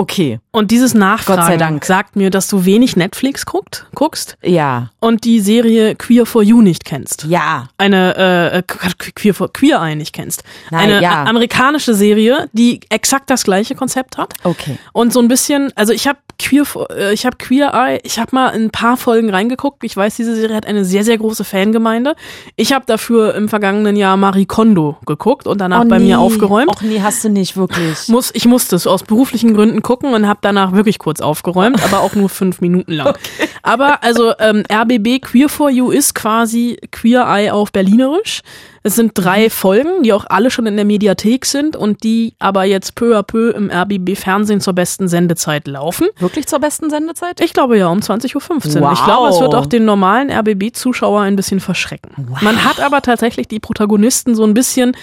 Okay. 0.01 0.39
Und 0.53 0.71
dieses 0.71 0.95
Nachfragen 0.95 1.41
Gott 1.41 1.47
sei 1.49 1.57
Dank. 1.57 1.85
sagt 1.85 2.15
mir, 2.15 2.31
dass 2.31 2.47
du 2.47 2.65
wenig 2.65 2.95
Netflix 2.95 3.45
guckt, 3.45 3.87
guckst 3.97 4.37
Ja. 4.45 4.91
und 5.01 5.25
die 5.25 5.41
Serie 5.41 5.97
Queer 5.97 6.25
for 6.25 6.45
You 6.45 6.63
nicht 6.63 6.85
kennst. 6.85 7.25
Ja. 7.25 7.69
Eine 7.79 8.53
äh, 8.53 8.63
Queer 8.63 9.35
for 9.35 9.53
Queer 9.53 9.81
Eye 9.83 9.97
nicht 9.97 10.13
kennst. 10.13 10.45
Nein, 10.71 10.91
Eine 10.93 11.03
ja. 11.03 11.25
amerikanische 11.25 11.95
Serie, 11.95 12.49
die 12.53 12.81
exakt 12.91 13.29
das 13.29 13.43
gleiche 13.43 13.75
Konzept 13.75 14.19
hat. 14.19 14.35
Okay. 14.45 14.79
Und 14.93 15.13
so 15.13 15.19
ein 15.21 15.27
bisschen, 15.27 15.73
also 15.75 15.93
ich 15.93 16.07
habe 16.07 16.19
Queer, 16.41 16.65
for- 16.65 16.89
äh, 16.93 17.13
ich 17.13 17.27
habe 17.27 17.37
Queer 17.37 17.73
Eye, 17.75 17.99
ich 18.05 18.21
habe 18.21 18.29
mal 18.37 18.51
in 18.51 18.67
ein 18.67 18.71
paar 18.71 18.97
Folgen 18.97 19.31
reingeguckt. 19.31 19.83
Ich 19.83 19.97
weiß, 19.97 20.15
diese 20.15 20.37
Serie 20.37 20.55
hat 20.55 20.67
eine 20.67 20.85
sehr, 20.85 21.03
sehr 21.03 21.19
große 21.19 21.43
Fangemeinde. 21.43 22.15
Ich 22.55 22.73
habe 22.73 22.85
dafür 22.87 23.35
im 23.35 23.49
vergangenen 23.49 23.97
Jahr 23.97 24.17
Marie 24.17 24.47
Kondo 24.47 24.97
geguckt 25.07 25.49
und 25.49 25.61
danach 25.61 25.85
Oh, 25.85 25.89
bei 25.89 25.99
nee. 25.99 26.05
mir 26.05 26.21
aufgeräumt. 26.21 26.69
Och 26.71 26.83
nee, 26.83 27.01
hast 27.03 27.25
du 27.25 27.29
nicht, 27.29 27.57
wirklich. 27.57 28.07
Muss, 28.07 28.31
ich 28.33 28.47
musste 28.47 28.77
es 28.77 28.87
aus 28.87 29.03
beruflichen 29.03 29.53
Gründen 29.55 29.83
gucken 29.89 30.13
und 30.13 30.29
habe 30.29 30.41
danach 30.43 30.73
wirklich 30.73 30.99
kurz 30.99 31.23
aufgeräumt, 31.23 31.83
aber 31.83 32.01
auch 32.01 32.15
nur 32.15 32.29
fünf 32.29 32.61
Minuten 32.61 32.93
lang. 32.93 33.17
Aber 33.63 34.03
also 34.03 34.33
ähm, 34.39 34.63
RBB 34.71 35.23
Queer 35.23 35.49
for 35.49 35.71
You 35.71 35.91
ist 35.91 36.15
quasi 36.15 36.79
Queer 36.93 37.25
Eye 37.27 37.51
auf 37.51 37.73
Berlinerisch. 37.73 38.43
Es 38.83 38.97
sind 38.97 39.13
drei 39.15 39.49
Folgen, 39.49 40.03
die 40.03 40.13
auch 40.13 40.27
alle 40.29 40.51
schon 40.51 40.67
in 40.67 40.77
der 40.77 40.85
Mediathek 40.85 41.47
sind 41.47 41.75
und 41.75 42.03
die 42.03 42.35
aber 42.39 42.65
jetzt 42.65 42.97
peu 42.97 43.19
à 43.19 43.23
peu 43.23 43.51
im 43.51 43.71
RBB 43.71 44.15
Fernsehen 44.15 44.61
zur 44.61 44.75
besten 44.75 45.09
Sendezeit 45.09 45.67
laufen. 45.67 46.09
Wirklich 46.19 46.47
zur 46.47 46.59
besten 46.59 46.91
Sendezeit? 46.91 47.41
Ich 47.41 47.55
glaube 47.55 47.79
ja, 47.79 47.89
um 47.89 48.01
20.15 48.01 48.77
Uhr. 48.77 48.83
Wow. 48.83 48.93
Ich 48.93 49.05
glaube, 49.05 49.29
es 49.29 49.41
wird 49.41 49.55
auch 49.55 49.67
den 49.67 49.87
normalen 49.87 50.31
RBB-Zuschauer 50.31 51.23
ein 51.23 51.37
bisschen 51.37 51.61
verschrecken. 51.61 52.29
Man 52.43 52.65
hat 52.65 52.81
aber 52.81 53.01
tatsächlich 53.01 53.49
die 53.49 53.59
Protagonisten 53.59 54.35
so 54.35 54.45
ein 54.45 54.53
bisschen, 54.53 54.95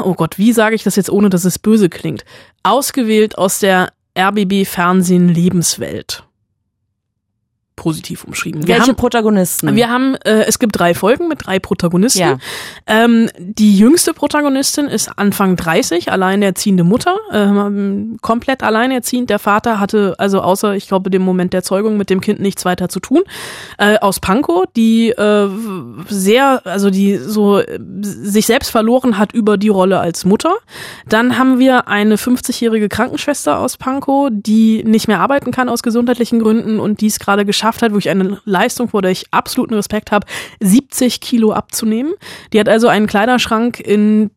oh 0.00 0.14
Gott, 0.14 0.38
wie 0.38 0.52
sage 0.52 0.74
ich 0.74 0.82
das 0.82 0.96
jetzt, 0.96 1.10
ohne 1.10 1.30
dass 1.30 1.44
es 1.44 1.58
böse 1.58 1.88
klingt, 1.88 2.24
ausgewählt 2.62 3.38
aus 3.38 3.60
der 3.60 3.92
RBB-Fernsehen-Lebenswelt. 4.18 6.24
Positiv 7.78 8.24
umschrieben. 8.24 8.66
Wir 8.66 8.74
Welche 8.74 8.88
haben, 8.88 8.96
Protagonisten? 8.96 9.76
wir 9.76 9.88
haben, 9.88 10.16
äh, 10.16 10.42
es 10.48 10.58
gibt 10.58 10.76
drei 10.76 10.94
Folgen 10.94 11.28
mit 11.28 11.46
drei 11.46 11.60
Protagonisten. 11.60 12.18
Ja. 12.18 12.38
Ähm, 12.88 13.30
die 13.38 13.78
jüngste 13.78 14.14
Protagonistin 14.14 14.86
ist 14.86 15.16
Anfang 15.16 15.54
30, 15.54 16.10
alleinerziehende 16.10 16.82
Mutter, 16.82 17.16
ähm, 17.32 18.18
komplett 18.20 18.64
alleinerziehend. 18.64 19.30
Der 19.30 19.38
Vater 19.38 19.78
hatte 19.78 20.16
also 20.18 20.40
außer, 20.40 20.74
ich 20.74 20.88
glaube, 20.88 21.08
dem 21.08 21.22
Moment 21.22 21.52
der 21.52 21.62
Zeugung 21.62 21.96
mit 21.96 22.10
dem 22.10 22.20
Kind 22.20 22.40
nichts 22.40 22.64
weiter 22.64 22.88
zu 22.88 22.98
tun. 22.98 23.22
Äh, 23.78 23.98
aus 24.00 24.18
Pankow, 24.18 24.64
die 24.74 25.10
äh, 25.10 25.48
sehr, 26.08 26.66
also 26.66 26.90
die 26.90 27.16
so 27.16 27.60
äh, 27.60 27.78
sich 28.02 28.46
selbst 28.46 28.70
verloren 28.70 29.18
hat 29.18 29.32
über 29.32 29.56
die 29.56 29.68
Rolle 29.68 30.00
als 30.00 30.24
Mutter. 30.24 30.56
Dann 31.08 31.38
haben 31.38 31.60
wir 31.60 31.86
eine 31.86 32.16
50-jährige 32.16 32.88
Krankenschwester 32.88 33.60
aus 33.60 33.76
Pankow, 33.76 34.30
die 34.32 34.82
nicht 34.82 35.06
mehr 35.06 35.20
arbeiten 35.20 35.52
kann 35.52 35.68
aus 35.68 35.84
gesundheitlichen 35.84 36.40
Gründen 36.40 36.80
und 36.80 37.00
die 37.00 37.06
es 37.06 37.20
gerade 37.20 37.44
geschafft 37.44 37.67
hat, 37.82 37.92
wo 37.92 37.98
ich 37.98 38.10
eine 38.10 38.40
Leistung, 38.44 38.88
vor 38.88 39.02
ich 39.04 39.26
absoluten 39.30 39.74
Respekt 39.74 40.10
habe, 40.12 40.26
70 40.60 41.20
Kilo 41.20 41.52
abzunehmen. 41.52 42.14
Die 42.52 42.60
hat 42.60 42.68
also 42.68 42.88
einen 42.88 43.06
Kleiderschrank 43.06 43.80
in 43.80 44.30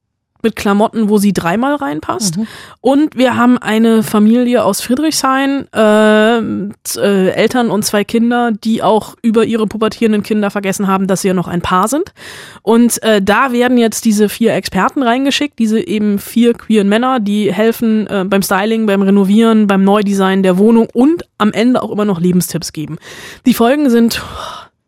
mit 0.44 0.56
Klamotten, 0.56 1.10
wo 1.10 1.18
sie 1.18 1.34
dreimal 1.34 1.76
reinpasst. 1.76 2.38
Und 2.82 3.16
wir 3.16 3.36
haben 3.36 3.58
eine 3.58 4.04
Familie 4.04 4.64
aus 4.64 4.82
Friedrichshain, 4.82 5.68
äh, 5.74 6.38
äh, 6.38 7.30
Eltern 7.30 7.70
und 7.70 7.84
zwei 7.84 8.04
Kinder, 8.04 8.52
die 8.52 8.84
auch 8.84 9.16
über 9.22 9.46
ihre 9.46 9.68
pubertierenden 9.68 10.24
Kinder 10.24 10.52
vergessen 10.52 10.88
haben, 10.88 11.08
dass 11.08 11.22
sie 11.22 11.30
ja 11.30 11.34
noch 11.34 11.48
ein 11.48 11.62
Paar 11.62 11.88
sind. 11.88 12.14
Und 12.62 13.02
äh, 13.04 13.22
da 13.22 13.52
werden 13.52 13.78
jetzt 13.78 14.06
diese 14.06 14.30
vier 14.30 14.54
Experten 14.54 15.04
reingeschickt, 15.04 15.60
diese 15.60 15.86
eben 15.86 16.20
vier 16.20 16.54
queeren 16.54 16.90
Männer, 16.90 17.20
die 17.20 17.54
helfen 17.54 18.08
äh, 18.08 18.26
beim 18.26 18.42
Styling, 18.42 18.86
beim 18.86 19.02
Renovieren, 19.02 19.68
beim 19.68 19.84
Neudesign 19.84 20.44
der 20.44 20.58
Wohnung 20.58 20.88
und 20.94 21.26
am 21.38 21.52
Ende 21.52 21.82
auch 21.82 21.92
immer 21.92 22.06
noch 22.06 22.20
Lebenstipps 22.20 22.74
geben. 22.74 22.98
Die 23.46 23.54
Folgen 23.54 23.90
sind 23.90 24.22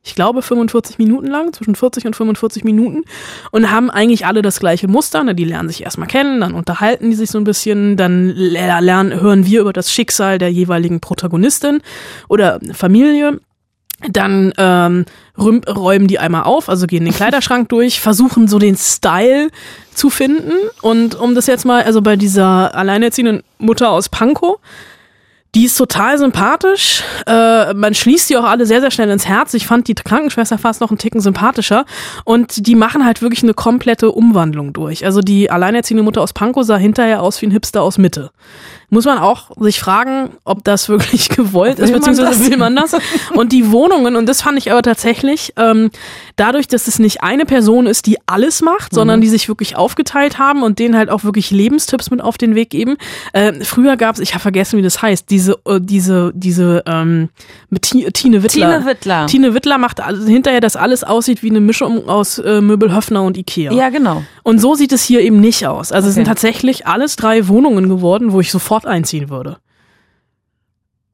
ich 0.06 0.16
glaube, 0.16 0.42
45 0.42 0.98
Minuten 0.98 1.28
lang, 1.28 1.54
zwischen 1.54 1.76
40 1.76 2.06
und 2.06 2.16
45 2.16 2.66
Minuten 2.66 3.04
und 3.52 3.72
haben 3.72 3.89
eigentlich 3.89 4.26
alle 4.26 4.42
das 4.42 4.60
gleiche 4.60 4.88
Muster. 4.89 5.24
Ne? 5.24 5.34
Die 5.34 5.46
lernen 5.46 5.70
sich 5.70 5.84
erstmal 5.84 6.10
kennen, 6.10 6.42
dann 6.42 6.54
unterhalten 6.54 7.10
die 7.10 7.16
sich 7.16 7.32
so 7.32 7.38
ein 7.38 7.46
bisschen, 7.46 7.96
dann 7.96 8.28
le- 8.28 8.80
lernen, 8.82 9.20
hören 9.22 9.46
wir 9.46 9.62
über 9.62 9.72
das 9.72 9.92
Schicksal 9.94 10.38
der 10.39 10.52
jeweiligen 10.52 11.00
Protagonistin 11.00 11.82
oder 12.28 12.60
Familie. 12.74 13.39
Dann 14.10 14.52
ähm, 14.58 15.06
räumen 15.38 16.08
die 16.10 16.20
einmal 16.20 16.44
auf, 16.44 16.68
also 16.68 16.88
gehen 16.88 17.06
den 17.06 17.13
Kleiderschrank 17.13 17.70
durch, 17.70 18.02
versuchen 18.02 18.50
so 18.50 18.60
den 18.60 18.76
Style 18.76 19.48
zu 19.94 20.10
finden. 20.10 20.52
Und 20.82 21.16
um 21.16 21.34
das 21.36 21.48
jetzt 21.48 21.63
mal, 21.66 21.84
also 21.84 22.02
bei 22.02 22.18
dieser 22.18 22.76
alleinerziehenden 22.76 23.44
Mutter 23.60 23.89
aus 23.92 24.10
Pankow, 24.10 24.58
die 25.56 25.66
ist 25.66 25.78
total 25.78 26.18
sympathisch. 26.18 27.04
Äh, 27.28 27.74
man 27.76 27.94
schließt 27.94 28.30
die 28.30 28.38
auch 28.38 28.44
alle 28.44 28.66
sehr, 28.66 28.82
sehr 28.82 28.89
schnell 28.89 29.10
ins 29.10 29.28
Herz. 29.28 29.54
Ich 29.54 29.68
fand 29.68 29.88
die 29.88 29.94
Krankenschwester 29.94 30.58
fast 30.58 30.82
noch 30.82 30.89
einen 30.89 30.98
Ticken 30.98 31.22
sympathischer. 31.22 31.86
Und 32.26 32.66
die 32.66 32.76
machen 32.76 33.06
halt 33.06 33.22
wirklich 33.22 33.44
eine 33.44 33.54
komplette 33.54 34.12
Umwandlung 34.12 34.74
durch. 34.74 35.06
Also 35.06 35.22
die 35.22 35.52
alleinerziehende 35.52 36.04
Mutter 36.04 36.22
aus 36.22 36.34
Pankow 36.34 36.63
sah 36.66 36.78
hinterher 36.78 37.22
aus 37.22 37.42
wie 37.42 37.48
ein 37.48 37.52
Hipster 37.52 37.84
aus 37.84 38.00
Mitte. 38.00 38.32
Muss 38.93 39.06
man 39.06 39.17
auch 39.17 39.49
sich 39.60 39.79
fragen, 39.79 40.29
ob 40.45 40.63
das 40.63 40.88
wirklich 40.88 41.29
gewollt 41.36 41.79
ist, 41.79 41.89
Will 41.89 41.95
beziehungsweise 41.99 42.29
das? 42.39 42.49
will 42.49 42.58
man 42.58 42.75
das? 42.75 42.95
Und 43.36 43.51
die 43.51 43.71
Wohnungen, 43.71 44.15
und 44.15 44.27
das 44.29 44.41
fand 44.43 44.58
ich 44.58 44.71
aber 44.71 44.82
tatsächlich, 44.84 45.53
ähm, 45.58 45.89
dadurch, 46.36 46.67
dass 46.67 46.88
es 46.88 46.99
nicht 46.99 47.23
eine 47.23 47.45
Person 47.45 47.88
ist, 47.88 48.06
die 48.06 48.17
alles 48.27 48.62
macht, 48.62 48.91
Mhm. 48.93 48.95
sondern 48.95 49.21
die 49.21 49.27
sich 49.29 49.47
wirklich 49.47 49.75
aufgeteilt 49.75 50.38
haben 50.38 50.62
und 50.63 50.77
denen 50.79 50.95
halt 50.95 51.10
auch 51.10 51.23
wirklich 51.23 51.49
Lebenstipps 51.51 52.12
mit 52.12 52.21
auf 52.21 52.38
den 52.38 52.53
Weg 52.56 52.69
geben. 52.69 52.97
Äh, 53.34 53.53
früher 53.63 53.97
gab 53.97 54.15
es, 54.15 54.21
ich 54.21 54.34
habe 54.34 54.41
vergessen, 54.41 54.77
wie 54.77 54.84
das 54.84 55.01
heißt, 55.01 55.29
diese, 55.29 55.58
äh, 55.65 55.79
diese, 55.82 56.32
diese 56.36 56.84
ähm, 56.86 57.29
mit 57.69 57.82
Ti- 57.84 58.12
Tine 58.12 58.43
Wittler. 58.43 58.71
Tine 58.73 58.86
Wittler. 58.86 59.25
Tine 59.25 59.53
Wittler 59.56 59.77
macht 59.79 60.01
also 60.01 60.25
hinterher, 60.27 60.62
dass 60.62 60.75
alles 60.75 61.03
aussieht 61.03 61.41
wie 61.43 61.49
eine 61.49 61.60
Mischung 61.62 62.08
aus 62.08 62.38
äh, 62.38 62.62
Möbel 62.62 62.93
Höffner 62.93 63.23
und 63.23 63.38
Ikea. 63.38 63.71
Ja, 63.73 63.89
genau. 63.89 64.23
Und 64.43 64.60
so 64.60 64.75
sieht 64.75 64.91
es 64.93 65.03
hier 65.03 65.21
eben 65.21 65.39
nicht 65.39 65.65
aus. 65.65 65.91
Also 65.91 66.08
es 66.08 66.13
Okay. 66.13 66.19
sind 66.19 66.25
tatsächlich 66.27 66.86
alles 66.86 67.15
drei 67.15 67.47
Wohnungen 67.47 67.89
geworden, 67.89 68.32
wo 68.34 68.39
ich 68.39 68.51
sofort 68.51 68.83
einziehen 68.86 69.30
würde. 69.30 69.58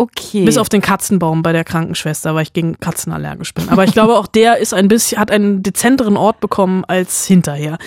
Okay. 0.01 0.45
Bis 0.45 0.57
auf 0.57 0.69
den 0.69 0.79
Katzenbaum 0.79 1.43
bei 1.43 1.51
der 1.51 1.65
Krankenschwester, 1.65 2.33
weil 2.33 2.43
ich 2.43 2.53
gegen 2.53 2.79
Katzen 2.79 3.11
allergisch 3.11 3.53
bin. 3.53 3.67
Aber 3.67 3.83
ich 3.83 3.91
glaube 3.91 4.17
auch 4.17 4.27
der 4.27 4.55
ist 4.59 4.73
ein 4.73 4.87
bisschen, 4.87 5.19
hat 5.19 5.29
einen 5.29 5.61
dezenteren 5.61 6.15
Ort 6.15 6.39
bekommen 6.39 6.85
als 6.85 7.25
hinterher. 7.25 7.77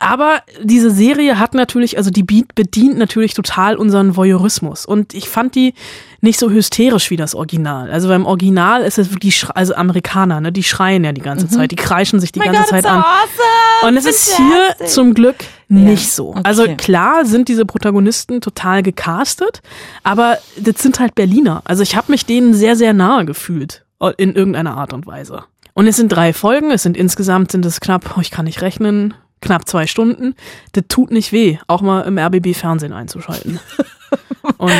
Aber 0.00 0.40
diese 0.64 0.90
Serie 0.90 1.38
hat 1.38 1.54
natürlich, 1.54 1.96
also 1.96 2.10
die 2.10 2.24
bedient 2.24 2.98
natürlich 2.98 3.34
total 3.34 3.76
unseren 3.76 4.16
Voyeurismus. 4.16 4.84
Und 4.84 5.14
ich 5.14 5.28
fand 5.28 5.54
die 5.54 5.74
nicht 6.20 6.40
so 6.40 6.50
hysterisch 6.50 7.08
wie 7.10 7.16
das 7.16 7.36
Original. 7.36 7.88
Also 7.92 8.08
beim 8.08 8.26
Original 8.26 8.82
ist 8.82 8.98
es 8.98 9.12
wirklich, 9.12 9.48
also 9.54 9.72
Amerikaner, 9.76 10.40
ne, 10.40 10.50
die 10.50 10.64
schreien 10.64 11.04
ja 11.04 11.12
die 11.12 11.20
ganze 11.22 11.46
Mhm. 11.46 11.50
Zeit, 11.50 11.70
die 11.70 11.76
kreischen 11.76 12.18
sich 12.18 12.32
die 12.32 12.40
My 12.40 12.46
ganze 12.46 12.62
God, 12.62 12.68
Zeit 12.70 12.82
so 12.82 12.88
an. 12.88 12.96
awesome, 12.98 13.88
Und 13.88 13.96
es 13.96 14.06
ist 14.06 14.36
hier 14.36 14.88
zum 14.88 15.14
Glück 15.14 15.36
nicht 15.70 16.10
so. 16.10 16.30
okay. 16.30 16.40
Also 16.44 16.66
klar 16.76 17.24
sind 17.24 17.48
diese 17.48 17.64
Protagonisten 17.64 18.40
total 18.40 18.82
gecastet, 18.82 19.62
aber 20.02 20.38
das 20.58 20.82
sind 20.82 20.98
halt 20.98 21.14
Berliner. 21.14 21.62
Also 21.64 21.82
ich 21.82 21.96
habe 21.96 22.10
mich 22.10 22.26
denen 22.26 22.54
sehr, 22.54 22.76
sehr 22.76 22.92
nahe 22.92 23.24
gefühlt 23.24 23.84
in 24.16 24.34
irgendeiner 24.34 24.76
Art 24.76 24.92
und 24.92 25.06
Weise. 25.06 25.44
Und 25.74 25.86
es 25.86 25.96
sind 25.96 26.10
drei 26.10 26.32
Folgen, 26.32 26.70
es 26.70 26.82
sind 26.82 26.96
insgesamt 26.96 27.52
sind 27.52 27.64
es 27.64 27.80
knapp, 27.80 28.16
oh, 28.16 28.20
ich 28.20 28.30
kann 28.30 28.46
nicht 28.46 28.62
rechnen, 28.62 29.14
knapp 29.40 29.68
zwei 29.68 29.86
Stunden. 29.86 30.34
Das 30.72 30.84
tut 30.88 31.10
nicht 31.10 31.32
weh, 31.32 31.58
auch 31.68 31.82
mal 31.82 32.02
im 32.02 32.18
RBB 32.18 32.54
Fernsehen 32.54 32.92
einzuschalten. 32.92 33.60
und 34.58 34.72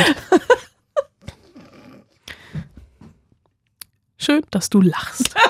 schön, 4.23 4.41
dass 4.51 4.69
du 4.69 4.81
lachst. 4.81 5.35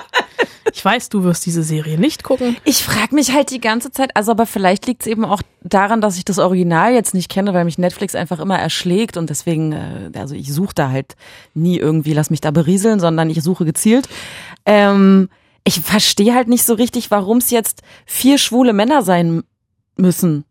Ich 0.74 0.86
weiß, 0.86 1.10
du 1.10 1.24
wirst 1.24 1.46
diese 1.46 1.64
Serie 1.64 1.98
nicht 2.00 2.24
gucken. 2.24 2.56
Ich 2.64 2.84
frage 2.84 3.14
mich 3.14 3.34
halt 3.34 3.52
die 3.52 3.60
ganze 3.60 3.92
Zeit, 3.92 4.16
also 4.16 4.32
aber 4.32 4.46
vielleicht 4.46 4.86
liegt 4.88 5.02
es 5.02 5.08
eben 5.08 5.26
auch 5.26 5.42
daran, 5.64 6.02
dass 6.02 6.18
ich 6.18 6.26
das 6.26 6.40
Original 6.40 6.94
jetzt 6.94 7.14
nicht 7.14 7.30
kenne, 7.30 7.54
weil 7.54 7.66
mich 7.66 7.78
Netflix 7.78 8.16
einfach 8.16 8.40
immer 8.40 8.58
erschlägt 8.58 9.18
und 9.18 9.30
deswegen, 9.30 9.74
äh, 9.74 10.12
also 10.18 10.34
ich 10.34 10.54
suche 10.54 10.74
da 10.74 10.90
halt 10.90 11.16
nie 11.54 11.78
irgendwie, 11.78 12.14
lass 12.14 12.30
mich 12.30 12.42
da 12.42 12.52
berieseln, 12.52 13.00
sondern 13.00 13.30
ich 13.30 13.42
suche 13.44 13.66
gezielt. 13.66 14.08
Ähm, 14.66 15.30
ich 15.64 15.82
verstehe 15.82 16.34
halt 16.34 16.48
nicht 16.48 16.64
so 16.64 16.74
richtig, 16.74 17.12
warum 17.12 17.40
es 17.40 17.52
jetzt 17.52 17.82
vier 18.06 18.38
schwule 18.38 18.74
Männer 18.74 19.02
sein 19.04 19.44
müssen. 19.98 20.46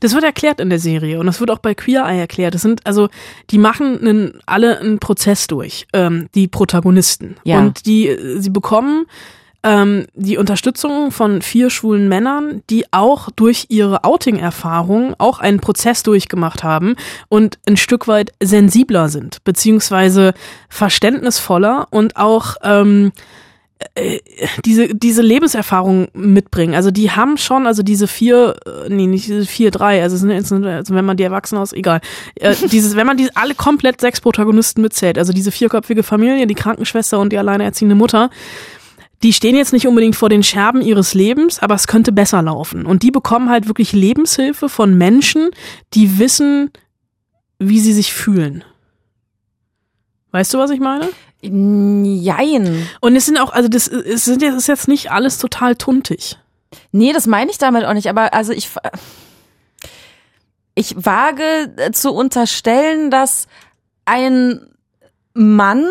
Das 0.00 0.14
wird 0.14 0.24
erklärt 0.24 0.60
in 0.60 0.70
der 0.70 0.78
Serie 0.78 1.18
und 1.18 1.26
das 1.26 1.40
wird 1.40 1.50
auch 1.50 1.58
bei 1.58 1.74
Queer 1.74 2.04
Eye 2.06 2.20
erklärt. 2.20 2.54
Das 2.54 2.62
sind 2.62 2.86
also, 2.86 3.08
die 3.50 3.58
machen 3.58 3.98
einen, 4.00 4.40
alle 4.46 4.78
einen 4.78 4.98
Prozess 4.98 5.46
durch, 5.46 5.86
ähm, 5.92 6.28
die 6.34 6.48
Protagonisten. 6.48 7.36
Ja. 7.44 7.58
Und 7.58 7.86
die, 7.86 8.16
sie 8.38 8.50
bekommen 8.50 9.06
ähm, 9.62 10.06
die 10.14 10.38
Unterstützung 10.38 11.12
von 11.12 11.42
vier 11.42 11.70
schwulen 11.70 12.08
Männern, 12.08 12.62
die 12.68 12.84
auch 12.92 13.30
durch 13.30 13.66
ihre 13.68 14.04
Outing-Erfahrung 14.04 15.14
auch 15.18 15.38
einen 15.38 15.60
Prozess 15.60 16.02
durchgemacht 16.02 16.64
haben 16.64 16.96
und 17.28 17.58
ein 17.66 17.76
Stück 17.76 18.08
weit 18.08 18.32
sensibler 18.42 19.08
sind, 19.08 19.44
beziehungsweise 19.44 20.34
verständnisvoller 20.68 21.86
und 21.90 22.16
auch 22.16 22.56
ähm, 22.62 23.12
äh, 23.14 23.20
diese, 24.64 24.94
diese 24.94 25.22
Lebenserfahrung 25.22 26.08
mitbringen. 26.14 26.74
Also 26.74 26.90
die 26.90 27.10
haben 27.10 27.36
schon, 27.36 27.66
also 27.66 27.82
diese 27.82 28.06
vier, 28.06 28.56
äh, 28.66 28.88
nee, 28.88 29.06
nicht 29.06 29.26
diese 29.26 29.46
vier, 29.46 29.70
drei, 29.70 30.02
also, 30.02 30.16
sind, 30.16 30.30
also 30.30 30.94
wenn 30.94 31.04
man 31.04 31.16
die 31.16 31.22
Erwachsenen 31.22 31.62
aus, 31.62 31.72
egal. 31.72 32.00
Äh, 32.36 32.54
dieses, 32.70 32.96
wenn 32.96 33.06
man 33.06 33.16
die 33.16 33.34
alle 33.34 33.54
komplett 33.54 34.00
sechs 34.00 34.20
Protagonisten 34.20 34.82
mitzählt, 34.82 35.18
also 35.18 35.32
diese 35.32 35.52
vierköpfige 35.52 36.02
Familie, 36.02 36.46
die 36.46 36.54
Krankenschwester 36.54 37.18
und 37.18 37.32
die 37.32 37.38
alleinerziehende 37.38 37.94
Mutter, 37.94 38.30
die 39.22 39.32
stehen 39.32 39.54
jetzt 39.54 39.72
nicht 39.72 39.86
unbedingt 39.86 40.16
vor 40.16 40.28
den 40.28 40.42
Scherben 40.42 40.82
ihres 40.82 41.14
Lebens, 41.14 41.60
aber 41.60 41.74
es 41.74 41.86
könnte 41.86 42.10
besser 42.12 42.42
laufen. 42.42 42.86
Und 42.86 43.02
die 43.02 43.12
bekommen 43.12 43.50
halt 43.50 43.68
wirklich 43.68 43.92
Lebenshilfe 43.92 44.68
von 44.68 44.98
Menschen, 44.98 45.50
die 45.94 46.18
wissen, 46.18 46.70
wie 47.58 47.78
sie 47.78 47.92
sich 47.92 48.12
fühlen. 48.12 48.64
Weißt 50.32 50.52
du, 50.52 50.58
was 50.58 50.70
ich 50.70 50.80
meine? 50.80 51.08
Jein. 51.42 52.88
Und 53.00 53.16
es 53.16 53.26
sind 53.26 53.38
auch, 53.38 53.52
also 53.52 53.68
das, 53.68 53.88
es 53.88 54.24
sind 54.24 54.42
jetzt, 54.42 54.56
ist 54.56 54.68
jetzt 54.68 54.88
nicht 54.88 55.10
alles 55.10 55.38
total 55.38 55.74
tuntig. 55.74 56.38
Nee, 56.92 57.12
das 57.12 57.26
meine 57.26 57.50
ich 57.50 57.58
damit 57.58 57.84
auch 57.84 57.94
nicht, 57.94 58.08
aber 58.08 58.32
also 58.32 58.52
ich 58.52 58.70
ich 60.74 60.94
wage 61.04 61.74
zu 61.92 62.12
unterstellen, 62.12 63.10
dass 63.10 63.46
ein 64.04 64.68
Mann, 65.34 65.86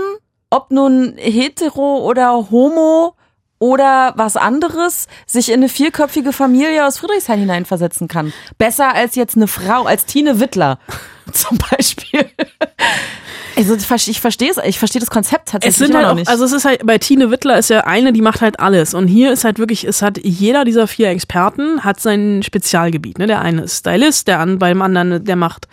ob 0.49 0.71
nun 0.71 1.15
hetero 1.17 1.99
oder 2.07 2.49
homo 2.49 3.15
oder 3.61 4.13
was 4.17 4.37
anderes, 4.37 5.07
sich 5.27 5.49
in 5.49 5.59
eine 5.59 5.69
vierköpfige 5.69 6.33
Familie 6.33 6.85
aus 6.85 6.97
Friedrichshain 6.97 7.39
hineinversetzen 7.39 8.07
kann. 8.07 8.33
Besser 8.57 8.93
als 8.93 9.13
jetzt 9.15 9.35
eine 9.35 9.47
Frau, 9.47 9.83
als 9.83 10.05
Tine 10.05 10.39
Wittler 10.39 10.79
zum 11.31 11.59
Beispiel. 11.69 12.25
Also 13.55 13.75
ich 13.75 14.19
verstehe, 14.19 14.49
es, 14.49 14.57
ich 14.57 14.79
verstehe 14.79 14.99
das 14.99 15.11
Konzept 15.11 15.49
Es 15.49 15.51
tatsächlich 15.51 15.77
sind 15.77 15.89
immer 15.91 15.99
halt 15.99 16.07
auch, 16.07 16.15
nicht. 16.15 16.27
also 16.27 16.43
es 16.43 16.53
ist 16.53 16.65
halt, 16.65 16.83
bei 16.87 16.97
Tine 16.97 17.29
Wittler 17.29 17.59
ist 17.59 17.69
ja 17.69 17.81
eine, 17.81 18.13
die 18.13 18.21
macht 18.21 18.41
halt 18.41 18.59
alles. 18.59 18.95
Und 18.95 19.07
hier 19.07 19.31
ist 19.31 19.43
halt 19.43 19.59
wirklich, 19.59 19.83
es 19.83 20.01
hat 20.01 20.17
jeder 20.23 20.65
dieser 20.65 20.87
vier 20.87 21.09
Experten 21.09 21.83
hat 21.83 21.99
sein 21.99 22.41
Spezialgebiet. 22.41 23.19
Ne? 23.19 23.27
Der 23.27 23.41
eine 23.41 23.63
ist 23.63 23.79
Stylist, 23.79 24.27
der 24.27 24.39
an, 24.39 24.57
beim 24.57 24.81
anderen, 24.81 25.23
der 25.23 25.35
macht, 25.35 25.67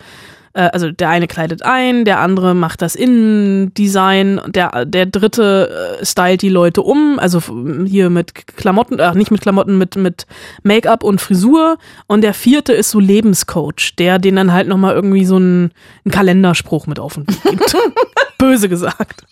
also 0.53 0.91
der 0.91 1.09
eine 1.09 1.27
kleidet 1.27 1.63
ein, 1.63 2.05
der 2.05 2.19
andere 2.19 2.55
macht 2.55 2.81
das 2.81 2.95
Innendesign, 2.95 4.41
der, 4.47 4.85
der 4.85 5.05
dritte 5.05 5.97
äh, 5.99 6.05
stylt 6.05 6.41
die 6.41 6.49
Leute 6.49 6.81
um, 6.81 7.19
also 7.19 7.41
hier 7.85 8.09
mit 8.09 8.47
Klamotten, 8.47 8.99
ach 8.99 9.13
nicht 9.13 9.31
mit 9.31 9.41
Klamotten, 9.41 9.77
mit, 9.77 9.95
mit 9.95 10.25
Make-up 10.63 11.03
und 11.03 11.21
Frisur. 11.21 11.77
Und 12.07 12.21
der 12.21 12.33
vierte 12.33 12.73
ist 12.73 12.89
so 12.89 12.99
Lebenscoach, 12.99 13.95
der 13.97 14.19
den 14.19 14.35
dann 14.35 14.51
halt 14.51 14.67
nochmal 14.67 14.95
irgendwie 14.95 15.25
so 15.25 15.35
einen, 15.35 15.71
einen 16.05 16.11
Kalenderspruch 16.11 16.87
mit 16.87 16.99
auf 16.99 17.15
den 17.15 17.27
Weg 17.27 17.43
gibt. 17.43 17.75
Böse 18.37 18.69
gesagt. 18.69 19.23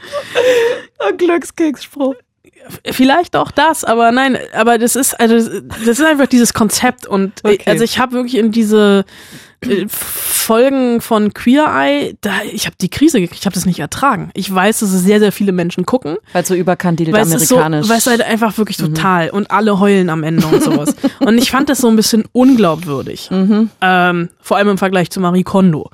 Ein 0.98 1.16
Glückskeksspruch. 1.16 2.14
Vielleicht 2.90 3.36
auch 3.36 3.50
das, 3.50 3.84
aber 3.84 4.12
nein, 4.12 4.38
aber 4.54 4.78
das 4.78 4.94
ist 4.96 5.18
also 5.18 5.36
das 5.84 5.98
ist 5.98 6.02
einfach 6.04 6.26
dieses 6.26 6.54
Konzept 6.54 7.06
und 7.06 7.32
Okay. 7.42 7.60
also 7.66 7.82
ich 7.84 7.98
habe 7.98 8.12
wirklich 8.12 8.36
in 8.36 8.52
diese 8.52 9.04
äh, 9.62 9.86
Folgen 9.88 11.00
von 11.00 11.34
Queer 11.34 11.66
Eye, 11.66 12.16
da 12.20 12.30
ich 12.50 12.66
habe 12.66 12.76
die 12.80 12.88
Krise 12.88 13.20
gekriegt, 13.20 13.40
ich 13.40 13.46
habe 13.46 13.54
das 13.54 13.66
nicht 13.66 13.80
ertragen. 13.80 14.30
Ich 14.34 14.52
weiß, 14.54 14.80
dass 14.80 14.92
es 14.92 15.02
sehr 15.02 15.18
sehr 15.20 15.32
viele 15.32 15.52
Menschen 15.52 15.84
gucken, 15.86 16.16
Weil 16.32 16.44
so 16.44 16.54
überkandidelt 16.54 17.16
weil 17.16 17.24
es 17.24 17.34
ist 17.34 17.48
so, 17.48 17.56
amerikanisch. 17.56 17.88
weil 17.88 17.98
es 17.98 18.06
halt 18.06 18.22
einfach 18.22 18.56
wirklich 18.58 18.76
total 18.76 19.30
und 19.30 19.50
alle 19.50 19.80
heulen 19.80 20.08
am 20.10 20.22
Ende 20.22 20.46
und 20.46 20.62
sowas. 20.62 20.94
und 21.20 21.38
ich 21.38 21.50
fand 21.50 21.68
das 21.68 21.78
so 21.78 21.88
ein 21.88 21.96
bisschen 21.96 22.24
unglaubwürdig, 22.32 23.30
ähm, 23.80 24.28
vor 24.40 24.56
allem 24.56 24.68
im 24.68 24.78
Vergleich 24.78 25.10
zu 25.10 25.20
Marie 25.20 25.42
Kondo. 25.42 25.90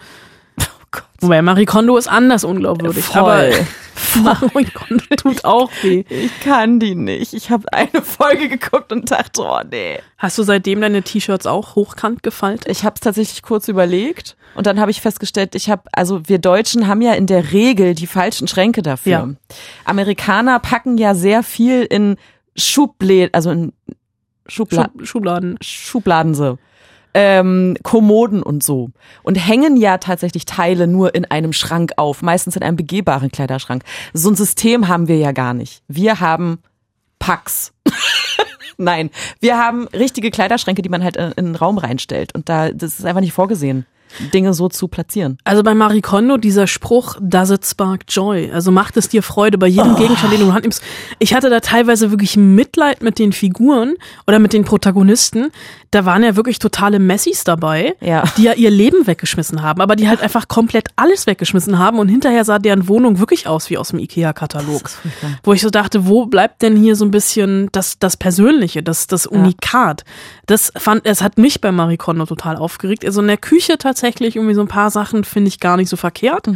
Wobei 1.21 1.43
Marie 1.43 1.65
Kondo 1.65 1.97
ist 1.97 2.09
anders 2.09 2.45
unglaubwürdig, 2.45 3.05
Voll. 3.05 3.19
aber 3.19 3.49
Marie 4.23 4.67
Kondo 4.67 5.05
tut 5.17 5.45
auch 5.45 5.71
weh. 5.83 6.05
Ich 6.09 6.41
kann 6.41 6.79
die 6.79 6.95
nicht. 6.95 7.33
Ich 7.33 7.51
habe 7.51 7.73
eine 7.73 8.03
Folge 8.03 8.49
geguckt 8.49 8.93
und 8.93 9.11
dachte, 9.11 9.43
oh 9.43 9.61
nee. 9.71 9.99
Hast 10.19 10.39
du 10.39 10.43
seitdem 10.43 10.81
deine 10.81 11.03
T-Shirts 11.03 11.47
auch 11.47 11.75
hochkant 11.75 12.23
gefaltet? 12.23 12.69
Ich 12.69 12.85
habe 12.85 12.95
es 12.95 13.01
tatsächlich 13.01 13.43
kurz 13.43 13.69
überlegt 13.69 14.37
und 14.55 14.67
dann 14.67 14.81
habe 14.81 14.91
ich 14.91 15.01
festgestellt, 15.01 15.55
ich 15.55 15.71
habe, 15.71 15.83
also 15.93 16.29
wir 16.29 16.39
Deutschen 16.39 16.87
haben 16.87 17.03
ja 17.03 17.15
in 17.15 17.27
der 17.27 17.53
Regel 17.53 17.95
die 17.95 18.07
falschen 18.07 18.49
Schränke 18.49 18.83
dafür. 18.83 19.13
Ja. 19.13 19.29
Amerikaner 19.85 20.59
packen 20.59 20.99
ja 20.99 21.15
sehr 21.15 21.43
viel 21.43 21.83
in 21.83 22.17
Schubläden, 22.57 23.33
also 23.35 23.51
in 23.51 23.73
Schubla 24.49 24.85
Schub, 24.85 25.07
Schubladen. 25.07 25.59
Schubladen 25.61 26.35
so. 26.35 26.59
Ähm, 27.19 27.79
Kommoden 27.83 28.43
und 28.43 28.63
so. 28.63 28.91
Und 29.23 29.37
hängen 29.37 29.79
ja 29.79 29.97
tatsächlich 29.97 30.45
Teile 30.45 30.87
nur 30.87 31.15
in 31.15 31.25
einem 31.25 31.55
Schrank 31.55 31.93
auf, 31.97 32.21
meistens 32.21 32.57
in 32.57 32.63
einem 32.63 32.77
begehbaren 32.77 33.33
Kleiderschrank. 33.33 33.85
So 34.13 34.29
ein 34.29 34.37
System 34.37 34.87
haben 34.87 35.09
wir 35.09 35.17
ja 35.17 35.33
gar 35.33 35.55
nicht. 35.55 35.83
Wir 35.89 36.21
haben 36.21 36.59
Packs. 37.19 37.73
Nein, 38.77 39.09
wir 39.41 39.57
haben 39.57 39.89
richtige 39.89 40.31
Kleiderschränke, 40.31 40.83
die 40.83 40.91
man 40.91 41.03
halt 41.03 41.17
in, 41.17 41.33
in 41.33 41.47
einen 41.47 41.57
Raum 41.57 41.79
reinstellt. 41.79 42.35
Und 42.35 42.51
da, 42.51 42.71
das 42.71 42.99
ist 42.99 43.07
einfach 43.07 43.23
nicht 43.23 43.33
vorgesehen. 43.33 43.87
Dinge 44.33 44.55
so 44.55 44.69
zu 44.69 44.89
platzieren. 44.89 45.39
Also 45.45 45.63
bei 45.63 45.75
Marie 45.75 46.01
Kondo 46.01 46.37
dieser 46.37 46.67
Spruch, 46.67 47.17
does 47.21 47.51
it 47.51 47.67
spark 47.67 48.05
joy? 48.09 48.51
Also 48.53 48.71
macht 48.71 48.97
es 48.97 49.09
dir 49.09 49.23
Freude 49.23 49.59
bei 49.59 49.67
jedem 49.67 49.95
Oh. 49.95 49.97
Gegenstand, 49.97 50.33
den 50.33 50.41
du 50.41 50.47
in 50.47 50.51
die 50.51 50.55
Hand 50.55 50.65
nimmst. 50.65 50.83
Ich 51.19 51.35
hatte 51.35 51.51
da 51.51 51.61
teilweise 51.61 52.11
wirklich 52.11 52.37
Mitleid 52.37 53.03
mit 53.03 53.19
den 53.19 53.33
Figuren 53.33 53.95
oder 54.27 54.39
mit 54.39 54.53
den 54.53 54.65
Protagonisten. 54.65 55.51
Da 55.91 56.05
waren 56.05 56.23
ja 56.25 56.37
wirklich 56.37 56.59
totale 56.59 56.99
Messis 56.99 57.45
dabei, 57.45 57.95
Ja. 58.01 58.25
die 58.37 58.43
ja 58.45 58.53
ihr 58.55 58.71
Leben 58.71 59.07
weggeschmissen 59.07 59.63
haben, 59.63 59.81
aber 59.81 59.97
die 59.97 60.09
halt 60.09 60.21
einfach 60.21 60.49
komplett 60.49 60.89
alles 60.97 61.27
weggeschmissen 61.27 61.79
haben 61.79 61.99
und 61.99 62.09
hinterher 62.09 62.45
sah 62.45 62.59
deren 62.59 62.89
Wohnung 62.89 63.19
wirklich 63.19 63.47
aus 63.47 63.71
wie 63.71 63.79
aus 63.79 63.89
dem 63.91 63.99
Ikea-Katalog. 64.01 64.91
Wo 65.43 65.53
ich 65.53 65.63
so 65.63 65.71
dachte, 65.71 66.07
wo 66.07 66.27
bleibt 66.27 66.63
denn 66.63 66.77
hier 66.77 66.97
so 66.97 67.05
ein 67.05 67.11
bisschen 67.11 67.69
das, 67.73 67.99
das 67.99 68.17
Persönliche, 68.17 68.83
das, 68.83 69.07
das 69.07 69.27
Unikat? 69.27 70.05
Das 70.47 70.73
fand, 70.77 71.07
es 71.07 71.23
hat 71.23 71.39
mich 71.39 71.61
bei 71.61 71.71
Marie 71.73 71.97
Kondo 71.97 72.27
total 72.27 72.57
aufgeregt. 72.57 73.05
Also 73.05 73.21
in 73.21 73.27
der 73.29 73.37
Küche 73.37 73.79
tatsächlich 73.79 74.37
irgendwie 74.37 74.55
so 74.55 74.61
ein 74.63 74.69
paar 74.69 74.91
Sachen 74.91 75.25
finde 75.25 75.49
ich 75.49 75.61
gar 75.61 75.77
nicht 75.77 75.89
so 75.89 75.97
verkehrt. 75.97 76.47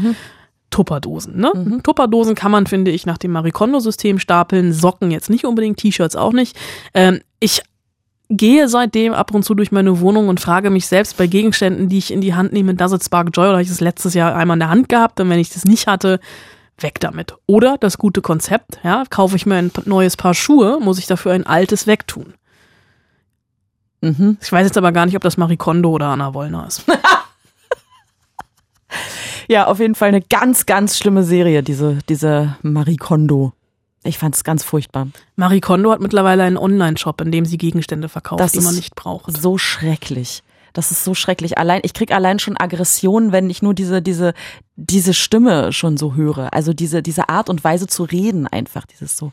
Tupperdosen, 0.70 1.36
ne? 1.36 1.80
Tupperdosen 1.82 2.36
kann 2.36 2.52
man, 2.52 2.66
finde 2.66 2.92
ich, 2.92 3.04
nach 3.04 3.18
dem 3.18 3.32
Marie 3.32 3.50
Kondo-System 3.50 4.20
stapeln. 4.20 4.72
Socken 4.72 5.10
jetzt 5.10 5.28
nicht 5.28 5.44
unbedingt, 5.44 5.78
T-Shirts 5.78 6.14
auch 6.14 6.32
nicht. 6.32 6.56
Ähm, 6.94 7.20
ich 7.40 7.62
gehe 8.30 8.68
seitdem 8.68 9.12
ab 9.12 9.34
und 9.34 9.44
zu 9.44 9.54
durch 9.54 9.72
meine 9.72 10.00
Wohnung 10.00 10.28
und 10.28 10.40
frage 10.40 10.70
mich 10.70 10.86
selbst 10.86 11.16
bei 11.16 11.26
Gegenständen, 11.26 11.88
die 11.88 11.98
ich 11.98 12.12
in 12.12 12.20
die 12.20 12.34
Hand 12.34 12.52
nehme, 12.52 12.74
does 12.74 12.92
it 12.92 13.04
spark 13.04 13.30
joy? 13.34 13.44
Oder 13.44 13.54
habe 13.54 13.62
ich 13.62 13.68
das 13.68 13.80
letztes 13.80 14.14
Jahr 14.14 14.34
einmal 14.34 14.54
in 14.54 14.60
der 14.60 14.70
Hand 14.70 14.88
gehabt? 14.88 15.20
Und 15.20 15.28
wenn 15.28 15.38
ich 15.38 15.50
das 15.50 15.64
nicht 15.64 15.86
hatte, 15.86 16.20
weg 16.78 17.00
damit. 17.00 17.34
Oder 17.46 17.76
das 17.78 17.98
gute 17.98 18.22
Konzept, 18.22 18.78
ja, 18.82 19.04
kaufe 19.10 19.36
ich 19.36 19.44
mir 19.44 19.56
ein 19.56 19.70
neues 19.84 20.16
Paar 20.16 20.34
Schuhe, 20.34 20.78
muss 20.80 20.98
ich 20.98 21.06
dafür 21.06 21.32
ein 21.32 21.46
altes 21.46 21.86
wegtun. 21.86 22.34
Mhm. 24.00 24.38
Ich 24.40 24.50
weiß 24.50 24.66
jetzt 24.66 24.78
aber 24.78 24.92
gar 24.92 25.04
nicht, 25.04 25.16
ob 25.16 25.22
das 25.22 25.36
Marie 25.36 25.58
Kondo 25.58 25.90
oder 25.90 26.06
Anna 26.06 26.32
Wollner 26.32 26.66
ist. 26.66 26.84
Ja, 29.50 29.66
auf 29.66 29.80
jeden 29.80 29.96
Fall 29.96 30.10
eine 30.10 30.20
ganz, 30.20 30.64
ganz 30.64 30.96
schlimme 30.96 31.24
Serie, 31.24 31.64
diese, 31.64 31.98
diese 32.08 32.56
Marie 32.62 32.96
Kondo. 32.96 33.52
Ich 34.02 34.18
fand 34.18 34.34
es 34.34 34.44
ganz 34.44 34.64
furchtbar. 34.64 35.08
Marie 35.36 35.60
Kondo 35.60 35.90
hat 35.92 36.00
mittlerweile 36.00 36.44
einen 36.44 36.56
Online-Shop, 36.56 37.20
in 37.20 37.30
dem 37.30 37.44
sie 37.44 37.58
Gegenstände 37.58 38.08
verkauft, 38.08 38.40
Das 38.40 38.52
die 38.52 38.60
man 38.60 38.70
ist 38.70 38.76
nicht 38.76 38.94
braucht. 38.94 39.36
So 39.36 39.58
schrecklich. 39.58 40.42
Das 40.72 40.90
ist 40.90 41.04
so 41.04 41.14
schrecklich. 41.14 41.58
Allein, 41.58 41.80
ich 41.84 41.94
krieg 41.94 42.12
allein 42.12 42.38
schon 42.38 42.56
Aggression, 42.56 43.32
wenn 43.32 43.50
ich 43.50 43.60
nur 43.60 43.74
diese, 43.74 44.00
diese, 44.00 44.34
diese 44.76 45.14
Stimme 45.14 45.72
schon 45.72 45.96
so 45.96 46.14
höre. 46.14 46.54
Also 46.54 46.72
diese, 46.72 47.02
diese 47.02 47.28
Art 47.28 47.50
und 47.50 47.62
Weise 47.64 47.86
zu 47.88 48.04
reden 48.04 48.46
einfach. 48.46 48.86
Dieses 48.86 49.16
so 49.16 49.32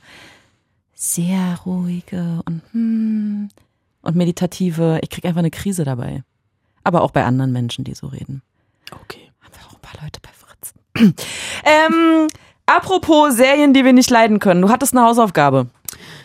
sehr 0.94 1.60
ruhige 1.66 2.42
und, 2.46 2.62
hm, 2.72 3.50
und 4.02 4.16
meditative. 4.16 5.00
Ich 5.02 5.10
krieg 5.10 5.26
einfach 5.26 5.40
eine 5.40 5.52
Krise 5.52 5.86
dabei. 5.86 6.24
Aber 6.84 7.04
auch 7.04 7.12
bei 7.12 7.24
anderen 7.24 7.52
Menschen, 7.52 7.84
die 7.84 7.94
so 7.94 8.08
reden. 8.08 8.42
Okay. 9.04 9.32
Haben 9.42 9.54
wir 9.54 9.68
auch 9.68 9.74
ein 9.76 9.82
paar 9.82 10.04
Leute 10.04 10.20
bei 10.22 10.32
Fritz. 10.32 10.74
ähm, 11.64 12.28
apropos 12.68 13.36
Serien, 13.36 13.74
die 13.74 13.84
wir 13.84 13.94
nicht 13.94 14.10
leiden 14.12 14.40
können. 14.40 14.62
Du 14.62 14.70
hattest 14.70 14.96
eine 14.96 15.06
Hausaufgabe. 15.06 15.68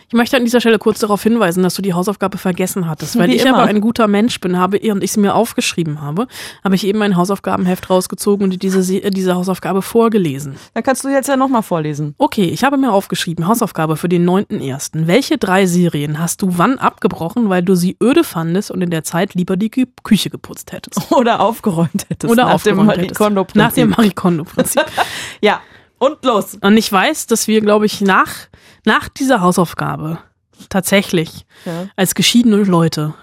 Ich 0.09 0.13
möchte 0.15 0.37
an 0.37 0.43
dieser 0.43 0.59
Stelle 0.59 0.77
kurz 0.77 0.99
darauf 0.99 1.23
hinweisen, 1.23 1.63
dass 1.63 1.73
du 1.73 1.81
die 1.81 1.93
Hausaufgabe 1.95 2.37
vergessen 2.37 2.87
hattest. 2.87 3.17
Weil 3.17 3.29
Wie 3.29 3.35
ich 3.35 3.45
immer. 3.45 3.57
aber 3.57 3.67
ein 3.67 3.81
guter 3.81 4.07
Mensch 4.07 4.39
bin, 4.39 4.59
habe 4.59 4.77
und 4.91 5.03
ich 5.03 5.11
sie 5.11 5.19
mir 5.19 5.33
aufgeschrieben 5.33 6.01
habe, 6.01 6.27
habe 6.63 6.75
ich 6.75 6.85
eben 6.85 7.01
ein 7.01 7.15
Hausaufgabenheft 7.15 7.89
rausgezogen 7.89 8.43
und 8.51 8.61
diese, 8.61 8.83
Se- 8.83 9.01
diese 9.09 9.33
Hausaufgabe 9.33 9.81
vorgelesen. 9.81 10.55
Dann 10.75 10.83
kannst 10.83 11.03
du 11.03 11.07
jetzt 11.09 11.29
ja 11.29 11.37
nochmal 11.37 11.63
vorlesen. 11.63 12.13
Okay, 12.19 12.43
ich 12.45 12.63
habe 12.63 12.77
mir 12.77 12.91
aufgeschrieben, 12.91 13.47
Hausaufgabe 13.47 13.95
für 13.97 14.09
den 14.09 14.29
9.1. 14.29 15.07
Welche 15.07 15.39
drei 15.39 15.65
Serien 15.65 16.19
hast 16.19 16.43
du 16.43 16.49
wann 16.59 16.77
abgebrochen, 16.77 17.49
weil 17.49 17.63
du 17.63 17.73
sie 17.73 17.97
öde 18.03 18.23
fandest 18.23 18.69
und 18.69 18.81
in 18.83 18.91
der 18.91 19.03
Zeit 19.03 19.33
lieber 19.33 19.57
die 19.57 19.71
Kü 19.71 19.85
Küche 20.03 20.29
geputzt 20.29 20.73
hättest? 20.73 21.11
Oder 21.11 21.39
aufgeräumt 21.39 22.05
hättest. 22.09 22.31
Oder 22.31 22.43
nach 22.43 22.49
dem 22.61 22.77
aufgeräumt 22.77 22.85
Marie 22.87 23.01
hättest. 23.03 23.17
Kondo-Prinzip. 23.17 23.55
Nach 23.55 23.71
dem 23.73 23.89
Marie 23.89 24.11
Kondo-Prinzip. 24.11 24.83
Ja, 25.41 25.59
und 26.05 26.23
los. 26.25 26.57
Und 26.61 26.77
ich 26.77 26.91
weiß, 26.91 27.27
dass 27.27 27.47
wir, 27.47 27.61
glaube 27.61 27.85
ich, 27.85 28.01
nach, 28.01 28.29
nach 28.85 29.09
dieser 29.09 29.41
Hausaufgabe 29.41 30.19
tatsächlich 30.69 31.45
Ja. 31.65 31.87
als 31.95 32.15
geschiedene 32.15 32.57
Leute 32.57 33.13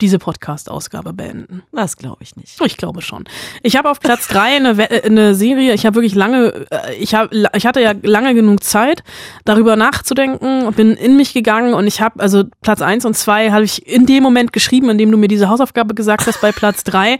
diese 0.00 0.18
Podcast-Ausgabe 0.18 1.12
beenden. 1.12 1.62
Das 1.72 1.96
glaube 1.96 2.22
ich 2.24 2.34
nicht. 2.34 2.60
Ich 2.64 2.76
glaube 2.76 3.00
schon. 3.00 3.24
Ich 3.62 3.76
habe 3.76 3.88
auf 3.88 4.00
Platz 4.00 4.26
drei 4.26 4.56
eine, 4.56 4.70
äh, 4.90 5.02
eine 5.06 5.34
Serie, 5.36 5.72
ich 5.72 5.86
habe 5.86 5.94
wirklich 5.94 6.16
lange, 6.16 6.66
äh, 6.70 6.94
ich, 6.96 7.14
hab, 7.14 7.32
ich 7.32 7.64
hatte 7.64 7.80
ja 7.80 7.92
lange 8.02 8.34
genug 8.34 8.64
Zeit, 8.64 9.04
darüber 9.44 9.76
nachzudenken 9.76 10.66
und 10.66 10.74
bin 10.76 10.94
in 10.94 11.16
mich 11.16 11.32
gegangen 11.32 11.74
und 11.74 11.86
ich 11.86 12.00
habe, 12.00 12.18
also 12.20 12.42
Platz 12.60 12.82
eins 12.82 13.04
und 13.04 13.14
zwei 13.16 13.52
habe 13.52 13.64
ich 13.64 13.86
in 13.86 14.04
dem 14.04 14.24
Moment 14.24 14.52
geschrieben, 14.52 14.90
in 14.90 14.98
dem 14.98 15.12
du 15.12 15.16
mir 15.16 15.28
diese 15.28 15.48
Hausaufgabe 15.48 15.94
gesagt 15.94 16.26
hast, 16.26 16.40
bei 16.40 16.50
Platz 16.50 16.82
drei 16.82 17.18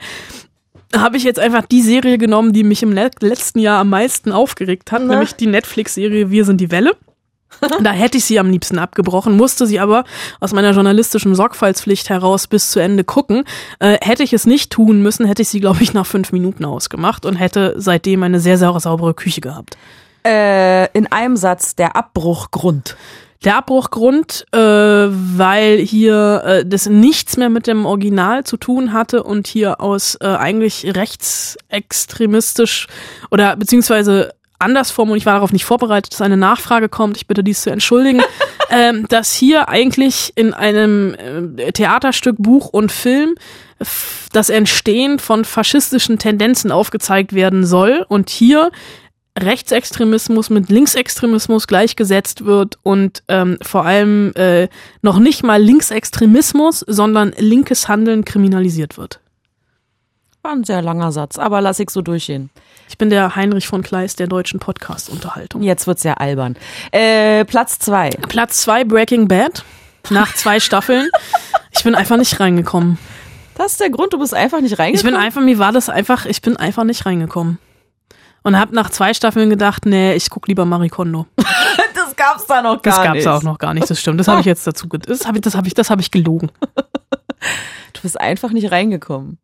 habe 1.01 1.17
ich 1.17 1.25
jetzt 1.25 1.39
einfach 1.41 1.67
die 1.67 1.83
Serie 1.83 2.19
genommen, 2.19 2.53
die 2.53 2.65
mich 2.65 2.83
im 2.83 2.93
let- 2.93 3.23
letzten 3.23 3.59
Jahr 3.59 3.81
am 3.81 3.91
meisten 3.91 4.33
aufgeregt 4.33 4.93
hat, 4.93 5.03
Na? 5.05 5.13
nämlich 5.15 5.35
die 5.35 5.47
Netflix-Serie 5.47 6.31
Wir 6.31 6.45
sind 6.45 6.61
die 6.61 6.71
Welle. 6.71 6.97
Da 7.83 7.93
hätte 7.93 8.19
ich 8.19 8.25
sie 8.25 8.41
am 8.41 8.51
liebsten 8.51 8.81
abgebrochen, 8.81 9.37
musste 9.37 9.65
sie 9.67 9.79
aber 9.79 10.03
aus 10.41 10.53
meiner 10.53 10.73
journalistischen 10.73 11.37
Sorgfaltspflicht 11.37 12.09
heraus 12.11 12.49
bis 12.49 12.71
zu 12.73 12.81
Ende 12.81 13.05
gucken. 13.05 13.45
Äh, 13.79 13.99
hätte 14.03 14.25
ich 14.25 14.33
es 14.33 14.45
nicht 14.45 14.73
tun 14.73 15.03
müssen, 15.03 15.25
hätte 15.25 15.43
ich 15.43 15.49
sie, 15.49 15.61
glaube 15.61 15.83
ich, 15.83 15.95
nach 15.95 16.05
fünf 16.07 16.33
Minuten 16.33 16.65
ausgemacht 16.65 17.25
und 17.25 17.37
hätte 17.37 17.75
seitdem 17.77 18.25
eine 18.25 18.41
sehr, 18.41 18.59
sehr 18.59 18.79
saubere 18.81 19.15
Küche 19.15 19.41
gehabt. 19.41 19.77
Äh, 20.27 20.89
in 20.99 21.07
einem 21.13 21.37
Satz, 21.37 21.77
der 21.77 21.95
Abbruchgrund. 21.97 22.97
Der 23.45 23.57
Abbruchgrund, 23.57 24.47
äh, 24.53 24.59
weil 24.59 25.79
hier 25.79 26.43
äh, 26.45 26.67
das 26.67 26.87
nichts 26.87 27.37
mehr 27.37 27.51
mit 27.51 27.67
dem 27.67 27.85
Original 27.85 28.45
zu 28.45 28.57
tun 28.57 28.95
hatte 28.95 29.23
und 29.23 29.47
hier 29.47 29.83
aus 29.83 30.17
äh, 30.21 30.27
eigentlich 30.27 30.97
rechtsextremistisch 30.97 32.87
oder 33.31 33.57
beziehungsweise 33.57 34.33
anders 34.59 34.91
formuliert, 34.91 35.23
ich 35.23 35.27
war 35.27 35.35
darauf 35.35 35.53
nicht 35.53 35.67
vorbereitet, 35.67 36.15
dass 36.15 36.23
eine 36.23 36.39
Nachfrage 36.39 36.89
kommt, 36.89 37.19
ich 37.19 37.27
bitte 37.27 37.45
dies 37.45 37.61
zu 37.63 37.71
entschuldigen, 37.71 38.23
ähm, 38.71 39.07
dass 39.09 39.35
hier 39.35 39.69
eigentlich 39.69 40.33
in 40.37 40.55
einem 40.55 41.15
äh, 41.59 41.73
Theaterstück, 41.73 42.37
Buch 42.39 42.69
und 42.69 42.91
Film 42.91 43.35
das 44.33 44.51
Entstehen 44.51 45.19
von 45.19 45.45
faschistischen 45.45 46.19
Tendenzen 46.19 46.73
aufgezeigt 46.73 47.35
werden 47.35 47.67
soll 47.67 48.07
und 48.09 48.31
hier 48.31 48.71
Rechtsextremismus 49.39 50.49
mit 50.51 50.69
Linksextremismus 50.69 51.67
gleichgesetzt 51.67 52.45
wird 52.45 52.79
und 52.83 53.23
ähm, 53.29 53.59
vor 53.63 53.85
allem 53.85 54.33
äh, 54.37 54.69
noch 55.03 55.19
nicht 55.19 55.43
mal 55.43 55.61
Linksextremismus, 55.61 56.85
sondern 56.87 57.33
linkes 57.39 57.89
Handeln 57.89 58.25
kriminalisiert 58.25 58.97
wird. 58.97 59.21
War 60.43 60.53
ein 60.53 60.65
sehr 60.65 60.83
langer 60.83 61.11
Satz, 61.11 61.39
aber 61.39 61.61
lass 61.61 61.81
ich 61.81 61.91
so 61.91 62.03
durchgehen. 62.03 62.51
Ich 62.89 62.99
bin 62.99 63.11
der 63.11 63.35
Heinrich 63.35 63.67
von 63.67 63.83
Kleist 63.83 64.21
der 64.21 64.27
deutschen 64.27 64.61
Podcast-Unterhaltung. 64.61 65.63
Jetzt 65.63 65.87
wird's 65.87 66.05
ja 66.05 66.15
albern. 66.15 66.55
Äh, 66.93 67.45
Platz 67.47 67.79
zwei. 67.79 68.11
Platz 68.11 68.59
zwei 68.61 68.85
Breaking 68.85 69.27
Bad. 69.27 69.65
Nach 70.11 70.35
zwei 70.35 70.61
Staffeln. 70.61 71.09
Ich 71.71 71.83
bin 71.83 71.95
einfach 71.95 72.19
nicht 72.19 72.39
reingekommen. 72.39 72.99
Das 73.57 73.73
ist 73.73 73.81
der 73.81 73.89
Grund, 73.89 74.13
du 74.13 74.19
bist 74.19 74.35
einfach 74.35 74.61
nicht 74.61 74.73
Ich 74.73 74.79
reingekommen. 74.79 75.15
bin 75.15 75.21
einfach, 75.23 75.41
mir 75.41 75.59
war 75.59 75.73
das 75.73 75.89
einfach, 75.89 76.27
ich 76.27 76.43
bin 76.43 76.57
einfach 76.59 76.85
nicht 76.85 77.07
reingekommen. 77.07 77.59
Und 78.45 78.59
hab 78.59 78.73
nach 78.73 78.91
zwei 78.91 79.15
Staffeln 79.15 79.49
gedacht, 79.51 79.87
nee, 79.87 80.15
ich 80.15 80.29
guck 80.31 80.47
lieber 80.49 80.65
Marie 80.67 80.91
Kondo. 80.91 81.27
das 81.95 82.15
gab's 82.15 82.47
da 82.47 82.61
noch 82.63 82.81
Das 82.83 82.95
gar 82.97 83.05
gab's 83.07 83.17
nicht. 83.17 83.27
auch 83.27 83.43
noch 83.43 83.59
gar 83.59 83.73
nicht, 83.75 83.89
das 83.91 83.99
stimmt. 83.99 84.21
Das 84.21 84.29
habe 84.29 84.41
ich 84.41 84.47
jetzt 84.47 84.67
dazu, 84.67 84.87
das 84.87 85.27
habe 85.27 85.39
ich, 85.39 85.43
das 85.43 85.55
habe 85.57 85.67
ich, 85.67 85.75
das 85.75 85.89
habe 85.91 86.01
ich 86.03 86.11
gelogen. 86.11 86.51
Du 87.95 88.03
bist 88.03 88.21
einfach 88.21 88.51
nicht 88.51 88.71
reingekommen. 88.71 89.39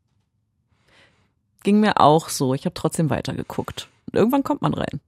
Ging 1.62 1.80
mir 1.80 1.98
auch 2.00 2.28
so. 2.28 2.54
Ich 2.54 2.64
habe 2.66 2.74
trotzdem 2.74 3.10
weitergeguckt. 3.10 3.88
Und 4.12 4.18
irgendwann 4.18 4.42
kommt 4.42 4.62
man 4.62 4.74
rein. 4.74 5.00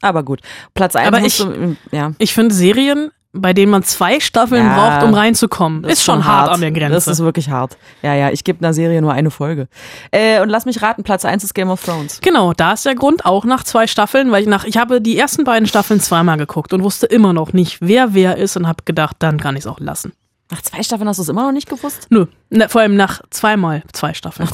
Aber 0.00 0.22
gut. 0.22 0.40
Platz 0.74 0.96
eins 0.96 1.08
Aber 1.08 1.20
musst 1.20 1.40
ich- 1.40 1.46
du, 1.46 1.76
ja. 1.92 2.12
Ich 2.18 2.32
finde 2.34 2.54
Serien, 2.54 3.10
bei 3.34 3.52
denen 3.52 3.70
man 3.70 3.82
zwei 3.82 4.20
Staffeln 4.20 4.64
Ja, 4.64 4.74
braucht, 4.74 5.02
um 5.02 5.12
reinzukommen, 5.12 5.82
Das 5.82 5.94
ist, 5.94 6.04
schon 6.04 6.24
hart 6.24 6.48
an 6.50 6.60
der 6.60 6.70
Grenze. 6.70 6.94
Das 6.94 7.08
ist 7.08 7.20
wirklich 7.20 7.50
hart. 7.50 7.76
Ja, 8.02 8.14
ja, 8.14 8.30
ich 8.30 8.44
gebe 8.44 8.60
einer 8.60 8.72
Serie 8.72 9.02
nur 9.02 9.12
eine 9.12 9.30
Folge. 9.30 9.68
Äh, 10.12 10.40
und 10.40 10.48
lass 10.48 10.64
mich 10.64 10.80
raten, 10.80 11.02
Platz 11.02 11.24
eins 11.24 11.44
ist 11.44 11.52
Game 11.54 11.68
of 11.68 11.84
Thrones. 11.84 12.20
Genau, 12.22 12.52
da 12.52 12.72
ist 12.72 12.86
der 12.86 12.94
Grund 12.94 13.26
auch 13.26 13.44
nach 13.44 13.64
zwei 13.64 13.86
Staffeln, 13.86 14.30
weil 14.30 14.42
ich 14.42 14.48
nach 14.48 14.64
ich 14.64 14.76
habe 14.76 15.00
die 15.00 15.18
ersten 15.18 15.44
beiden 15.44 15.66
Staffeln 15.66 16.00
zweimal 16.00 16.38
geguckt 16.38 16.72
und 16.72 16.82
wusste 16.82 17.06
immer 17.06 17.32
noch 17.32 17.52
nicht, 17.52 17.78
wer 17.80 18.14
wer 18.14 18.36
ist 18.36 18.56
und 18.56 18.68
habe 18.68 18.84
gedacht, 18.84 19.16
dann 19.18 19.40
kann 19.40 19.56
ich 19.56 19.62
es 19.62 19.66
auch 19.66 19.80
lassen. 19.80 20.12
Nach 20.50 20.60
zwei 20.60 20.82
Staffeln 20.82 21.08
hast 21.08 21.16
du 21.16 21.22
es 21.22 21.28
immer 21.28 21.42
noch 21.44 21.52
nicht 21.52 21.68
gewusst? 21.68 22.06
Nö, 22.10 22.26
ne, 22.50 22.68
vor 22.68 22.82
allem 22.82 22.96
nach 22.96 23.22
zweimal 23.30 23.82
zwei 23.92 24.12
Staffeln. 24.12 24.48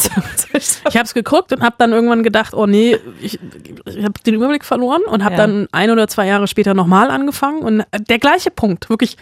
Ich 0.55 0.97
habe 0.97 1.05
es 1.05 1.15
geguckt 1.15 1.53
und 1.53 1.63
habe 1.63 1.75
dann 1.79 1.93
irgendwann 1.93 2.23
gedacht, 2.23 2.55
oh 2.55 2.67
nee, 2.67 2.97
ich, 3.21 3.39
ich 3.87 4.05
habe 4.05 4.15
den 4.25 4.35
Überblick 4.35 4.65
verloren 4.65 5.03
und 5.03 5.25
habe 5.25 5.35
Ja. 5.35 5.47
dann 5.47 5.67
ein 5.73 5.91
oder 5.91 6.07
zwei 6.09 6.27
Jahre 6.27 6.47
später 6.47 6.75
nochmal 6.75 7.11
angefangen 7.11 7.63
und 7.63 7.85
der 8.09 8.19
gleiche 8.19 8.51
Punkt, 8.51 8.89
wirklich 8.89 9.17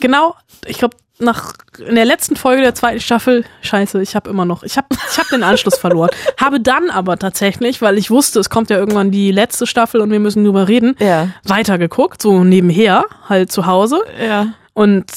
genau, 0.00 0.34
ich 0.66 0.78
glaube 0.78 0.96
nach 1.18 1.54
in 1.78 1.94
der 1.94 2.04
letzten 2.04 2.36
Folge 2.36 2.60
der 2.60 2.74
zweiten 2.74 3.00
Staffel, 3.00 3.46
scheiße, 3.62 4.02
ich 4.02 4.14
habe 4.14 4.28
immer 4.28 4.44
noch, 4.44 4.62
ich 4.64 4.76
habe 4.76 4.88
ich 5.10 5.18
hab 5.18 5.28
den 5.30 5.42
Anschluss 5.42 5.78
verloren. 5.78 6.10
Habe 6.38 6.60
dann 6.60 6.90
aber 6.90 7.16
tatsächlich, 7.18 7.80
weil 7.80 7.96
ich 7.96 8.10
wusste, 8.10 8.38
es 8.38 8.50
kommt 8.50 8.68
ja 8.68 8.76
irgendwann 8.76 9.10
die 9.10 9.30
letzte 9.32 9.66
Staffel 9.66 10.02
und 10.02 10.10
wir 10.10 10.20
müssen 10.20 10.44
drüber 10.44 10.68
reden, 10.68 10.94
Ja. 10.98 11.28
weitergeguckt, 11.44 12.20
so 12.20 12.44
nebenher, 12.44 13.06
halt 13.30 13.50
zu 13.50 13.64
Hause. 13.64 14.02
Ja. 14.22 14.48
Und 14.74 15.04
äh, 15.10 15.14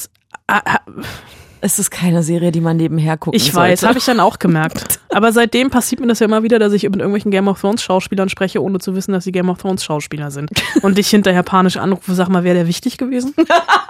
Es 1.62 1.78
ist 1.78 1.90
keine 1.90 2.22
Serie, 2.22 2.52
die 2.52 2.60
man 2.60 2.78
nebenher 2.78 3.18
gucken 3.18 3.36
ich 3.36 3.54
weiß, 3.54 3.82
habe 3.82 3.98
ich 3.98 4.04
dann 4.04 4.20
auch 4.20 4.38
gemerkt. 4.38 4.98
Aber 5.10 5.30
seitdem 5.32 5.68
passiert 5.68 6.00
mir 6.00 6.06
das 6.06 6.20
ja 6.20 6.26
immer 6.26 6.42
wieder, 6.42 6.58
dass 6.58 6.72
ich 6.72 6.84
mit 6.84 6.96
irgendwelchen 6.96 7.30
Game 7.30 7.48
of 7.48 7.60
Thrones 7.60 7.82
Schauspielern 7.82 8.30
spreche, 8.30 8.62
ohne 8.62 8.78
zu 8.78 8.94
wissen, 8.94 9.12
dass 9.12 9.24
sie 9.24 9.32
Game 9.32 9.50
of 9.50 9.58
Thrones 9.58 9.84
Schauspieler 9.84 10.30
sind. 10.30 10.50
Und 10.82 10.98
ich 10.98 11.08
hinterher 11.08 11.42
panisch 11.42 11.76
anrufe, 11.76 12.14
sag 12.14 12.28
mal, 12.28 12.44
wäre 12.44 12.56
der 12.56 12.66
wichtig 12.66 12.96
gewesen? 12.96 13.34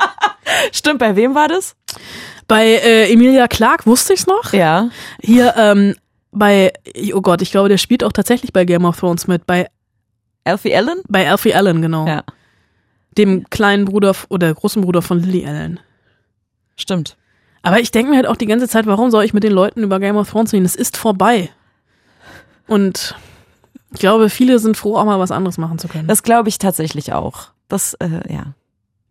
Stimmt, 0.72 0.98
bei 0.98 1.14
wem 1.14 1.34
war 1.34 1.46
das? 1.46 1.76
Bei 2.48 2.66
äh, 2.66 3.12
Emilia 3.12 3.46
Clark 3.46 3.86
wusste 3.86 4.14
ich's 4.14 4.26
noch. 4.26 4.52
Ja. 4.52 4.88
Hier 5.22 5.54
ähm, 5.56 5.94
bei, 6.32 6.72
oh 7.14 7.20
Gott, 7.20 7.40
ich 7.40 7.52
glaube, 7.52 7.68
der 7.68 7.78
spielt 7.78 8.02
auch 8.02 8.12
tatsächlich 8.12 8.52
bei 8.52 8.64
Game 8.64 8.84
of 8.84 8.98
Thrones 8.98 9.28
mit. 9.28 9.46
Bei 9.46 9.68
Alfie 10.42 10.74
Allen? 10.74 11.02
Bei 11.08 11.30
Alfie 11.30 11.54
Allen, 11.54 11.82
genau. 11.82 12.06
Ja. 12.08 12.24
Dem 13.16 13.48
kleinen 13.48 13.84
Bruder 13.84 14.14
oder 14.28 14.52
großen 14.52 14.82
Bruder 14.82 15.02
von 15.02 15.20
Lily 15.20 15.46
Allen. 15.46 15.78
Stimmt. 16.80 17.16
Aber 17.62 17.78
ich 17.78 17.90
denke 17.90 18.10
mir 18.10 18.16
halt 18.16 18.26
auch 18.26 18.36
die 18.36 18.46
ganze 18.46 18.66
Zeit, 18.68 18.86
warum 18.86 19.10
soll 19.10 19.22
ich 19.24 19.34
mit 19.34 19.44
den 19.44 19.52
Leuten 19.52 19.82
über 19.82 20.00
Game 20.00 20.16
of 20.16 20.30
Thrones 20.30 20.52
reden? 20.52 20.64
Es 20.64 20.74
ist 20.76 20.96
vorbei. 20.96 21.50
Und 22.66 23.14
ich 23.92 24.00
glaube, 24.00 24.30
viele 24.30 24.58
sind 24.58 24.76
froh, 24.76 24.96
auch 24.96 25.04
mal 25.04 25.18
was 25.18 25.30
anderes 25.30 25.58
machen 25.58 25.78
zu 25.78 25.88
können. 25.88 26.08
Das 26.08 26.22
glaube 26.22 26.48
ich 26.48 26.58
tatsächlich 26.58 27.12
auch. 27.12 27.48
Das, 27.68 27.94
äh, 27.94 28.32
ja. 28.32 28.54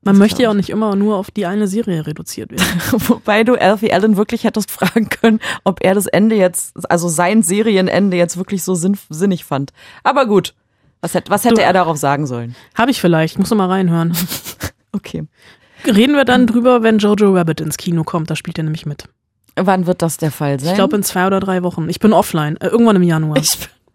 Man 0.01 0.17
möchte 0.17 0.41
ja 0.41 0.49
auch 0.49 0.53
nicht 0.55 0.69
immer 0.69 0.95
nur 0.95 1.17
auf 1.17 1.29
die 1.29 1.45
eine 1.45 1.67
Serie 1.67 2.07
reduziert 2.07 2.51
werden. 2.51 2.81
Wobei 3.09 3.43
du 3.43 3.55
Alfie 3.55 3.91
Allen 3.91 4.15
wirklich 4.17 4.45
hättest 4.45 4.71
fragen 4.71 5.09
können, 5.09 5.39
ob 5.65 5.83
er 5.83 5.93
das 5.93 6.07
Ende 6.07 6.35
jetzt, 6.37 6.89
also 6.89 7.09
sein 7.09 7.43
Serienende 7.43 8.15
jetzt 8.15 8.37
wirklich 8.37 8.63
so 8.63 8.75
sinn, 8.75 8.97
sinnig 9.09 9.43
fand. 9.43 9.73
Aber 10.03 10.25
gut. 10.25 10.55
Was, 11.01 11.13
hätte 11.13 11.29
was 11.29 11.43
hätte 11.43 11.55
Du- 11.55 11.61
er 11.61 11.73
darauf 11.73 11.97
sagen 11.97 12.25
sollen? 12.27 12.55
Habe 12.75 12.91
ich 12.91 12.99
vielleicht, 13.01 13.37
muss 13.37 13.49
noch 13.51 13.57
mal 13.57 13.67
reinhören. 13.67 14.15
Okay. 14.91 15.27
Reden 15.85 16.15
wir 16.15 16.25
dann 16.25 16.47
drüber, 16.47 16.83
wenn 16.83 16.97
Jojo 16.99 17.33
Rabbit 17.33 17.61
ins 17.61 17.77
Kino 17.77 18.03
kommt, 18.03 18.29
da 18.29 18.35
spielt 18.35 18.57
er 18.57 18.63
nämlich 18.63 18.85
mit. 18.85 19.05
Wann 19.55 19.85
wird 19.87 20.01
das 20.01 20.17
der 20.17 20.31
Fall 20.31 20.59
sein? 20.59 20.69
Ich 20.69 20.75
glaube 20.75 20.95
in 20.95 21.03
zwei 21.03 21.27
oder 21.27 21.39
drei 21.39 21.63
Wochen. 21.63 21.89
Ich 21.89 21.99
bin 21.99 22.13
offline, 22.13 22.57
äh, 22.57 22.67
irgendwann 22.67 22.95
im 22.95 23.03
Januar. 23.03 23.41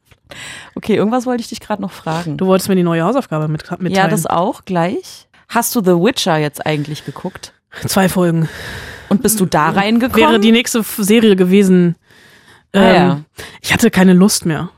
okay, 0.74 0.96
irgendwas 0.96 1.26
wollte 1.26 1.42
ich 1.42 1.48
dich 1.48 1.60
gerade 1.60 1.82
noch 1.82 1.92
fragen. 1.92 2.36
Du 2.36 2.46
wolltest 2.46 2.68
mir 2.68 2.76
die 2.76 2.82
neue 2.82 3.02
Hausaufgabe 3.04 3.48
mit, 3.48 3.62
mitteilen. 3.70 3.92
Ja, 3.92 4.08
das 4.08 4.26
auch 4.26 4.64
gleich. 4.64 5.26
Hast 5.48 5.74
du 5.74 5.80
The 5.80 5.92
Witcher 5.92 6.36
jetzt 6.38 6.64
eigentlich 6.66 7.04
geguckt? 7.04 7.52
Zwei 7.86 8.08
Folgen. 8.08 8.48
Und 9.08 9.22
bist 9.22 9.40
du 9.40 9.46
da 9.46 9.70
reingekommen? 9.70 10.20
Wäre 10.20 10.40
die 10.40 10.52
nächste 10.52 10.82
Serie 10.82 11.36
gewesen. 11.36 11.96
Ah, 12.72 12.78
Ähm, 12.80 12.94
ja. 12.94 13.20
Ich 13.60 13.72
hatte 13.72 13.90
keine 13.90 14.14
Lust 14.14 14.46
mehr. 14.46 14.70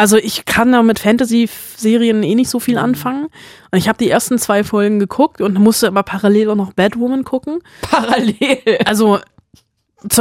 Also 0.00 0.16
ich 0.16 0.46
kann 0.46 0.72
da 0.72 0.82
mit 0.82 0.98
Fantasy-Serien 0.98 2.22
eh 2.22 2.34
nicht 2.34 2.48
so 2.48 2.58
viel 2.58 2.78
anfangen. 2.78 3.26
Und 3.70 3.78
ich 3.78 3.86
habe 3.86 3.98
die 3.98 4.08
ersten 4.08 4.38
zwei 4.38 4.64
Folgen 4.64 4.98
geguckt 4.98 5.42
und 5.42 5.58
musste 5.58 5.88
aber 5.88 6.02
parallel 6.02 6.48
auch 6.50 6.54
noch 6.54 6.72
Batwoman 6.72 7.22
gucken. 7.22 7.58
Parallel? 7.82 8.58
Also 8.86 9.18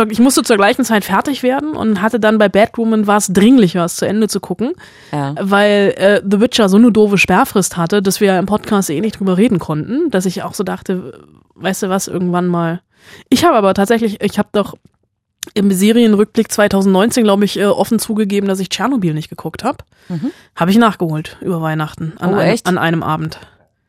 ich 0.09 0.19
musste 0.19 0.43
zur 0.43 0.57
gleichen 0.57 0.83
Zeit 0.83 1.05
fertig 1.05 1.41
werden 1.43 1.71
und 1.77 2.01
hatte 2.01 2.19
dann 2.19 2.37
bei 2.37 2.49
Batwoman 2.49 3.07
war 3.07 3.15
es 3.15 3.27
dringlicher, 3.31 3.85
es 3.85 3.95
zu 3.95 4.05
Ende 4.05 4.27
zu 4.27 4.41
gucken, 4.41 4.73
Ja. 5.13 5.35
weil 5.39 5.93
äh, 5.95 6.21
The 6.29 6.41
Witcher 6.41 6.67
so 6.67 6.75
eine 6.75 6.91
doofe 6.91 7.17
Sperrfrist 7.17 7.77
hatte, 7.77 8.01
dass 8.01 8.19
wir 8.19 8.37
im 8.37 8.45
Podcast 8.47 8.89
eh 8.89 8.99
nicht 8.99 9.17
drüber 9.21 9.37
reden 9.37 9.59
konnten, 9.59 10.09
dass 10.09 10.25
ich 10.25 10.43
auch 10.43 10.53
so 10.55 10.65
dachte, 10.65 11.17
weißt 11.55 11.83
du 11.83 11.89
was, 11.89 12.09
irgendwann 12.09 12.47
mal. 12.47 12.81
Ich 13.29 13.45
habe 13.45 13.55
aber 13.55 13.73
tatsächlich, 13.73 14.21
ich 14.21 14.37
habe 14.37 14.49
doch 14.51 14.75
im 15.53 15.71
Serienrückblick 15.71 16.51
2019, 16.51 17.23
glaube 17.23 17.45
ich, 17.45 17.57
äh, 17.59 17.65
offen 17.65 17.99
zugegeben, 17.99 18.47
dass 18.47 18.59
ich 18.59 18.69
Tschernobyl 18.69 19.13
nicht 19.13 19.29
geguckt 19.29 19.63
habe. 19.63 19.77
Mhm. 20.07 20.31
Habe 20.55 20.71
ich 20.71 20.77
nachgeholt 20.77 21.37
über 21.41 21.61
Weihnachten 21.61 22.13
an, 22.19 22.29
Oh, 22.33 22.37
einem, 22.37 22.49
echt? 22.49 22.67
an 22.67 22.77
einem 22.77 23.03
Abend. 23.03 23.39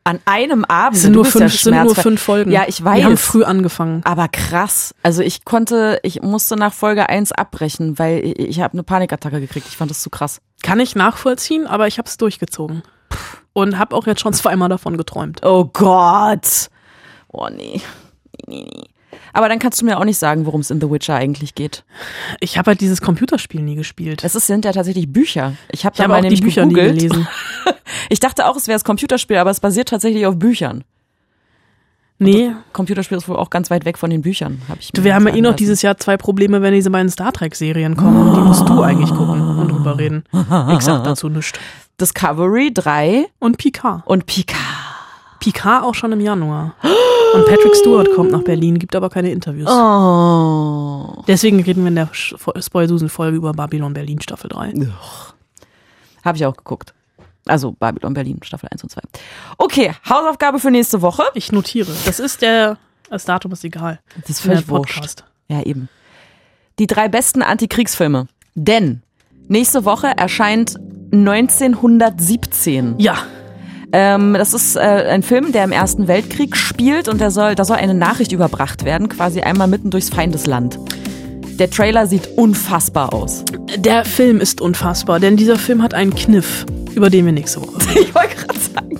An 0.03 0.19
einem 0.25 0.65
Abend. 0.65 0.95
Es 0.97 1.03
sind 1.03 1.13
nur 1.13 1.25
fünf, 1.25 1.53
ja 1.53 1.59
sind 1.73 1.83
nur 1.83 1.93
fünf 1.95 2.19
Folgen. 2.21 2.51
Ja, 2.51 2.63
ich 2.67 2.83
weiß. 2.83 2.97
Wir 2.97 3.05
haben 3.05 3.17
früh 3.17 3.43
angefangen. 3.43 4.01
Aber 4.03 4.27
krass. 4.27 4.95
Also 5.03 5.21
ich 5.21 5.45
konnte, 5.45 5.99
ich 6.01 6.23
musste 6.23 6.55
nach 6.55 6.73
Folge 6.73 7.07
1 7.07 7.31
abbrechen, 7.33 7.99
weil 7.99 8.25
ich, 8.25 8.39
ich 8.39 8.61
habe 8.61 8.73
eine 8.73 8.81
Panikattacke 8.83 9.39
gekriegt. 9.39 9.67
Ich 9.69 9.77
fand 9.77 9.91
das 9.91 10.01
zu 10.01 10.09
krass. 10.09 10.41
Kann 10.63 10.79
ich 10.79 10.95
nachvollziehen, 10.95 11.67
aber 11.67 11.85
ich 11.87 11.99
habe 11.99 12.07
es 12.07 12.17
durchgezogen. 12.17 12.81
Und 13.53 13.77
habe 13.77 13.95
auch 13.95 14.07
jetzt 14.07 14.21
schon 14.21 14.33
zweimal 14.33 14.69
davon 14.69 14.97
geträumt. 14.97 15.41
Oh 15.43 15.65
Gott. 15.65 16.69
Oh 17.27 17.47
nee. 17.55 17.81
nee, 18.47 18.63
nee, 18.63 18.67
nee. 18.73 18.87
Aber 19.33 19.49
dann 19.49 19.59
kannst 19.59 19.81
du 19.81 19.85
mir 19.85 19.99
auch 19.99 20.05
nicht 20.05 20.17
sagen, 20.17 20.45
worum 20.45 20.61
es 20.61 20.71
in 20.71 20.79
The 20.81 20.89
Witcher 20.89 21.15
eigentlich 21.15 21.55
geht. 21.55 21.83
Ich 22.39 22.57
habe 22.57 22.71
halt 22.71 22.81
dieses 22.81 23.01
Computerspiel 23.01 23.61
nie 23.61 23.75
gespielt. 23.75 24.23
Es 24.23 24.35
ist, 24.35 24.47
sind 24.47 24.65
ja 24.65 24.71
tatsächlich 24.71 25.11
Bücher. 25.11 25.53
Ich 25.71 25.85
habe 25.85 25.95
da 25.97 26.07
mal 26.07 26.21
die 26.21 26.41
Bücher 26.41 26.65
nie 26.65 26.73
gegoogelt. 26.73 26.97
gelesen. 26.99 27.27
Ich 28.09 28.19
dachte 28.19 28.47
auch, 28.47 28.55
es 28.55 28.67
wäre 28.67 28.75
das 28.75 28.83
Computerspiel, 28.85 29.37
aber 29.37 29.49
es 29.51 29.59
basiert 29.59 29.89
tatsächlich 29.89 30.25
auf 30.25 30.37
Büchern. 30.39 30.83
Nee, 32.19 32.51
Computerspiel 32.71 33.17
ist 33.17 33.27
wohl 33.27 33.35
auch 33.35 33.49
ganz 33.49 33.69
weit 33.71 33.83
weg 33.83 33.97
von 33.97 34.09
den 34.11 34.21
Büchern, 34.21 34.61
habe 34.69 34.79
ich. 34.79 34.91
wir 34.95 35.15
haben 35.15 35.27
ja 35.27 35.33
eh 35.33 35.41
noch 35.41 35.55
dieses 35.55 35.81
Jahr 35.81 35.97
zwei 35.97 36.17
Probleme, 36.17 36.61
wenn 36.61 36.73
diese 36.73 36.91
beiden 36.91 37.09
Star 37.09 37.33
Trek-Serien 37.33 37.97
kommen. 37.97 38.29
Und 38.29 38.35
die 38.35 38.41
musst 38.41 38.69
du 38.69 38.81
eigentlich 38.81 39.09
gucken 39.09 39.41
und 39.57 39.69
drüber 39.71 39.97
reden. 39.97 40.23
Ich 40.71 40.81
sag 40.81 41.03
dazu 41.03 41.29
nichts. 41.29 41.53
Discovery 41.99 42.71
3 42.73 43.25
Und 43.39 43.57
Picard. 43.57 44.03
und 44.05 44.25
Picard. 44.25 44.59
Picard 45.41 45.83
auch 45.83 45.95
schon 45.95 46.13
im 46.13 46.21
Januar. 46.21 46.75
Und 47.33 47.45
Patrick 47.47 47.75
Stewart 47.75 48.09
kommt 48.13 48.31
nach 48.31 48.43
Berlin, 48.43 48.79
gibt 48.79 48.95
aber 48.95 49.09
keine 49.09 49.31
Interviews. 49.31 49.69
Oh. 49.69 51.23
Deswegen 51.27 51.61
reden 51.61 51.83
wir 51.83 51.89
in 51.89 51.95
der 51.95 52.09
Spoil-Susan-Folge 52.13 53.37
über 53.37 53.51
Babylon 53.51 53.93
Berlin 53.93 54.21
Staffel 54.21 54.49
3. 54.49 54.73
Habe 56.23 56.37
ich 56.37 56.45
auch 56.45 56.55
geguckt. 56.55 56.93
Also 57.47 57.71
Babylon 57.71 58.13
Berlin, 58.13 58.39
Staffel 58.43 58.69
1 58.71 58.83
und 58.83 58.89
2. 58.89 59.01
Okay, 59.57 59.93
Hausaufgabe 60.07 60.59
für 60.59 60.69
nächste 60.69 61.01
Woche. 61.01 61.23
Ich 61.33 61.51
notiere. 61.51 61.91
Das 62.05 62.19
ist 62.19 62.43
der, 62.43 62.77
das 63.09 63.25
Datum 63.25 63.51
ist 63.53 63.63
egal. 63.63 63.99
Das 64.19 64.29
ist 64.29 64.41
völlig. 64.41 64.67
Podcast. 64.67 65.25
Ja, 65.47 65.63
eben. 65.63 65.89
Die 66.77 66.85
drei 66.85 67.09
besten 67.09 67.41
Antikriegsfilme. 67.41 68.27
Denn 68.53 69.01
nächste 69.47 69.85
Woche 69.85 70.13
erscheint 70.15 70.75
1917. 71.11 72.99
Ja. 72.99 73.17
Ähm, 73.93 74.33
das 74.33 74.53
ist 74.53 74.75
äh, 74.75 74.79
ein 74.79 75.23
Film, 75.23 75.51
der 75.51 75.63
im 75.63 75.71
Ersten 75.71 76.07
Weltkrieg 76.07 76.55
spielt 76.55 77.07
und 77.07 77.19
der 77.19 77.31
soll, 77.31 77.55
da 77.55 77.65
soll 77.65 77.77
eine 77.77 77.93
Nachricht 77.93 78.31
überbracht 78.31 78.85
werden, 78.85 79.09
quasi 79.09 79.41
einmal 79.41 79.67
mitten 79.67 79.89
durchs 79.89 80.09
Feindesland. 80.09 80.79
Der 81.59 81.69
Trailer 81.69 82.07
sieht 82.07 82.27
unfassbar 82.37 83.13
aus. 83.13 83.43
Der 83.77 84.05
Film 84.05 84.39
ist 84.39 84.61
unfassbar, 84.61 85.19
denn 85.19 85.37
dieser 85.37 85.57
Film 85.57 85.83
hat 85.83 85.93
einen 85.93 86.15
Kniff, 86.15 86.65
über 86.95 87.09
den 87.09 87.25
wir 87.25 87.33
nächste 87.33 87.61
Woche. 87.61 87.79
Ich 87.99 88.15
wollte 88.15 88.35
gerade 88.35 88.59
sagen. 88.59 88.99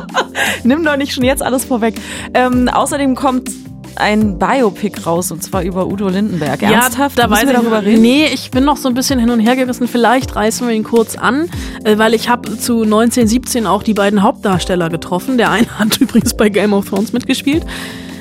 Nimm 0.64 0.84
doch 0.84 0.96
nicht 0.96 1.12
schon 1.12 1.24
jetzt 1.24 1.42
alles 1.42 1.64
vorweg. 1.64 1.94
Ähm, 2.34 2.68
außerdem 2.68 3.14
kommt 3.14 3.50
ein 3.96 4.38
Biopic 4.38 5.04
raus 5.04 5.30
und 5.30 5.42
zwar 5.42 5.62
über 5.62 5.86
Udo 5.86 6.08
Lindenberg. 6.08 6.62
Ernsthaft? 6.62 7.18
da 7.18 7.26
Müssen 7.26 7.42
weiß 7.42 7.48
wir 7.48 7.54
ich 7.54 7.60
darüber 7.60 7.82
reden? 7.84 8.02
Nee, 8.02 8.26
ich 8.32 8.50
bin 8.50 8.64
noch 8.64 8.76
so 8.76 8.88
ein 8.88 8.94
bisschen 8.94 9.18
hin 9.18 9.30
und 9.30 9.40
her 9.40 9.56
gerissen. 9.56 9.88
Vielleicht 9.88 10.34
reißen 10.36 10.66
wir 10.66 10.74
ihn 10.74 10.84
kurz 10.84 11.16
an, 11.16 11.48
äh, 11.84 11.98
weil 11.98 12.14
ich 12.14 12.28
habe 12.28 12.58
zu 12.58 12.82
1917 12.82 13.66
auch 13.66 13.82
die 13.82 13.94
beiden 13.94 14.22
Hauptdarsteller 14.22 14.90
getroffen. 14.90 15.38
Der 15.38 15.50
eine 15.50 15.66
hat 15.78 15.96
übrigens 15.98 16.34
bei 16.34 16.48
Game 16.48 16.72
of 16.72 16.88
Thrones 16.88 17.12
mitgespielt. 17.12 17.64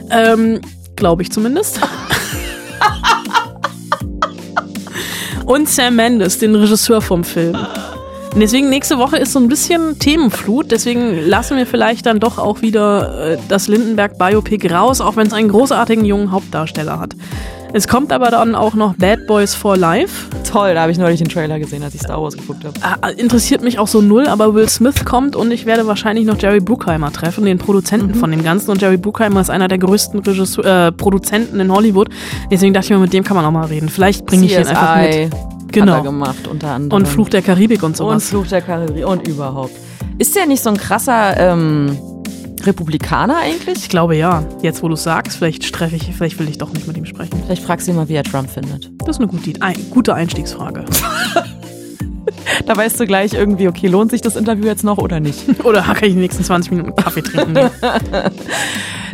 Ähm, 0.09 0.61
Glaube 0.95 1.23
ich 1.23 1.31
zumindest. 1.31 1.79
und 5.45 5.69
Sam 5.69 5.95
Mendes, 5.95 6.37
den 6.37 6.55
Regisseur 6.55 7.01
vom 7.01 7.23
Film. 7.23 7.57
Und 8.33 8.39
deswegen 8.39 8.69
nächste 8.69 8.97
Woche 8.97 9.17
ist 9.17 9.33
so 9.33 9.39
ein 9.39 9.49
bisschen 9.49 9.99
Themenflut. 9.99 10.71
Deswegen 10.71 11.27
lassen 11.27 11.57
wir 11.57 11.67
vielleicht 11.67 12.05
dann 12.05 12.21
doch 12.21 12.37
auch 12.37 12.61
wieder 12.61 13.33
äh, 13.33 13.37
das 13.49 13.67
Lindenberg-Biopic 13.67 14.73
raus, 14.73 15.01
auch 15.01 15.17
wenn 15.17 15.27
es 15.27 15.33
einen 15.33 15.49
großartigen 15.49 16.05
jungen 16.05 16.31
Hauptdarsteller 16.31 16.97
hat. 16.97 17.13
Es 17.73 17.87
kommt 17.87 18.11
aber 18.11 18.31
dann 18.31 18.55
auch 18.55 18.73
noch 18.73 18.95
Bad 18.95 19.27
Boys 19.27 19.53
for 19.53 19.77
Life. 19.77 20.27
Toll, 20.49 20.73
da 20.73 20.81
habe 20.81 20.91
ich 20.91 20.97
neulich 20.97 21.19
den 21.19 21.29
Trailer 21.29 21.59
gesehen, 21.59 21.83
als 21.83 21.93
ich 21.93 22.01
Star 22.01 22.21
Wars 22.21 22.35
geguckt 22.35 22.65
habe. 22.65 22.73
Ah, 22.81 23.09
interessiert 23.09 23.63
mich 23.63 23.79
auch 23.79 23.87
so 23.87 24.01
null, 24.01 24.27
aber 24.27 24.53
Will 24.53 24.67
Smith 24.67 25.05
kommt 25.05 25.37
und 25.37 25.51
ich 25.51 25.65
werde 25.65 25.87
wahrscheinlich 25.87 26.25
noch 26.25 26.41
Jerry 26.41 26.59
Bruckheimer 26.59 27.11
treffen, 27.13 27.45
den 27.45 27.57
Produzenten 27.57 28.15
von 28.15 28.31
dem 28.31 28.43
Ganzen. 28.43 28.71
Und 28.71 28.81
Jerry 28.81 28.97
Bruckheimer 28.97 29.39
ist 29.39 29.49
einer 29.49 29.69
der 29.69 29.77
größten 29.77 30.19
Regisseur, 30.19 30.65
äh, 30.65 30.91
Produzenten 30.91 31.59
in 31.61 31.71
Hollywood. 31.71 32.09
Deswegen 32.49 32.73
dachte 32.73 32.85
ich 32.85 32.91
mir, 32.91 32.97
mit 32.97 33.13
dem 33.13 33.23
kann 33.23 33.35
man 33.35 33.45
auch 33.45 33.51
mal 33.51 33.65
reden. 33.67 33.87
Vielleicht 33.87 34.25
bringe 34.25 34.45
ich 34.45 34.53
ihn 34.53 34.67
einfach 34.67 35.01
CSI 35.01 35.29
mit. 35.75 35.81
Hat 35.81 35.87
Genau. 35.87 35.97
er 35.97 36.03
gemacht, 36.03 36.47
unter 36.47 36.69
anderem. 36.71 37.01
Und 37.03 37.07
Fluch 37.07 37.29
der 37.29 37.41
Karibik 37.41 37.81
und 37.83 37.89
und 37.91 37.97
sowas. 37.97 38.29
Fluch 38.29 38.47
der 38.47 38.61
Karibik 38.61 39.05
und 39.07 39.27
überhaupt. 39.27 39.71
Ist 40.17 40.35
der 40.35 40.45
nicht 40.45 40.61
so 40.61 40.69
ein 40.69 40.77
krasser 40.77 41.35
ähm, 41.37 41.97
Republikaner 42.63 43.37
eigentlich? 43.37 43.77
Ich 43.79 43.89
glaube 43.89 44.15
ja. 44.15 44.43
Jetzt, 44.61 44.83
wo 44.83 44.87
du 44.87 44.93
es 44.93 45.03
sagst, 45.03 45.37
vielleicht 45.37 45.63
streffe 45.63 45.95
ich, 45.95 46.13
vielleicht 46.15 46.37
will 46.39 46.47
ich 46.49 46.57
doch 46.57 46.71
nicht 46.73 46.87
mit 46.87 46.95
ihm 46.97 47.05
sprechen. 47.05 47.41
Vielleicht 47.45 47.63
fragst 47.63 47.87
du 47.87 47.91
ihn 47.91 47.97
mal, 47.97 48.07
wie 48.09 48.13
er 48.15 48.23
Trump 48.23 48.49
findet. 48.49 48.91
Das 48.99 49.15
ist 49.15 49.19
eine 49.19 49.27
gute, 49.27 49.59
ein, 49.61 49.75
gute 49.89 50.13
Einstiegsfrage. 50.13 50.85
Da 52.65 52.77
weißt 52.77 52.99
du 52.99 53.07
gleich 53.07 53.33
irgendwie, 53.33 53.67
okay, 53.67 53.87
lohnt 53.87 54.11
sich 54.11 54.21
das 54.21 54.35
Interview 54.35 54.65
jetzt 54.65 54.83
noch 54.83 54.97
oder 54.99 55.19
nicht? 55.19 55.43
Oder 55.63 55.81
kann 55.81 55.95
ich 56.03 56.13
die 56.13 56.19
nächsten 56.19 56.43
20 56.43 56.71
Minuten 56.71 56.95
Kaffee 56.95 57.21
trinken? 57.21 57.57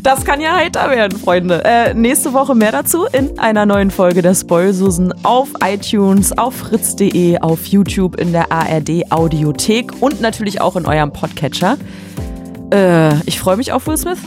Das 0.04 0.26
kann 0.26 0.42
ja 0.42 0.56
heiter 0.56 0.90
werden, 0.90 1.18
Freunde. 1.18 1.64
Äh, 1.66 1.94
nächste 1.94 2.34
Woche 2.34 2.56
mehr 2.56 2.72
dazu 2.72 3.06
in 3.06 3.40
einer 3.40 3.66
neuen 3.66 3.92
Folge 3.92 4.22
der 4.22 4.36
Spoilsusen 4.36 5.14
auf 5.24 5.50
iTunes, 5.64 6.38
auf 6.38 6.56
fritz.de, 6.56 7.40
auf 7.40 7.66
YouTube, 7.66 8.20
in 8.20 8.32
der 8.32 8.52
ARD 8.52 9.12
Audiothek 9.12 10.02
und 10.02 10.22
natürlich 10.22 10.62
auch 10.62 10.76
in 10.76 10.86
eurem 10.86 11.12
Podcatcher. 11.12 11.78
Äh, 12.72 13.16
ich 13.26 13.40
freue 13.40 13.58
mich 13.58 13.72
auf 13.72 13.88
Will 13.88 13.98
Smith. 13.98 14.20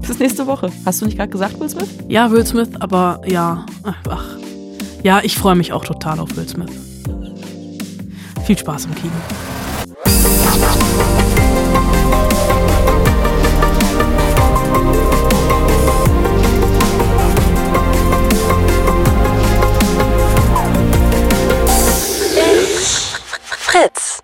Bis 0.06 0.18
nächste 0.18 0.46
Woche. 0.46 0.70
Hast 0.84 1.00
du 1.00 1.06
nicht 1.06 1.16
gerade 1.18 1.30
gesagt, 1.30 1.60
Will 1.60 1.68
Smith? 1.68 1.88
Ja, 2.08 2.30
Will 2.30 2.46
Smith, 2.46 2.70
aber 2.80 3.20
ja, 3.26 3.66
ach, 4.08 4.38
ja, 5.02 5.20
ich 5.22 5.36
freue 5.36 5.54
mich 5.56 5.72
auch 5.72 5.84
total 5.84 6.20
auf 6.20 6.36
Will 6.36 6.48
Smith. 6.48 6.70
Viel 8.44 8.58
Spaß 8.58 8.86
im 8.86 8.94
Kino. 8.94 9.12
Fritz. 23.76 24.15